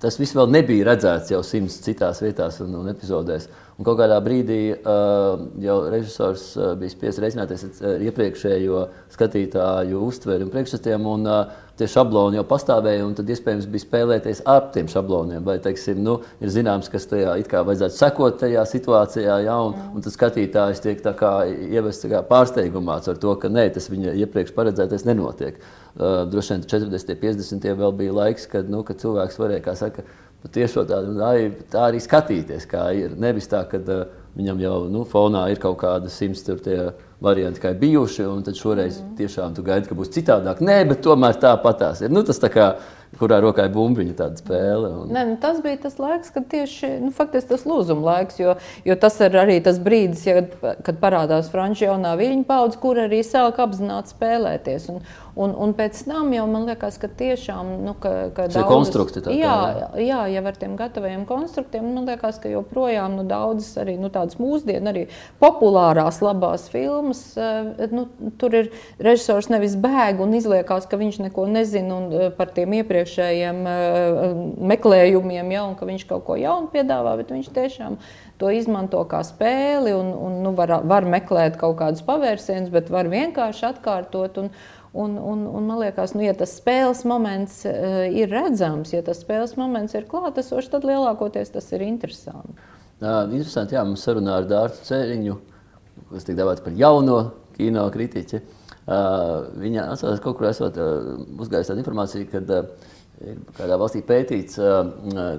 tas 0.00 0.18
viss 0.18 0.34
vēl 0.34 0.50
nebija 0.50 0.88
redzēts 0.90 1.30
jau 1.30 1.42
simts 1.44 1.80
citās 1.84 2.22
vietās 2.22 2.60
un, 2.64 2.74
un 2.80 2.88
epizodēs. 2.90 3.48
Un 3.80 3.86
kaut 3.86 3.96
kādā 3.96 4.18
brīdī 4.20 4.74
uh, 4.74 5.40
jau 5.62 5.76
režisors 5.88 6.50
uh, 6.58 6.74
bija 6.76 6.92
spiests 6.92 7.20
rēķināties 7.22 7.62
ar 7.88 8.02
iepriekšējo 8.04 8.82
skatītāju 9.14 10.02
uztveri 10.04 10.44
un 10.44 10.52
priekšstatiem. 10.52 11.06
Un, 11.08 11.24
uh, 11.24 11.69
tie 11.80 11.88
šabloni 11.90 12.38
jau 12.38 12.44
pastāvēja, 12.48 13.04
un 13.06 13.16
tad 13.18 13.30
iespējams 13.32 13.66
bija 13.70 13.84
spēlēties 13.86 14.42
ar 14.48 14.68
tiem 14.74 14.88
šabloniem. 14.90 15.42
Vai 15.46 15.56
teiksim, 15.64 16.02
nu, 16.04 16.18
ir 16.42 16.52
zināms, 16.52 16.90
kas 16.92 17.08
tajā 17.10 17.38
it 17.40 17.50
kā 17.50 17.64
vajadzētu 17.66 17.96
sekot 17.96 18.38
tajā 18.42 18.64
situācijā, 18.68 19.40
ja, 19.46 19.56
un, 19.64 19.76
un 19.96 20.04
tas 20.04 20.16
skatītājs 20.16 20.84
tiek 20.84 21.02
ievests 21.70 22.08
pārsteigumā 22.28 23.00
ar 23.00 23.20
to, 23.20 23.34
ka 23.40 23.50
nē, 23.52 23.68
tas 23.74 23.88
viņa 23.92 24.16
iepriekš 24.24 24.54
paredzētais 24.56 25.06
nenotiek. 25.08 25.60
Uh, 25.90 26.22
droši 26.30 26.54
vien 26.54 26.66
40, 26.70 27.16
50 27.18 27.70
vēl 27.80 27.94
bija 27.98 28.14
laiks, 28.14 28.46
kad, 28.50 28.68
nu, 28.70 28.84
kad 28.86 29.00
cilvēks 29.02 29.40
varēja, 29.40 29.64
kā 29.64 29.74
saka, 29.78 30.04
tādu 30.88 31.16
naivu, 31.16 31.66
tā 31.72 31.88
arī 31.88 32.00
skatīties, 32.00 32.68
kā 32.70 32.86
ir. 32.96 33.16
Nevis 33.20 33.50
tā, 33.50 33.64
ka 33.68 33.80
uh, 33.82 34.04
viņam 34.38 34.60
jau 34.62 34.76
nu, 34.92 35.04
fonā 35.08 35.46
ir 35.52 35.62
kaut 35.62 35.80
kāda 35.82 36.10
simts 36.12 36.46
varianti, 37.20 37.60
kā 37.60 37.74
ir 37.74 37.80
bijuši, 37.80 38.24
un 38.28 38.40
tad 38.46 38.56
šoreiz 38.56 39.00
mm. 39.00 39.12
tiešām 39.18 39.52
tu 39.56 39.64
gaidi, 39.66 39.90
ka 39.90 39.96
būs 39.98 40.12
citādāk. 40.14 40.62
Nē, 40.64 40.82
bet 40.88 41.02
tomēr 41.04 41.36
tāpatās 41.40 42.00
ir. 42.00 42.12
Nu, 42.12 42.22
tas 42.26 42.40
tā 42.40 42.48
kā 42.52 42.70
kurā 43.18 43.40
rokā 43.42 43.66
ir 43.66 43.74
bumbiņa 43.74 44.14
tāda 44.16 44.40
spēle. 44.40 44.90
Un... 45.02 45.10
Nē, 45.12 45.24
nu, 45.32 45.36
tas 45.42 45.58
bija 45.64 45.80
tas 45.82 45.98
laiks, 46.00 46.30
kad 46.34 46.46
tieši 46.50 46.92
nu, 47.02 47.10
tas 47.12 47.66
lūzuma 47.68 48.06
laiks, 48.06 48.38
jo, 48.40 48.54
jo 48.86 48.96
tas 49.02 49.18
ir 49.26 49.36
arī 49.40 49.58
tas 49.64 49.80
brīdis, 49.82 50.24
ja, 50.28 50.44
kad 50.86 51.00
parādās 51.02 51.50
franču 51.52 51.88
jaunā 51.88 52.14
viļņu 52.20 52.46
paudze, 52.48 52.80
kur 52.80 53.02
arī 53.04 53.20
sāk 53.26 53.60
apzināti 53.62 54.14
spēlēties. 54.14 54.88
Un, 54.94 55.02
un, 55.40 55.54
un 55.56 55.72
pēc 55.76 56.02
tam 56.06 56.30
jau 56.34 56.44
man 56.50 56.66
liekas, 56.68 56.98
ka 57.00 57.08
tiešām 57.20 57.72
nu, 57.86 57.94
ka, 58.00 58.12
ka 58.36 58.46
daudz, 58.50 58.68
konstrukti 58.68 59.22
tā, 59.24 59.34
jā, 59.34 59.56
jā, 59.78 59.88
jā, 60.04 60.20
jau 60.34 60.44
ar 60.50 60.58
tiem 60.60 60.76
gataviem 60.78 61.24
konstruktiem, 61.28 61.88
man 61.96 62.08
liekas, 62.10 62.40
ka 62.42 62.52
joprojām 62.52 63.16
nu, 63.18 63.26
daudzas 63.28 63.72
arī 63.80 63.96
nu, 64.00 64.12
tādas 64.12 64.38
mūsdienu, 64.40 64.92
arī 64.92 65.06
populārās 65.42 66.20
labās 66.24 66.68
filmas, 66.72 67.22
eh, 67.40 67.88
nu, 67.94 68.06
tur 68.40 68.56
ir 68.60 68.72
režisors 69.02 69.50
nevis 69.52 69.76
bēg 69.80 70.22
un 70.22 70.36
izliekās, 70.38 70.88
ka 70.90 71.00
viņš 71.00 71.22
neko 71.26 71.46
nezina 71.50 71.96
un, 71.96 72.08
eh, 72.12 72.30
par 72.36 72.52
tiem 72.56 72.76
iepriekšējiem 72.80 73.62
eh, 73.74 74.32
meklējumiem, 74.74 75.54
ja, 75.56 75.66
un 75.68 75.78
ka 75.78 75.88
viņš 75.88 76.08
kaut 76.10 76.26
ko 76.28 76.40
jaunu 76.40 76.70
piedāvā, 76.72 77.16
bet 77.20 77.32
viņš 77.32 77.54
tiešām 77.56 78.00
to 78.40 78.48
izmanto 78.56 79.02
kā 79.08 79.20
spēli 79.26 79.92
un, 79.92 80.12
un 80.16 80.40
nu, 80.44 80.54
var, 80.56 80.78
var 80.88 81.06
meklēt 81.08 81.58
kaut 81.60 81.76
kādus 81.80 82.04
pavērsienus, 82.06 82.72
bet 82.72 82.88
var 82.92 83.10
vienkārši 83.12 83.66
atkārtot. 83.74 84.40
Un, 84.40 84.52
Un, 84.92 85.14
un, 85.18 85.44
un 85.46 85.66
man 85.68 85.78
liekas, 85.78 86.16
nu, 86.16 86.22
ja 86.24 86.32
tas 86.34 86.56
spēles 86.58 87.04
moments 87.06 87.60
uh, 87.68 88.08
ir 88.10 88.32
redzams, 88.32 88.90
ja 88.90 89.04
tas 89.06 89.20
spēles 89.22 89.54
moments 89.58 89.94
ir 89.94 90.08
klātesošs, 90.10 90.72
tad 90.72 90.86
lielākoties 90.88 91.52
tas 91.54 91.68
ir 91.76 91.84
interesanti. 91.86 92.56
Jā, 92.98 93.20
interesanti, 93.28 93.76
jā, 93.78 93.84
mums 93.86 94.02
sarunā 94.02 94.40
ar 94.40 94.48
Dārtu 94.50 94.82
Cēriņu, 94.88 95.36
kas 96.10 96.26
tiek 96.26 96.40
dēvēts 96.40 96.64
par 96.64 96.74
jauno 96.76 97.20
kino 97.54 97.86
kritiķi. 97.94 98.42
Uh, 98.90 99.46
viņa 99.62 99.86
atcerās, 99.92 100.18
ka 100.18 100.26
kaut 100.26 100.40
kur 100.40 100.48
esot 100.50 100.80
uh, 100.82 101.12
uzgājis 101.38 101.70
tādu 101.70 101.84
informāciju, 101.84 102.26
ka 102.32 102.42
uh, 102.42 102.90
ir 103.22 103.38
kādā 103.60 103.78
valstī 103.78 104.02
pētīts, 104.02 104.58
uh, 104.58 104.90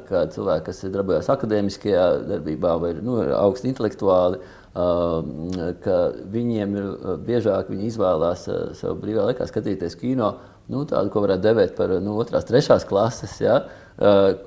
ka 0.07 0.23
cilvēki, 0.31 0.67
kas 0.69 0.79
darbojas 0.95 1.27
akadēmiskajā 1.33 2.07
darbībā 2.29 2.77
vai 2.79 2.95
nu, 3.03 3.19
ir 3.25 3.35
augsti 3.35 3.67
intelektuāli, 3.73 4.39
uh, 4.39 4.60
ka 4.73 5.97
viņiem 6.31 6.75
ir 6.79 6.89
biežāk 7.27 7.71
viņi 7.71 7.89
izvēlās 7.89 8.47
sev 8.79 8.97
brīvā 9.01 9.27
laikā 9.29 9.47
skatīties 9.49 9.97
kino, 9.99 10.31
nu, 10.71 10.85
tādu, 10.87 11.11
ko 11.11 11.23
varētu 11.25 11.43
devēt 11.43 11.75
par 11.75 11.97
nu, 12.03 12.15
otrās, 12.21 12.47
trešās 12.47 12.85
klases. 12.87 13.35
Ja? 13.43 13.61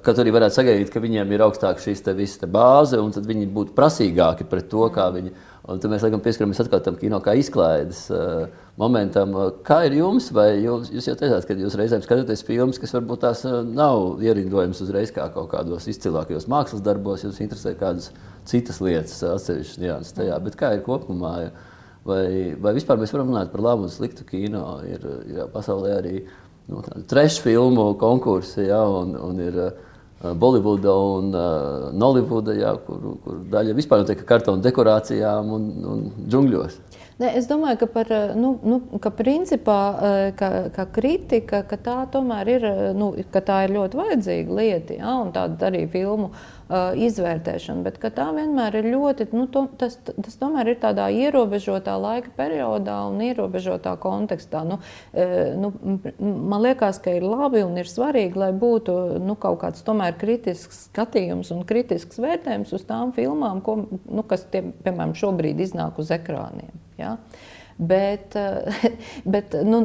Kad 0.05 0.21
arī 0.21 0.33
varētu 0.35 0.57
sagaidīt, 0.57 0.93
ka 0.93 1.03
viņiem 1.05 1.35
ir 1.35 1.45
augstāka 1.45 1.93
visas 2.17 2.41
te 2.41 2.49
bāze, 2.49 2.99
un 2.99 3.13
tad 3.13 3.29
viņi 3.29 3.51
būtu 3.53 3.77
prasīgāki 3.77 4.49
pret 4.49 4.71
to, 4.73 4.89
kā 4.95 5.11
viņi. 5.15 5.35
Un 5.65 5.81
tad 5.81 5.89
mēs 5.89 6.03
laikam 6.05 6.21
pieskaramies 6.21 6.59
atkal 6.61 6.83
tam 6.85 6.97
kino 7.01 7.17
kā 7.25 7.33
izklaides 7.41 8.03
uh, 8.13 8.51
momentam. 8.81 9.33
Kā 9.65 9.79
ir 9.87 9.95
jums? 9.97 10.27
Vai 10.37 10.59
jūs, 10.61 10.91
jūs 10.93 11.09
jau 11.09 11.15
teicāt, 11.17 11.47
ka 11.49 11.57
jūs 11.57 11.77
reizēm 11.81 12.03
skatāties 12.05 12.45
filmas, 12.45 12.81
kas 12.83 12.93
varbūt 12.93 13.23
tās 13.23 13.47
uh, 13.49 13.63
nav 13.65 14.21
ierindojams 14.21 14.83
uzreiz 14.85 15.15
kā 15.15 15.25
kaut 15.33 15.49
kādos 15.55 15.89
izcilākajos 15.89 16.51
mākslas 16.53 16.85
darbos, 16.85 17.25
jūs 17.25 17.41
interesē 17.41 17.73
kādas 17.81 18.11
citas 18.45 18.83
lietas, 18.85 19.17
atsevišķas 19.25 19.81
nianses 19.81 20.19
tajā. 20.19 20.37
Bet 20.45 20.61
kā 20.61 20.75
ir 20.77 20.85
kopumā? 20.85 21.33
Vai, 22.05 22.27
vai 22.61 22.75
vispār 22.77 23.01
mēs 23.01 23.17
varam 23.17 23.33
runāt 23.33 23.49
par 23.49 23.65
labu 23.65 23.87
un 23.87 23.95
sliktu 23.95 24.29
kino? 24.29 24.83
Ir, 24.85 25.09
ir 25.33 25.49
pasaulē 25.55 25.97
arī 25.97 26.19
nu, 26.69 26.85
trešā 27.09 27.41
filmu 27.47 27.95
konkursi, 27.97 28.67
ja, 28.69 28.85
un, 29.01 29.17
un 29.17 29.41
ir 29.41 29.57
uh, 29.71 29.94
Bolivuda 30.33 30.95
un 30.97 31.35
uh, 31.37 31.91
Nolivuda, 31.93 32.55
ja, 32.57 32.73
kur, 32.87 33.19
kur 33.25 33.43
daļa 33.53 33.75
vispār 33.77 34.01
notiek 34.01 34.23
ar 34.23 34.29
kartonu 34.31 34.65
dekorācijām 34.65 35.51
un, 35.53 35.67
un 35.93 36.05
džungļos. 36.25 36.79
Ne, 37.25 37.31
es 37.39 37.47
domāju, 37.49 37.79
ka, 37.81 37.87
par, 37.89 38.11
nu, 38.37 38.51
nu, 38.69 38.79
ka 39.01 39.09
principā 39.15 39.79
ka, 40.37 40.49
ka 40.75 40.85
kritika 40.93 41.63
ka 41.65 41.79
tā 41.81 41.95
tomēr 42.13 42.51
ir, 42.53 42.67
nu, 42.99 43.15
tā 43.33 43.63
ir 43.65 43.73
ļoti 43.79 44.01
vajadzīga 44.01 44.59
lieta. 44.59 44.99
Ja, 44.99 45.15
tāda 45.33 45.71
arī 45.71 45.87
filmu 45.89 46.29
uh, 46.35 46.93
izvērtēšanu, 47.07 47.85
bet 47.87 47.97
tā 48.03 48.27
vienmēr 48.37 48.77
ir 48.83 48.91
ļoti, 48.93 49.31
nu, 49.33 49.47
to, 49.49 49.65
tas, 49.81 49.97
tas 50.05 50.37
tomēr 50.41 50.75
ir 50.75 50.79
tādā 50.85 51.09
ierobežotā 51.15 51.97
laika 52.01 52.35
periodā 52.37 52.99
un 53.09 53.25
ierobežotā 53.25 53.97
kontekstā. 54.05 54.67
Nu, 54.69 54.81
uh, 54.83 55.35
nu, 55.57 55.73
man 56.21 56.65
liekas, 56.67 57.01
ka 57.05 57.17
ir 57.17 57.25
labi 57.25 57.65
un 57.65 57.81
ir 57.81 57.89
svarīgi, 57.89 58.37
lai 58.45 58.53
būtu 58.53 58.99
nu, 59.25 59.39
kaut 59.41 59.63
kāds 59.65 59.87
tomēr 59.87 60.19
kritisks 60.21 60.91
skatījums 60.91 61.55
un 61.57 61.65
kritisks 61.69 62.21
vērtējums 62.21 62.77
uz 62.77 62.85
tām 62.85 63.17
filmām, 63.17 63.65
ko, 63.65 63.81
nu, 63.89 64.29
kas, 64.29 64.45
tie, 64.53 64.67
piemēram, 64.85 65.17
šobrīd 65.17 65.65
iznāk 65.65 66.05
uz 66.05 66.13
ekrāniem. 66.13 66.84
Ja? 66.97 67.19
Bet, 67.79 68.37
eh, 68.37 68.75
bet 69.35 69.55
nu, 69.67 69.81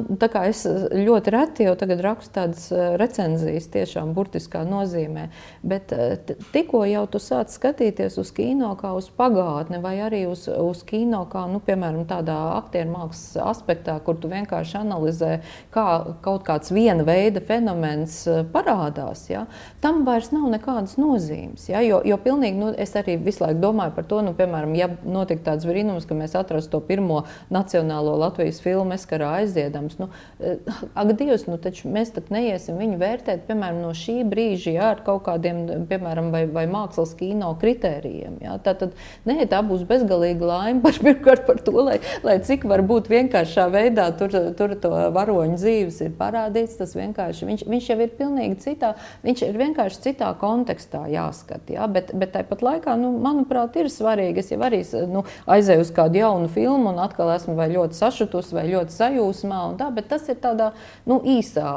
es 0.45 0.61
ļoti 0.93 1.31
reti 1.33 1.65
jau 1.65 1.73
tagad 1.79 2.03
rakstu 2.05 2.35
tādas 2.35 2.67
eh, 2.69 2.93
recenzijas, 3.01 3.69
tiešām 3.73 4.13
burtiskā 4.13 4.61
nozīmē. 4.67 5.29
Bet 5.65 5.93
eh, 5.95 6.13
tikko 6.53 6.83
jau 6.85 7.05
tu 7.09 7.21
sāc 7.23 7.49
skatīties 7.53 8.19
uz 8.21 8.29
kino 8.35 8.75
kā 8.79 8.93
uz 8.97 9.09
pagātni, 9.09 9.81
vai 9.81 9.95
arī 10.05 10.21
uz, 10.29 10.45
uz 10.49 10.83
kino 10.85 11.23
kā, 11.31 11.47
nu, 11.49 11.61
piemēram, 11.65 12.05
tādā 12.09 12.37
aktieru 12.59 12.93
mākslas 12.93 13.39
aspektā, 13.55 13.97
kur 14.05 14.19
tu 14.21 14.29
vienkārši 14.29 14.77
analizē, 14.83 15.31
kā 15.73 15.87
kaut 16.21 16.45
kāds 16.45 16.69
viena 16.75 17.05
veida 17.07 17.41
fenomens 17.41 18.21
parādās, 18.53 19.25
ja, 19.31 19.47
tam 19.81 20.03
vairs 20.05 20.29
nav 20.35 20.45
nekādas 20.53 20.99
nozīmes. 21.01 21.65
Ja, 21.71 21.81
jo, 21.85 22.03
jo 22.05 22.19
pilnīgi, 22.21 22.61
nu, 22.61 22.69
es 22.77 22.93
arī 22.99 23.17
visu 23.17 23.47
laiku 23.47 23.63
domāju 23.65 23.97
par 23.97 24.05
to, 24.13 24.21
nu, 24.25 24.37
piemēram, 24.37 24.77
ja 24.77 24.91
notiktu 25.01 25.47
tāds 25.49 25.65
brīnums, 25.65 26.05
ka 26.05 26.17
mēs 26.17 26.37
atrastu 26.37 26.77
to 26.77 26.85
pirmo 26.85 27.23
nacionālo 27.49 27.78
Nacionālo 27.80 28.17
Latvijas 28.19 28.59
filmu 28.61 28.93
Eskarā 28.93 29.30
aizdziedams. 29.39 29.97
Nu, 29.99 30.09
eh, 30.39 30.57
ak, 30.93 31.13
Dievs, 31.17 31.47
nu 31.47 31.57
taču 31.57 31.89
mēs 31.89 32.13
tad 32.13 32.30
neiesim 32.30 32.77
viņu 32.77 32.97
vērtēt, 32.99 33.45
piemēram, 33.47 33.82
no 33.82 33.91
šī 33.95 34.23
brīža, 34.27 34.73
jā, 34.73 34.89
ar 34.95 35.01
kaut 35.05 35.23
kādiem, 35.25 35.88
piemēram, 35.88 36.32
vai, 36.32 36.45
vai 36.45 36.65
mākslas 36.67 37.15
kino 37.17 37.55
kritērijiem. 37.59 38.39
Jā. 38.43 38.57
Tā 38.63 38.75
tad, 38.77 38.93
nē, 39.25 39.47
tā 39.49 39.61
būs 39.65 39.86
bezgalīga 39.88 40.45
laime 40.45 40.82
par, 40.82 40.93
pirmkārt 41.05 41.45
par 41.47 41.61
to, 41.63 41.75
lai, 41.82 41.99
lai 42.23 42.39
cik 42.39 42.65
var 42.69 42.82
būt 42.82 43.09
vienkāršā 43.09 43.69
veidā 43.71 44.09
tur, 44.17 44.34
tur 44.57 44.75
to 44.75 44.93
varoņu 45.15 45.57
dzīves 45.59 46.01
ir 46.05 46.13
parādīts, 46.19 46.77
tas 46.80 46.95
vienkārši, 46.95 47.47
viņš, 47.49 47.65
viņš 47.69 47.89
jau 47.89 47.99
ir 47.99 48.13
pilnīgi 48.19 48.59
citā, 48.63 48.93
viņš 49.23 49.45
ir 49.47 49.59
vienkārši 49.59 50.03
citā 50.09 50.32
kontekstā 50.39 51.05
jāskat, 51.11 51.69
jā, 51.73 51.88
bet, 51.88 52.13
bet 52.13 52.34
tāpat 52.36 52.63
laikā, 52.65 52.95
nu, 52.99 53.15
manuprāt, 53.23 53.75
ir 53.80 53.91
svarīgi, 53.91 54.43
es 54.43 54.53
jau 54.53 54.61
arī 54.65 54.84
nu, 55.09 55.25
aizēju 55.49 55.86
uz 55.86 55.93
kādu 55.95 56.21
jaunu 56.21 56.49
filmu 56.51 56.93
un 56.93 57.01
atkal 57.03 57.32
esmu 57.36 57.55
vai 57.57 57.68
ļoti 57.72 57.97
sašutusi 57.97 58.55
vai 58.57 58.65
ļoti 58.70 58.95
sajūsmā. 58.95 59.61
Tā, 59.80 59.89
bet 59.95 60.09
tas 60.11 60.28
ir 60.32 60.39
tādā 60.41 60.72
nu, 61.09 61.20
īsā, 61.24 61.76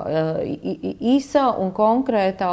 īsā 1.14 1.46
un 1.62 1.72
konkrētā 1.76 2.52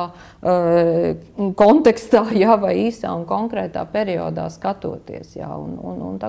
kontekstā, 1.60 2.26
jā, 2.44 2.60
vai 2.62 2.76
īsā 2.88 3.14
un 3.16 3.26
konkrētā 3.30 3.86
periodā 3.92 4.50
skatoties. 4.54 5.36
Jā, 5.40 5.50
un, 5.56 5.78
un, 5.80 6.06
un 6.12 6.22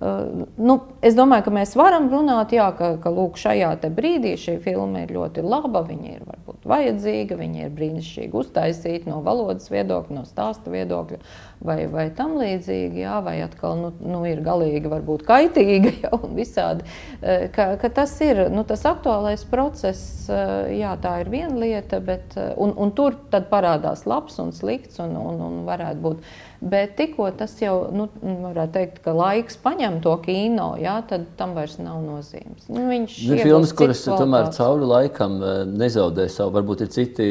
nu, 0.00 0.74
es 1.00 1.14
domāju, 1.16 1.46
ka 1.46 1.52
mēs 1.56 1.70
varam 1.78 2.10
runāt, 2.12 2.52
jā, 2.52 2.66
ka, 2.76 2.90
ka 3.00 3.08
lūk, 3.08 3.38
šajā 3.40 3.70
brīdī 3.96 4.34
šī 4.36 4.58
filma 4.60 5.06
ir 5.06 5.14
ļoti 5.16 5.40
laba, 5.40 5.80
viņa 5.88 6.10
ir 6.10 6.26
varbūt 6.26 6.66
vajadzīga, 6.68 7.38
viņa 7.40 7.62
ir 7.64 7.70
brīnišķīgi 7.78 8.36
uztaisīta 8.36 9.08
no 9.08 9.22
valodas 9.24 9.70
viedokļa, 9.72 10.18
no 10.18 10.24
stāsta 10.28 10.72
viedokļa 10.74 11.20
vai, 11.64 11.78
vai 11.88 12.06
tam 12.16 12.36
līdzīgi, 12.36 13.00
jā, 13.06 13.16
vai 13.24 13.38
atkal 13.44 13.78
nu, 13.80 13.92
nu, 14.04 14.20
ir 14.28 14.42
galīgi 14.44 14.90
varbūt 14.92 15.24
kaitīga 15.28 15.92
jā, 16.04 16.12
un 16.18 16.36
visādi. 16.36 16.84
Uh, 17.22 17.46
ka, 17.56 17.70
ka 17.80 17.90
tas 18.02 18.12
ir 18.20 18.46
nu, 18.52 18.66
tas 18.68 18.84
aktuālais 18.88 19.46
process, 19.48 20.26
uh, 20.28 20.68
jā, 20.76 20.92
tā 21.00 21.14
ir 21.22 21.32
viena 21.32 21.56
lieta, 21.62 22.02
bet, 22.04 22.36
un, 22.60 22.74
un 22.76 22.92
tur 22.96 23.16
parādās 23.48 24.04
labs 24.04 24.36
un 24.42 24.52
slikts 24.52 25.00
un, 25.00 25.16
un, 25.16 25.40
un 25.48 25.64
varētu 25.68 26.04
būt 26.04 26.28
Bet 26.60 26.94
tikko 26.96 27.28
tas 27.36 27.52
jau, 27.60 27.74
nu, 27.92 28.06
varētu 28.22 28.72
teikt, 28.72 29.00
ka 29.04 29.12
laiks 29.16 29.58
paņem 29.60 29.98
to 30.04 30.14
kino, 30.24 30.70
jā, 30.80 30.94
tad 31.08 31.26
tam 31.36 31.52
vairs 31.56 31.76
nav 31.82 32.00
nozīmes. 32.04 32.68
Nu, 32.72 32.86
viņš 32.88 33.16
ir 33.28 33.42
filmas, 33.44 33.74
kuras 33.76 34.02
tomēr 34.06 34.48
cauri 34.56 34.88
laikam 34.88 35.36
eh, 35.44 35.62
nezaudē 35.68 36.28
savu 36.32 36.56
varbūt 36.56 36.86
ir 36.86 36.92
citi 36.94 37.28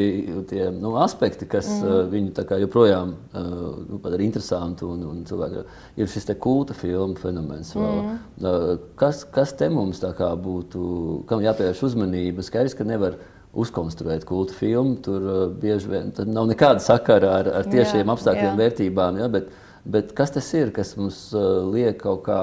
tie, 0.50 0.68
nu, 0.74 0.94
aspekti, 1.02 1.48
kas 1.50 1.68
mm. 1.68 1.86
uh, 1.86 2.00
viņu 2.12 2.46
joprojām 2.62 3.14
uh, 3.14 3.46
nu, 3.90 4.00
padara 4.02 4.24
interesantu. 4.26 4.92
Un, 4.94 5.02
un 5.10 5.22
cilvēki, 5.26 5.64
ir 6.00 6.10
šis 6.10 6.30
kulta 6.42 6.76
filmu 6.76 7.18
fenomens. 7.20 7.72
Mm. 7.76 8.18
Uh, 8.40 8.68
kas, 9.00 9.24
kas 9.32 9.54
te 9.58 9.68
mums 9.72 10.02
būtu, 10.02 10.82
kam 11.30 11.42
jāpievērš 11.44 11.82
uzmanība? 11.90 12.44
Skaidrs, 12.46 12.76
ka 12.76 12.86
nevar 12.86 13.18
uzkonstruēt 13.56 14.26
kulta 14.28 14.56
filmu. 14.56 14.98
Tur 15.04 15.24
uh, 15.24 15.38
bieži 15.62 15.90
vien 15.90 16.12
nav 16.28 16.48
nekāda 16.50 16.82
sakara 16.84 17.32
ar, 17.40 17.50
ar 17.62 17.70
tiešiem 17.70 18.04
jā, 18.04 18.10
apstākļiem, 18.14 18.52
jā. 18.52 18.58
vērtībām. 18.60 19.20
Ja? 19.22 19.30
Bet, 19.32 19.50
bet 19.84 20.12
kas 20.16 20.34
tas 20.36 20.50
ir, 20.58 20.72
kas 20.76 20.94
mums 21.00 21.22
uh, 21.36 21.64
liek 21.72 21.98
kaut 22.02 22.24
kā 22.28 22.40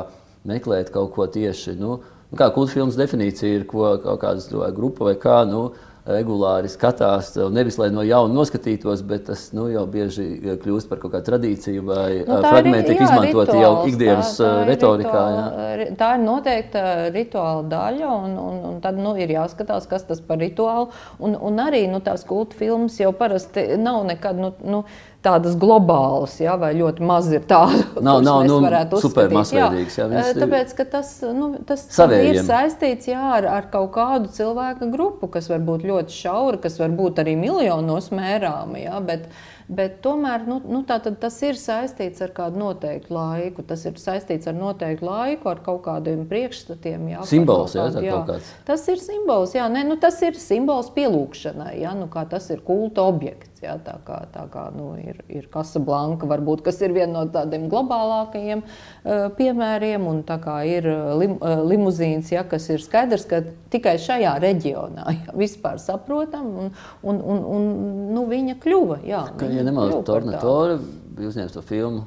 meklēt 0.49 0.91
kaut 0.93 1.13
ko 1.15 1.27
tieši? 1.31 1.77
Nu, 1.79 1.99
nu, 2.03 2.39
kā 2.39 2.49
kulta 2.55 2.75
filmas 2.75 2.99
definīcija 2.99 3.59
ir, 3.59 3.67
ko 3.69 3.95
kaut 4.03 4.23
kāda 4.25 4.71
grupa 4.75 5.11
vai 5.11 5.17
kā. 5.21 5.41
Nu, 5.49 5.67
regulāri 6.03 6.67
skatās, 6.67 7.31
nevis 7.53 7.77
lai 7.79 7.87
no 7.93 8.03
jauna 8.03 8.33
noskatītos, 8.35 9.03
bet 9.07 9.27
tas 9.29 9.45
nu, 9.55 9.69
jau 9.71 9.85
bieži 9.87 10.25
kļūst 10.63 10.89
par 10.89 10.99
kaut 10.99 11.13
kādu 11.13 11.29
tradīciju 11.29 11.85
vai 11.87 12.07
nu, 12.27 12.39
fragmenti, 12.43 12.97
kas 12.99 13.13
izmantoti 13.13 13.61
jau 13.61 13.71
ikdienas 13.87 14.33
tā, 14.35 14.49
tā 14.49 14.65
retorikā. 14.67 15.13
Rituāla, 15.13 15.77
jā. 15.79 15.87
tā 16.01 16.09
ir 16.17 16.25
noteikta 16.25 16.83
rituāla 17.15 17.63
daļa, 17.71 18.11
un, 18.25 18.35
un, 18.43 18.59
un 18.71 18.81
tad 18.83 18.99
nu, 18.99 19.15
ir 19.15 19.31
jāskatās, 19.31 19.87
kas 19.91 20.03
tas 20.09 20.19
par 20.27 20.41
rituālu. 20.43 20.91
Un, 21.23 21.37
un 21.39 21.63
arī 21.63 21.85
nu, 21.91 22.03
tās 22.03 22.27
kultu 22.27 22.59
filmas 22.59 22.99
jau 22.99 23.13
parasti 23.15 23.69
nav 23.79 24.03
nekad. 24.09 24.43
Nu, 24.43 24.51
nu, 24.67 24.83
tādas 25.23 25.55
globālas, 25.59 26.35
ja, 26.41 26.55
vai 26.59 26.73
ļoti 26.77 27.05
maz 27.07 27.29
ir 27.31 27.45
tādu, 27.47 27.83
nav, 28.03 28.19
nav 28.25 28.43
nu, 28.47 28.59
supermasveidīgs. 29.01 29.97
Jā, 30.01 30.07
jā, 30.11 30.25
tāpēc, 30.37 30.75
ka 30.77 30.85
tas, 30.97 31.13
nu, 31.35 31.53
tas 31.67 31.85
ir 32.19 32.41
saistīts 32.43 33.09
jā, 33.11 33.21
ar, 33.39 33.47
ar 33.47 33.69
kaut 33.73 33.93
kādu 33.95 34.31
cilvēku 34.35 34.91
grupu, 34.93 35.31
kas 35.31 35.49
var 35.51 35.63
būt 35.65 35.87
ļoti 35.89 36.17
šaura, 36.17 36.59
kas 36.63 36.77
var 36.81 36.93
būt 36.97 37.23
arī 37.23 37.37
miljonos 37.39 38.11
mērāma. 38.15 38.83
Ja, 38.83 38.99
bet, 39.03 39.29
Bet 39.67 40.01
tomēr 40.03 40.43
nu, 40.47 40.59
nu, 40.67 40.81
tas 40.87 41.37
ir 41.45 41.59
saistīts 41.59 42.23
ar 42.23 42.33
kādu 42.35 42.59
noteiktu 42.59 43.13
laiku. 43.15 43.63
Tas 43.67 43.85
ir 43.87 43.99
saistīts 44.01 44.49
ar 44.49 44.57
noteiktu 44.57 45.07
laiku, 45.07 45.49
ar 45.51 45.61
kaut 45.63 45.83
kādiem 45.87 46.25
priekšstatiem. 46.29 47.07
Jā, 47.13 47.23
simbols, 47.29 47.77
jā, 47.77 47.87
kādu, 47.87 48.03
jā. 48.07 48.19
Kāds. 48.27 48.51
Tas 48.67 48.83
ir 48.91 49.01
simbols, 49.03 49.55
jā, 49.55 49.69
ne, 49.71 49.85
nu, 49.87 49.97
tas 50.01 50.19
ir 50.25 50.37
simbols 50.39 50.91
pielūgšanai, 50.95 51.77
jā, 51.83 51.95
nu, 51.97 52.09
kā 52.11 52.25
tas 52.29 52.49
ir 52.53 52.63
kulta 52.65 53.07
objekts. 53.07 53.51
Jā, 53.63 53.77
tā 53.79 53.93
kā, 54.03 54.17
tā 54.33 54.41
kā 54.51 54.65
nu, 54.75 54.89
ir, 54.99 55.21
ir 55.31 55.45
Casablanca, 55.51 56.27
varbūt, 56.27 56.65
kas 56.65 56.81
ir 56.83 56.91
viena 56.91 57.21
no 57.21 57.31
tādiem 57.31 57.69
globālākajiem 57.71 58.59
uh, 58.59 59.29
piemēriem, 59.37 60.03
un 60.09 60.19
tā 60.27 60.35
kā 60.43 60.57
ir 60.67 60.89
lim, 61.15 61.37
uh, 61.37 61.61
limuzīns, 61.63 62.33
jā, 62.33 62.43
kas 62.49 62.67
ir 62.73 62.83
skaidrs, 62.83 63.23
ka 63.29 63.39
tikai 63.71 63.95
šajā 64.03 64.33
reģionā 64.43 65.05
jā, 65.15 65.35
vispār 65.39 65.79
saprotam, 65.79 66.49
un, 66.65 66.73
un, 67.07 67.21
un, 67.23 67.39
un 67.55 67.69
nu, 68.11 68.25
viņa 68.27 68.57
kļuva. 68.65 68.99
Jā, 69.07 69.23
viņa 69.39 69.52
ja 69.57 69.63
nemaldos, 69.67 70.03
Tornatore 70.07 70.77
bija 71.13 71.31
uzņēmis 71.31 71.55
to 71.55 71.63
filmu. 71.65 72.03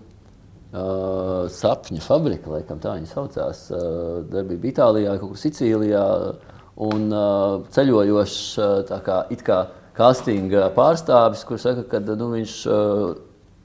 Uh, 0.76 1.46
sapņu 1.52 2.02
fabrika, 2.04 2.50
laikam 2.52 2.80
tā 2.82 2.96
viņa 2.98 3.08
saucās. 3.08 3.62
Uh, 3.70 4.18
darbība 4.28 4.72
Itālijā, 4.72 5.14
kaut 5.20 5.32
kur 5.32 5.40
Sicīlijā. 5.40 6.04
Un 6.86 7.06
uh, 7.08 7.62
ceļojošs 7.72 8.40
uh, 8.60 8.98
kā, 9.06 9.20
kā 9.46 9.60
castinga 9.96 10.66
pārstāvis, 10.76 11.46
kurš 11.48 11.68
saka, 11.70 11.84
ka 11.94 12.00
nu, 12.04 12.28
viņš 12.34 12.56
uh, 12.68 13.14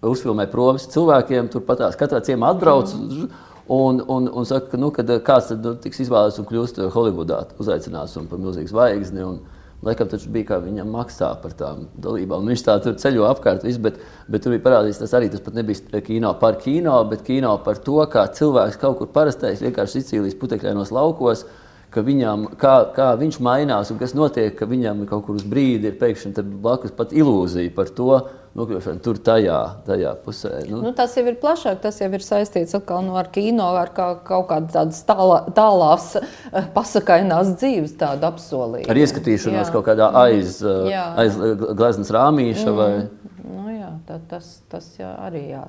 uzfilmē 0.07 0.47
provis 0.51 0.87
cilvēkiem, 0.93 1.49
turpat 1.51 1.83
tās 1.83 1.97
katrā 1.99 2.21
ciemā 2.25 2.53
atbrauc. 2.55 2.93
Mm. 2.95 3.31
Un, 3.71 4.01
un, 4.11 4.27
un 4.27 4.47
saka, 4.47 4.73
ka, 4.73 4.79
nu, 4.79 4.89
kad 4.95 5.11
kāds 5.25 5.51
tad, 5.51 5.65
nu, 5.65 5.75
tiks 5.79 6.01
izvēlēts 6.03 6.39
un 6.41 6.47
kļūst 6.49 6.81
Holivudā, 6.91 7.43
uzaicināts 7.61 8.17
un 8.19 8.25
par 8.31 8.41
milzīgu 8.41 8.71
zvaigzni. 8.71 9.23
Un, 9.23 9.41
Laikam 9.81 10.09
taču 10.11 10.29
bija 10.29 10.45
kā 10.51 10.57
viņam 10.61 10.91
maksā 10.93 11.31
par 11.41 11.55
tām 11.57 11.87
dalībām. 12.03 12.45
Viņš 12.51 12.63
tā 12.67 12.75
tur 12.83 12.93
ceļo 13.01 13.25
apkārt, 13.31 13.63
visu, 13.65 13.81
bet, 13.81 13.97
bet 14.29 14.43
tur 14.43 14.53
bija 14.53 14.61
parādīts 14.67 14.99
tas 15.01 15.15
arī. 15.17 15.31
Tas 15.33 15.41
pat 15.41 15.57
nebija 15.57 16.01
kino 16.05 16.35
par 16.37 16.59
kino, 16.61 16.99
bet 17.09 17.23
kino 17.25 17.55
par 17.65 17.81
to, 17.81 17.97
kā 18.13 18.27
cilvēks 18.37 18.77
kaut 18.81 18.99
kur 18.99 19.09
parastais 19.15 19.63
vienkārši 19.65 20.03
Sicīlijas 20.03 20.37
putekļainos 20.37 20.93
laukos. 20.93 21.47
Viņam, 21.91 22.45
kā, 22.55 22.75
kā 22.95 23.09
viņš 23.19 23.41
mainās 23.43 23.89
un 23.91 23.97
kas 23.99 24.13
notiek, 24.15 24.53
ka 24.55 24.67
viņam 24.69 25.03
kaut 25.09 25.25
kur 25.25 25.35
uz 25.35 25.43
brīdi 25.43 25.89
ir 25.89 25.97
pēkšņi 25.99 26.45
blakus 26.63 26.93
pat 26.95 27.11
ilūzija 27.11 27.73
par 27.75 27.91
to, 27.91 28.13
nokļūšanu 28.57 28.99
tur, 29.03 29.19
tajā, 29.23 29.57
tajā 29.87 30.11
pusē. 30.25 30.51
Nu. 30.67 30.81
Nu, 30.83 30.91
tas 30.95 31.13
jau 31.15 31.23
ir 31.29 31.37
plašāk, 31.39 31.79
tas 31.83 31.99
jau 32.01 32.09
ir 32.11 32.23
saistīts 32.25 32.75
atkal, 32.75 33.03
nu, 33.05 33.15
ar 33.19 33.29
kino, 33.31 33.69
ar 33.79 33.93
kā, 33.95 34.09
kaut 34.27 34.49
kādas 34.49 34.99
tālā, 35.07 35.41
tālās 35.55 36.09
eh, 36.19 36.67
pasakainās 36.75 37.53
dzīves 37.61 37.95
apsolījumu. 38.01 38.89
Ar 38.91 39.01
ieskatīšanos 39.03 39.63
jā. 39.63 39.71
kaut 39.75 39.87
kādā 39.87 40.11
aiz, 40.25 40.59
eh, 40.63 40.91
jā. 40.91 41.05
aiz 41.23 41.39
gleznas 41.79 42.11
rāmīša. 42.11 42.67
Mm. 42.67 42.79
Vai... 42.81 43.45
Nu, 43.47 43.67
jā, 43.71 43.93
tā, 44.09 44.19
tas, 44.31 44.57
tas 44.71 44.89
jā, 44.99 45.13
arī, 45.27 45.45
jā. 45.53 45.63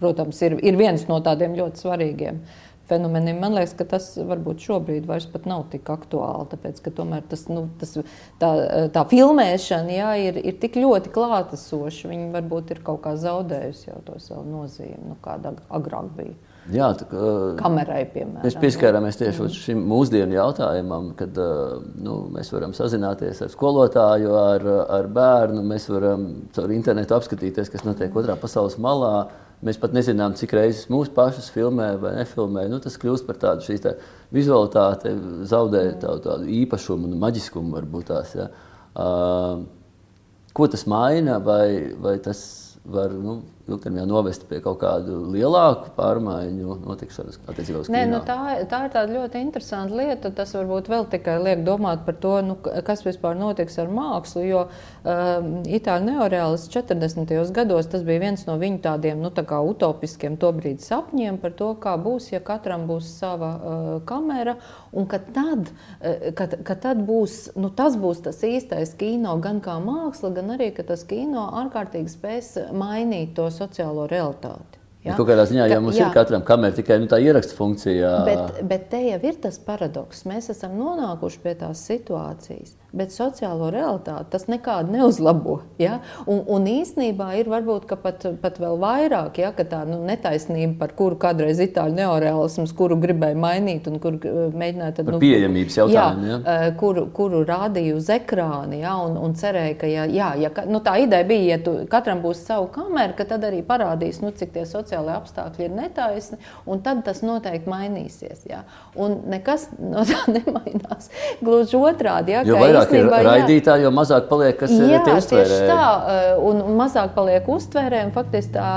protams, 0.00 0.40
ir, 0.48 0.56
ir 0.64 0.80
viens 0.80 1.04
no 1.10 1.20
tādiem 1.24 1.56
ļoti 1.60 1.84
svarīgiem 1.84 2.40
fenomeniem. 2.88 3.38
Man 3.42 3.56
liekas, 3.58 3.74
ka 3.78 3.86
tas 3.88 4.10
varbūt 4.16 4.64
šobrīd 4.64 5.06
vairs 5.08 5.28
nav 5.48 5.66
tik 5.72 5.88
aktuāli. 5.92 6.48
Tāpēc, 6.52 6.82
ka 6.84 6.92
tomēr 7.00 7.24
tas, 7.30 7.46
nu, 7.52 7.68
tas, 7.80 7.96
tā, 8.40 8.50
tā 8.94 9.04
filmēšana 9.10 9.96
jā, 9.96 10.10
ir, 10.28 10.42
ir 10.42 10.58
tik 10.62 10.80
ļoti 10.80 11.12
klātesoša. 11.14 12.10
Viņa 12.12 12.28
varbūt 12.36 12.74
ir 12.74 12.84
kaut 12.86 13.02
kā 13.06 13.16
zaudējusi 13.20 13.90
jau 13.90 14.02
to 14.06 14.18
savu 14.22 14.44
nozīmi, 14.48 15.00
nu, 15.12 15.18
kāda 15.24 15.56
agrāk 15.68 16.12
bija. 16.18 16.36
Jā, 16.68 16.90
tā, 17.00 17.06
uh, 17.16 17.54
Kamerai, 17.56 18.02
piemēram. 18.12 18.44
Mēs 18.44 18.56
pieskārāmies 18.60 19.16
tieši 19.16 19.40
mm. 19.40 19.52
šim 19.56 19.84
mūsdienu 19.88 20.36
jautājumam, 20.36 21.10
kad 21.16 21.38
nu, 21.96 22.18
mēs 22.34 22.52
varam 22.52 22.74
sazināties 22.76 23.40
ar 23.46 23.52
skolotāju, 23.52 24.34
ar, 24.36 24.66
ar 24.98 25.08
bērnu. 25.16 25.64
Mēs 25.64 25.88
varam 25.88 26.26
caur 26.56 26.74
internetu 26.76 27.16
apskatīties, 27.16 27.72
kas 27.72 27.86
notiek 27.88 28.16
otrā 28.20 28.36
pasaules 28.40 28.76
malā. 28.84 29.14
Mēs 29.66 29.78
pat 29.82 29.94
nezinām, 29.96 30.36
cik 30.38 30.52
reizes 30.54 30.86
mūsu 30.92 31.10
pašus 31.16 31.48
filmē 31.50 31.88
vai 31.98 32.12
nefilmē. 32.20 32.68
Nu, 32.70 32.78
tas 32.82 32.94
kļūst 33.00 33.26
par 33.26 33.40
tādu 33.42 33.66
šīs 33.66 33.82
tā 33.82 33.96
vizualitāti, 34.34 35.16
zaudē 35.50 35.82
tādu, 35.98 36.22
tādu 36.28 36.52
īpašumu 36.60 37.10
un 37.10 37.18
maģiskumu 37.18 37.74
varbūt 37.74 38.06
tās. 38.12 38.36
Ja. 38.38 38.46
Uh, 38.94 39.64
ko 40.54 40.68
tas 40.70 40.86
maina 40.90 41.40
vai, 41.42 41.90
vai 41.98 42.16
tas 42.22 42.40
var 42.86 43.10
nu, 43.14 43.40
ilgtermiņā 43.68 44.04
novest 44.08 44.46
pie 44.48 44.60
kaut 44.64 44.80
kādu 44.82 45.18
lielāku 45.32 45.92
pārmaiņu 45.96 46.78
notikšanas 46.84 47.40
attiecībā 47.50 47.82
uz 47.82 47.90
Nē, 47.92 48.04
nu, 48.10 48.20
tā, 48.26 48.36
tā 48.70 48.84
ir 48.86 48.94
tāda 48.94 49.12
ļoti 49.12 49.42
interesanta 49.44 49.98
lieta. 49.98 50.32
Tas 50.34 50.54
varbūt 50.56 50.88
vēl 50.90 51.06
tikai 51.12 51.36
liek 51.42 51.64
domāt 51.66 52.04
par 52.06 52.16
to, 52.22 52.34
nu, 52.44 52.56
kas 52.58 53.04
vispār 53.06 53.36
notiks 53.38 53.78
ar 53.82 53.90
mākslu. 53.92 54.44
Jo 54.48 54.64
um, 54.68 55.50
Itāļu 55.68 56.08
neoreālists 56.08 56.72
40. 56.74 57.34
gados 57.54 57.90
tas 57.92 58.04
bija 58.06 58.24
viens 58.24 58.46
no 58.48 58.56
viņu 58.60 58.82
tādiem 58.86 59.20
nu, 59.22 59.32
tā 59.34 59.44
utopiskiem 59.44 60.38
tobrīd 60.40 60.82
sapņiem 60.84 61.40
par 61.42 61.54
to, 61.58 61.72
kā 61.82 61.96
būs, 62.00 62.30
ja 62.32 62.42
katram 62.44 62.86
būs 62.88 63.10
sava 63.20 63.52
uh, 63.52 63.90
kamera. 64.08 64.56
Un 64.96 65.08
ka 65.10 65.20
tad, 65.20 65.68
uh, 65.68 66.30
kad, 66.38 66.56
kad 66.64 66.82
tad 66.86 67.02
būs, 67.08 67.54
nu, 67.60 67.72
tas 67.74 67.98
būs 68.00 68.24
tas 68.24 68.40
īstais 68.46 68.94
kino, 68.98 69.36
gan 69.42 69.60
kā 69.64 69.76
māksla, 69.82 70.32
gan 70.38 70.56
arī 70.56 70.70
tas 70.78 71.02
kino 71.08 71.48
ārkārtīgi 71.58 72.12
spēs 72.12 72.52
mainīt 72.76 73.34
tos 73.36 73.57
sociālo 73.58 74.06
realitāti. 74.10 74.77
Ja? 75.08 75.16
Kaut 75.16 75.30
kādā 75.30 75.46
ziņā 75.48 75.68
jau 75.72 75.80
mums 75.84 75.96
jā. 75.98 76.08
ir 76.08 76.16
katram 76.16 76.44
kamera 76.46 76.76
tikai 76.76 76.98
nu, 77.00 77.08
tā 77.10 77.20
ieraksta 77.24 77.56
funkcija. 77.56 78.10
Bet, 78.28 78.60
bet 78.68 78.88
te 78.92 79.00
jau 79.06 79.20
ir 79.24 79.38
tas 79.40 79.56
paradoks. 79.62 80.24
Mēs 80.28 80.50
esam 80.52 80.76
nonākuši 80.76 81.40
pie 81.44 81.54
tās 81.62 81.80
situācijas, 81.88 82.74
bet 82.92 83.14
sociālo 83.14 83.70
realitāti 83.72 84.32
tas 84.34 84.44
nekādi 84.50 84.98
neuzlabo. 84.98 85.60
Ja? 85.80 86.00
Un, 86.28 86.42
un 86.52 86.68
īsnībā 86.68 87.30
ir 87.40 87.48
varbūt 87.52 87.88
pat, 88.02 88.26
pat 88.42 88.60
vēl 88.60 88.76
vairāk, 88.82 89.40
ja? 89.40 89.52
ka 89.56 89.64
tā 89.68 89.82
nu, 89.88 90.00
netaisnība, 90.08 90.76
par 90.82 90.94
kuru 90.98 91.18
kādreiz 91.20 91.62
itāļu 91.64 91.96
neoreālisms, 91.98 92.74
kuru 92.76 92.98
gribēja 93.00 93.38
mainīt 93.38 93.88
un 93.88 93.98
kur 94.02 94.18
eh, 94.20 94.38
mēģināja 94.52 94.98
tad, 95.00 95.12
nu, 95.14 95.22
pieejamības 95.22 95.80
jautājumu, 95.80 96.28
jā, 96.28 96.38
ja? 96.44 96.70
kuru, 96.80 97.06
kuru 97.16 97.42
rādīja 97.48 97.96
uz 97.96 98.12
ekrāna 98.12 98.82
ja? 98.82 98.96
un, 99.06 99.16
un 99.24 99.36
cerēja, 99.38 99.78
ka 99.80 99.90
ja, 99.90 100.04
jā, 100.12 100.32
ja, 100.44 100.52
nu, 100.68 100.82
tā 100.84 100.98
ideja 101.04 101.28
bija, 101.28 101.48
ja 101.54 101.60
tu, 101.64 101.78
katram 101.90 102.22
būs 102.24 102.44
savu 102.48 102.68
kameru, 102.74 103.16
ka 103.18 103.28
tad 103.32 103.46
arī 103.48 103.62
parādīs, 103.66 104.20
nu, 104.24 104.32
cik 104.36 104.52
tie 104.54 104.66
sociālie 104.98 105.14
apstākļi 105.16 105.66
ir 105.66 105.74
netaisni, 105.74 106.38
un 106.66 106.82
tad 106.82 107.02
tas 107.06 107.22
noteikti 107.22 107.70
mainīsies. 107.70 108.44
Ja? 108.48 108.62
Un 108.96 109.18
nekas 109.30 109.68
no 109.78 110.04
tā 110.08 110.20
nemainās. 110.36 111.10
Gluži 111.42 111.78
otrādi. 111.78 112.34
Ja, 112.34 112.44
vairāk 112.44 112.92
ir 112.96 113.08
raidītāji, 113.08 113.86
jo 113.86 113.92
mazāk 113.94 114.28
paliek, 114.28 114.58
kas 114.58 114.72
jā, 114.72 115.02
uztvērē. 115.16 115.60
Tā, 115.68 115.88
un, 116.44 116.62
mazāk 116.78 117.14
paliek 117.16 117.48
uztvērē, 117.48 118.06
un 118.08 118.14
faktiski 118.16 118.56
tā, 118.56 118.70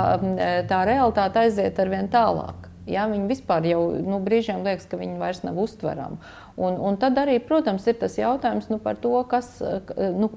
tā 0.69 0.84
realitāte 0.88 1.45
aiziet 1.45 1.80
ar 1.80 1.91
vien 1.91 2.11
tālāk. 2.11 2.70
Ja, 2.91 3.07
viņi 3.09 3.29
vispār 3.29 3.65
jau 3.69 3.81
nu, 4.03 4.19
brīžiem 4.23 4.65
liekas, 4.65 4.87
ka 4.91 4.99
viņi 4.99 5.19
vairs 5.21 5.41
nav 5.45 5.59
uztverami. 5.61 6.19
Un, 6.61 6.75
un 6.83 6.97
tad 6.99 7.15
arī, 7.17 7.37
protams, 7.43 7.85
ir 7.87 7.95
tas 8.01 8.17
jautājums 8.19 8.67
nu, 8.69 8.77
par 8.83 8.97
to, 9.01 9.13
kas, 9.31 9.47
nu, 9.95 10.29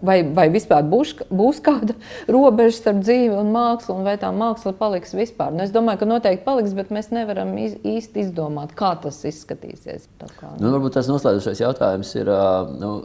vai, 0.00 0.22
vai 0.34 0.48
vispār 0.54 0.86
būs, 0.88 1.12
būs 1.28 1.60
kāda 1.64 1.94
robeža 2.36 2.78
starp 2.78 3.02
dzīvi 3.04 3.36
un 3.36 3.52
mākslu, 3.54 3.98
un 4.00 4.08
vai 4.08 4.16
tā 4.20 4.32
māksla 4.34 4.72
paliks 4.80 5.14
vispār. 5.16 5.52
Nu, 5.54 5.66
es 5.66 5.74
domāju, 5.74 6.02
ka 6.02 6.10
noteikti 6.14 6.46
paliks, 6.48 6.74
bet 6.78 6.90
mēs 6.94 7.12
nevaram 7.14 7.52
iz, 7.60 7.76
īsti 7.84 8.24
izdomāt, 8.24 8.72
kā 8.78 8.94
tas 9.02 9.20
izskatīsies. 9.28 10.08
Kā, 10.18 10.54
nu. 10.56 10.64
Nu, 10.64 10.74
varbūt 10.78 10.98
tas 10.98 11.12
noslēdzošais 11.12 11.62
jautājums 11.66 12.16
ir. 12.18 12.32
Nu, 12.80 12.96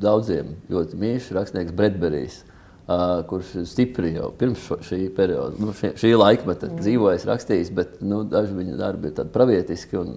daudziem 0.00 0.56
ļoti 0.72 0.98
mīļš 1.00 1.30
rakstnieks 1.36 1.74
Bredberijs. 1.76 2.42
Uh, 2.82 3.20
kurš 3.30 3.52
stipri 3.70 4.08
jau 4.16 4.32
pirms 4.34 4.64
šī 4.82 5.04
perioda, 5.14 5.54
nu, 5.62 5.70
šī, 5.78 5.92
šī 6.00 6.08
laikmeta 6.16 6.66
mm. 6.66 6.80
dzīvojis, 6.82 7.26
rakstījis, 7.28 7.68
bet 7.78 8.00
nu, 8.02 8.24
daži 8.26 8.56
viņa 8.56 8.74
darbi 8.80 9.06
ir 9.06 9.14
tādi 9.20 9.30
pravietiski. 9.30 10.00
Un, 10.00 10.16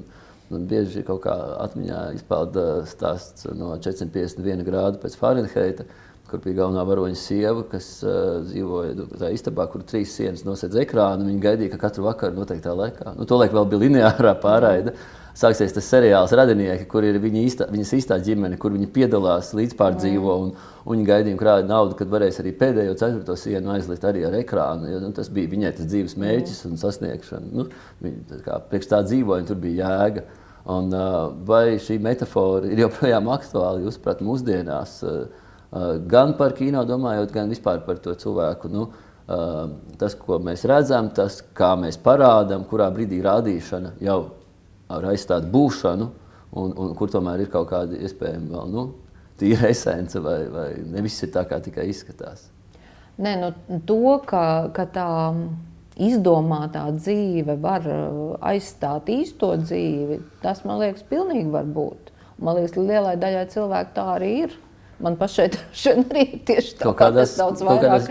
un 0.49 0.63
bieži 0.69 1.03
kaut 1.05 1.21
kā 1.27 1.35
atmiņā 1.61 1.99
izpauda 2.17 2.63
stāsts 2.89 3.45
no 3.53 3.69
451 3.77 4.65
grādu 4.65 4.97
pēc 5.03 5.17
Fahrenheita, 5.21 5.85
kur 6.25 6.41
bija 6.41 6.63
galvenā 6.63 6.87
varoņa 6.89 7.19
sieva, 7.21 7.67
kas 7.69 7.91
uh, 8.01 8.39
dzīvoja 8.47 8.97
nu, 8.97 9.05
tajā 9.13 9.29
istabā, 9.37 9.67
kur 9.69 9.85
trīs 9.85 10.17
sienas 10.17 10.41
nosedz 10.47 10.81
ekrānu. 10.81 11.29
Viņa 11.29 11.45
gaidīja, 11.45 11.75
ka 11.75 11.83
katru 11.85 12.07
vakaru 12.07 12.41
noteiktā 12.41 12.73
laikā, 12.73 13.13
nu, 13.13 13.29
to 13.29 13.37
laiku 13.37 13.59
vēl 13.59 13.69
bija 13.75 13.83
lineārā 13.85 14.33
pārraide. 14.41 14.95
Mm 14.97 15.24
sāksies 15.35 15.73
tas 15.75 15.87
seriāls 15.91 16.31
radinieki, 16.35 16.87
kur 16.91 17.05
ir 17.05 17.19
viņa 17.21 17.41
īstā, 17.41 17.67
viņas 17.71 17.91
īstā 17.97 18.17
ģimene, 18.23 18.57
kur 18.61 18.73
viņi 18.75 18.87
piedalās, 18.95 19.51
līdzpārdzīvo 19.57 20.35
un, 20.45 20.53
un 20.85 20.95
viņi 20.95 21.07
gaidīja 21.09 21.39
krāja 21.39 21.67
naudu, 21.67 21.97
kad 21.99 22.11
varēs 22.11 22.39
arī 22.43 22.53
pēdējo 22.55 22.95
ceturto 23.01 23.35
sienu 23.39 23.73
aizlikt 23.75 24.07
arī 24.07 24.23
ar 24.27 24.37
ekrānu. 24.39 24.89
Jo, 24.93 25.01
nu, 25.03 25.11
tas 25.15 25.29
bija 25.33 25.51
viņai 25.51 25.73
tas 25.77 25.89
dzīves 25.91 26.15
mērķis 26.21 26.63
un 26.69 26.79
sasniegšana. 26.81 27.51
Nu, 27.51 27.67
viņa, 28.05 28.39
kā, 28.45 28.59
priekš 28.71 28.91
tā 28.93 29.01
dzīvoja, 29.07 29.47
tur 29.49 29.59
bija 29.63 29.91
jēga. 29.91 30.25
Un, 30.75 30.93
vai 31.45 31.75
šī 31.83 31.99
metāfora 32.01 32.71
ir 32.71 32.85
joprojām 32.85 33.27
aktuāla, 33.35 33.83
jūs 33.83 33.99
saprotat, 33.99 34.23
mūsdienās, 34.25 34.95
gan 36.09 36.33
par 36.39 36.55
kino 36.57 36.81
domājot, 36.89 37.35
gan 37.35 37.51
vispār 37.53 37.83
par 37.85 37.99
to 38.01 38.15
cilvēku? 38.17 38.71
Nu, 38.73 38.87
tas, 39.99 40.15
ko 40.17 40.39
mēs 40.41 40.65
redzam, 40.69 41.11
tas, 41.13 41.43
kā 41.57 41.75
mēs 41.77 41.99
parādām, 42.01 42.65
kurā 42.69 42.89
brīdī 42.93 43.21
rādīšana 43.25 43.93
jau 44.05 44.19
ar 44.91 45.09
aizstāt 45.11 45.47
būšanu, 45.51 46.09
un, 46.55 46.73
un 46.73 46.93
kur 46.97 47.11
tomēr 47.11 47.45
ir 47.45 47.51
kaut 47.53 47.69
kāda 47.71 47.97
iespējama 48.05 48.51
vēl 48.55 48.73
nu, 48.73 48.85
tīra 49.39 49.69
esence, 49.73 50.19
vai, 50.23 50.39
vai 50.51 50.67
ne 50.85 51.03
viss 51.05 51.23
ir 51.25 51.33
tā, 51.35 51.45
kā 51.49 51.59
tikai 51.63 51.87
izskatās. 51.91 52.49
Nē, 53.15 53.37
nu, 53.39 53.51
to, 53.87 54.17
ka, 54.27 54.43
ka 54.75 54.85
tā 54.91 55.09
izdomātā 55.95 56.83
dzīve 56.97 57.55
var 57.63 57.85
uh, 57.87 58.35
aizstāt 58.43 59.07
īsto 59.11 59.53
dzīvi, 59.61 60.19
tas 60.43 60.65
man 60.67 60.81
liekas, 60.83 61.05
pilnīgi 61.07 61.47
var 61.53 61.67
būt. 61.77 62.11
Man 62.43 62.57
liekas, 62.59 62.75
lielai 62.75 63.15
daļai 63.19 63.45
cilvēku 63.53 63.95
tā 63.95 64.07
arī 64.17 64.31
ir. 64.43 64.57
Man 64.95 65.17
pašai 65.19 65.49
arī 65.91 66.21
ir 66.23 66.43
tieši 66.47 66.77
tā, 66.79 66.87
kā 66.95 67.09
tas 67.11 67.33
daudz 67.35 67.59
vairāk, 67.67 68.05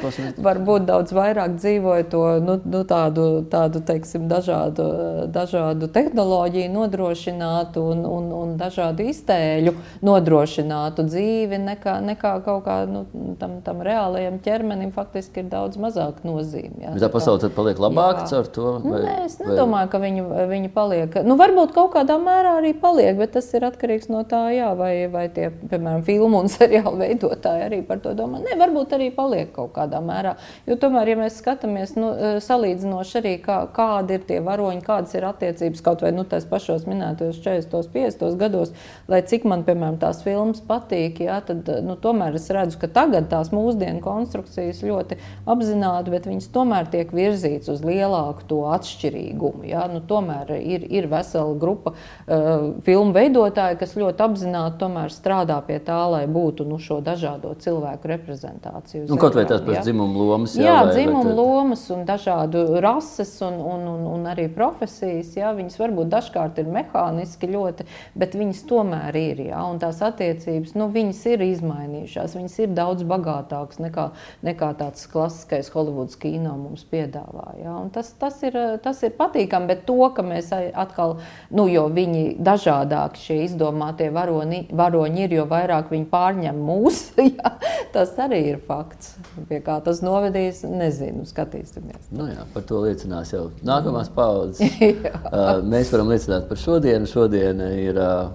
varbūt 0.45 0.85
daudz 0.85 1.15
vairāk 1.17 1.55
dzīvoja 1.57 2.05
to 2.13 2.23
nu, 2.45 2.59
nu, 2.61 2.83
tādu, 2.85 3.25
tādu 3.49 3.81
teiksim, 3.89 4.27
dažādu, 4.29 4.85
dažādu 5.33 5.89
tehnoloģiju 5.95 6.69
nodrošinātu 6.75 7.85
un, 7.95 8.03
un, 8.05 8.27
un 8.37 8.53
dažādu 8.61 9.07
iztēļu 9.09 9.73
nodrošinātu 10.05 11.07
dzīvi, 11.09 11.63
nekā, 11.71 11.95
nekā 12.05 12.35
kaut 12.45 12.67
kā 12.67 12.77
nu, 12.91 13.07
tam, 13.41 13.57
tam 13.65 13.81
reālajam 13.87 14.37
ķermenim 14.45 14.93
faktiski 14.93 15.41
ir 15.41 15.49
daudz 15.55 15.81
mazāk 15.81 16.21
nozīme. 16.29 16.85
Jā, 16.85 16.93
tā 17.01 17.09
pasaule 17.13 17.41
tad 17.47 17.57
paliek 17.57 17.81
labāka 17.81 18.29
ar 18.29 18.53
to? 18.53 18.77
Vai, 18.85 19.01
Nē, 19.07 19.17
es 19.31 19.39
nedomāju, 19.41 19.89
vai... 19.89 19.93
ka 19.97 20.03
viņi, 20.05 20.27
viņi 20.53 20.73
paliek. 20.77 21.19
Nu, 21.25 21.41
varbūt 21.41 21.73
kaut 21.73 21.95
kādā 21.97 22.21
mērā 22.21 22.59
arī 22.61 22.77
paliek, 22.77 23.17
bet 23.17 23.33
tas 23.39 23.49
ir 23.57 23.65
atkarīgs 23.73 24.13
no 24.13 24.21
tā, 24.29 24.45
jā, 24.53 24.69
vai, 24.77 24.93
vai 25.09 25.27
tie, 25.33 25.49
piemēram, 25.65 26.05
filmu 26.05 26.45
un 26.45 26.53
seriāli 26.59 26.74
seriāla 26.75 26.99
veidotāji 26.99 27.65
arī 27.65 27.81
par 27.87 28.01
to 28.03 28.15
domā. 28.15 28.41
Nē, 28.43 28.57
varbūt 28.59 28.95
arī 28.97 29.11
paliek 29.15 29.53
kaut 29.55 29.73
kādā 29.75 30.01
mērā. 30.03 30.37
Jo 30.67 30.77
tomēr, 30.81 31.13
ja 31.13 31.17
mēs 31.19 31.39
skatāmies 31.41 31.95
nu, 31.97 32.11
e, 32.13 32.33
salīdzinoši 32.43 33.19
arī, 33.21 33.35
kā, 33.43 33.65
kādi 33.75 34.19
ir 34.19 34.25
tie 34.27 34.41
varoņi, 34.45 34.83
kādas 34.85 35.15
ir 35.15 35.27
attiecības 35.29 35.83
kaut 35.85 36.03
vai 36.05 36.13
nu, 36.13 36.25
tās 36.25 36.47
pašos 36.49 36.87
minētajos 36.89 37.41
40, 37.45 37.91
50 37.95 38.39
gados, 38.41 38.73
lai 39.09 39.23
cik 39.23 39.47
man, 39.49 39.65
piemēram, 39.67 39.99
tās 40.03 40.23
filmas 40.25 40.63
patīk, 40.65 41.23
jā, 41.25 41.39
tad 41.47 41.69
nu, 41.85 41.97
tomēr 42.01 42.39
es 42.39 42.49
redzu, 42.55 42.79
ka 42.83 42.91
tagad 42.91 43.29
tās 43.31 43.53
mūsdienu 43.55 44.03
konstrukcijas 44.05 44.83
ļoti 44.85 45.19
apzināti, 45.51 46.15
bet 46.15 46.29
viņas 46.29 46.51
tomēr 46.55 46.91
tiek 46.93 47.13
virzītas 47.15 47.71
uz 47.77 47.85
lielāku 47.87 48.47
to 48.51 48.63
atšķirīgumu. 48.75 49.67
Jā. 49.69 49.87
Nu, 49.93 50.01
tomēr 50.05 50.55
ir, 50.59 50.87
ir 50.91 51.07
vesela 51.11 51.55
grupa 51.61 51.93
uh, 51.95 52.73
filmu 52.87 53.15
veidotāji, 53.15 53.79
kas 53.81 53.95
ļoti 53.99 54.25
apzināti 54.25 54.91
strādā 55.15 55.59
pie 55.67 55.79
tā, 55.85 55.99
lai 56.11 56.25
būtu 56.31 56.64
būtu 56.65 56.71
nu, 56.75 56.79
šo 56.79 57.01
dažādo 57.05 57.55
cilvēku 57.55 58.09
reprezentāciju. 58.09 59.07
Nu, 59.09 59.19
kaut 59.21 59.35
vai 59.35 59.45
tās 59.47 59.63
pēc 59.65 59.85
dzimumu 59.85 60.25
lomas. 60.25 60.57
Jā, 60.57 60.65
jā 60.65 60.77
vai, 60.85 60.95
dzimumu 60.95 61.31
vai 61.31 61.37
lomas 61.37 61.91
un 61.91 62.05
dažādu 62.05 62.81
rases 62.81 63.41
un, 63.43 63.55
un, 63.61 63.87
un, 63.89 64.07
un 64.15 64.27
arī 64.31 64.49
profesijas. 64.53 65.35
Jā, 65.37 65.53
viņas 65.55 65.79
varbūt 65.79 66.11
dažkārt 66.13 66.59
ir 66.63 66.71
mehāniski 66.73 67.51
ļoti, 67.53 67.87
bet 68.17 68.35
viņas 68.35 68.65
tomēr 68.69 69.17
ir. 69.17 69.43
Jā, 69.51 69.63
un 69.69 69.81
tās 69.83 70.01
attiecības, 70.05 70.75
nu, 70.79 70.89
viņas 70.95 71.23
ir 71.35 71.45
izmainījušās. 71.49 72.37
Viņas 72.39 72.59
ir 72.65 72.75
daudz 72.75 73.07
bagātākas 73.09 73.81
nekā, 73.83 74.09
nekā 74.47 74.73
tāds 74.81 75.07
klasiskais 75.11 75.71
Holivudas 75.75 76.19
kino 76.21 76.57
mums 76.59 76.85
piedāvā. 76.91 77.55
Jā, 77.61 77.77
un 77.85 77.93
tas, 77.95 78.13
tas, 78.19 78.41
ir, 78.47 78.59
tas 78.85 79.03
ir 79.05 79.15
patīkami, 79.19 79.71
bet 79.71 79.85
to, 79.89 80.01
ka 80.15 80.25
mēs 80.27 80.53
atkal, 80.55 81.19
nu, 81.55 81.67
jo 81.71 81.87
viņi 81.93 82.37
dažādāki 82.45 83.21
šie 83.21 83.41
izdomātie 83.49 84.11
varoni, 84.15 84.65
varoņi 84.75 85.27
ir, 85.27 85.39
jo 85.41 85.47
vairāk 85.51 85.93
viņi 85.93 86.09
pārņem 86.11 86.54
pieņem 86.55 86.63
mūs. 86.65 87.01
jā, 87.37 87.53
tas 87.93 88.15
arī 88.19 88.41
ir 88.53 88.61
fakts. 88.67 89.17
Pie 89.49 89.61
kā 89.65 89.81
tas 89.85 90.03
novedīs, 90.03 90.65
nezinu, 90.65 91.25
skatīsimies. 91.27 92.11
Nu 92.13 92.29
jā, 92.29 92.45
par 92.55 92.65
to 92.69 92.83
liecinās 92.85 93.33
jau 93.33 93.51
nākamās 93.63 94.11
paudzes. 94.15 94.61
uh, 94.81 95.63
mēs 95.63 95.93
varam 95.93 96.11
liecināt 96.13 96.49
par 96.49 96.59
šodienu. 96.59 97.07
Šodien 97.07 97.61
ir 97.61 97.99
uh, 97.99 98.33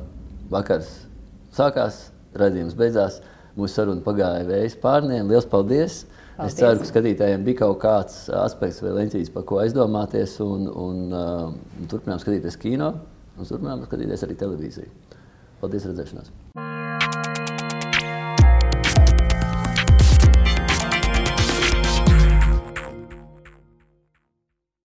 vakars 0.52 1.06
sākās, 1.56 2.10
redzījums 2.36 2.78
beidzās. 2.78 3.22
Mūsu 3.58 3.80
saruna 3.80 4.04
pagāja 4.06 4.46
vējas 4.48 4.78
pārniem. 4.80 5.28
Lielas 5.28 5.48
paldies! 5.50 6.04
paldies. 6.38 6.54
Es 6.54 6.56
ceru, 6.56 6.80
ka 6.80 6.88
skatītājiem 6.88 7.44
bija 7.44 7.66
kaut 7.66 7.82
kāds 7.82 8.30
aspekts 8.46 8.80
vai 8.86 8.94
leņķis, 9.02 9.34
par 9.34 9.44
ko 9.50 9.60
aizdomāties. 9.64 10.38
Un, 10.46 10.70
un, 10.70 11.02
uh, 11.12 11.88
turpinām 11.92 12.22
skatīties 12.22 12.60
kino 12.62 12.94
un 13.40 13.48
turpinām 13.48 13.84
skatīties 13.88 14.28
arī 14.28 14.40
televīziju. 14.40 14.94
Paldies, 15.60 15.90
redzēšanās! 15.92 16.32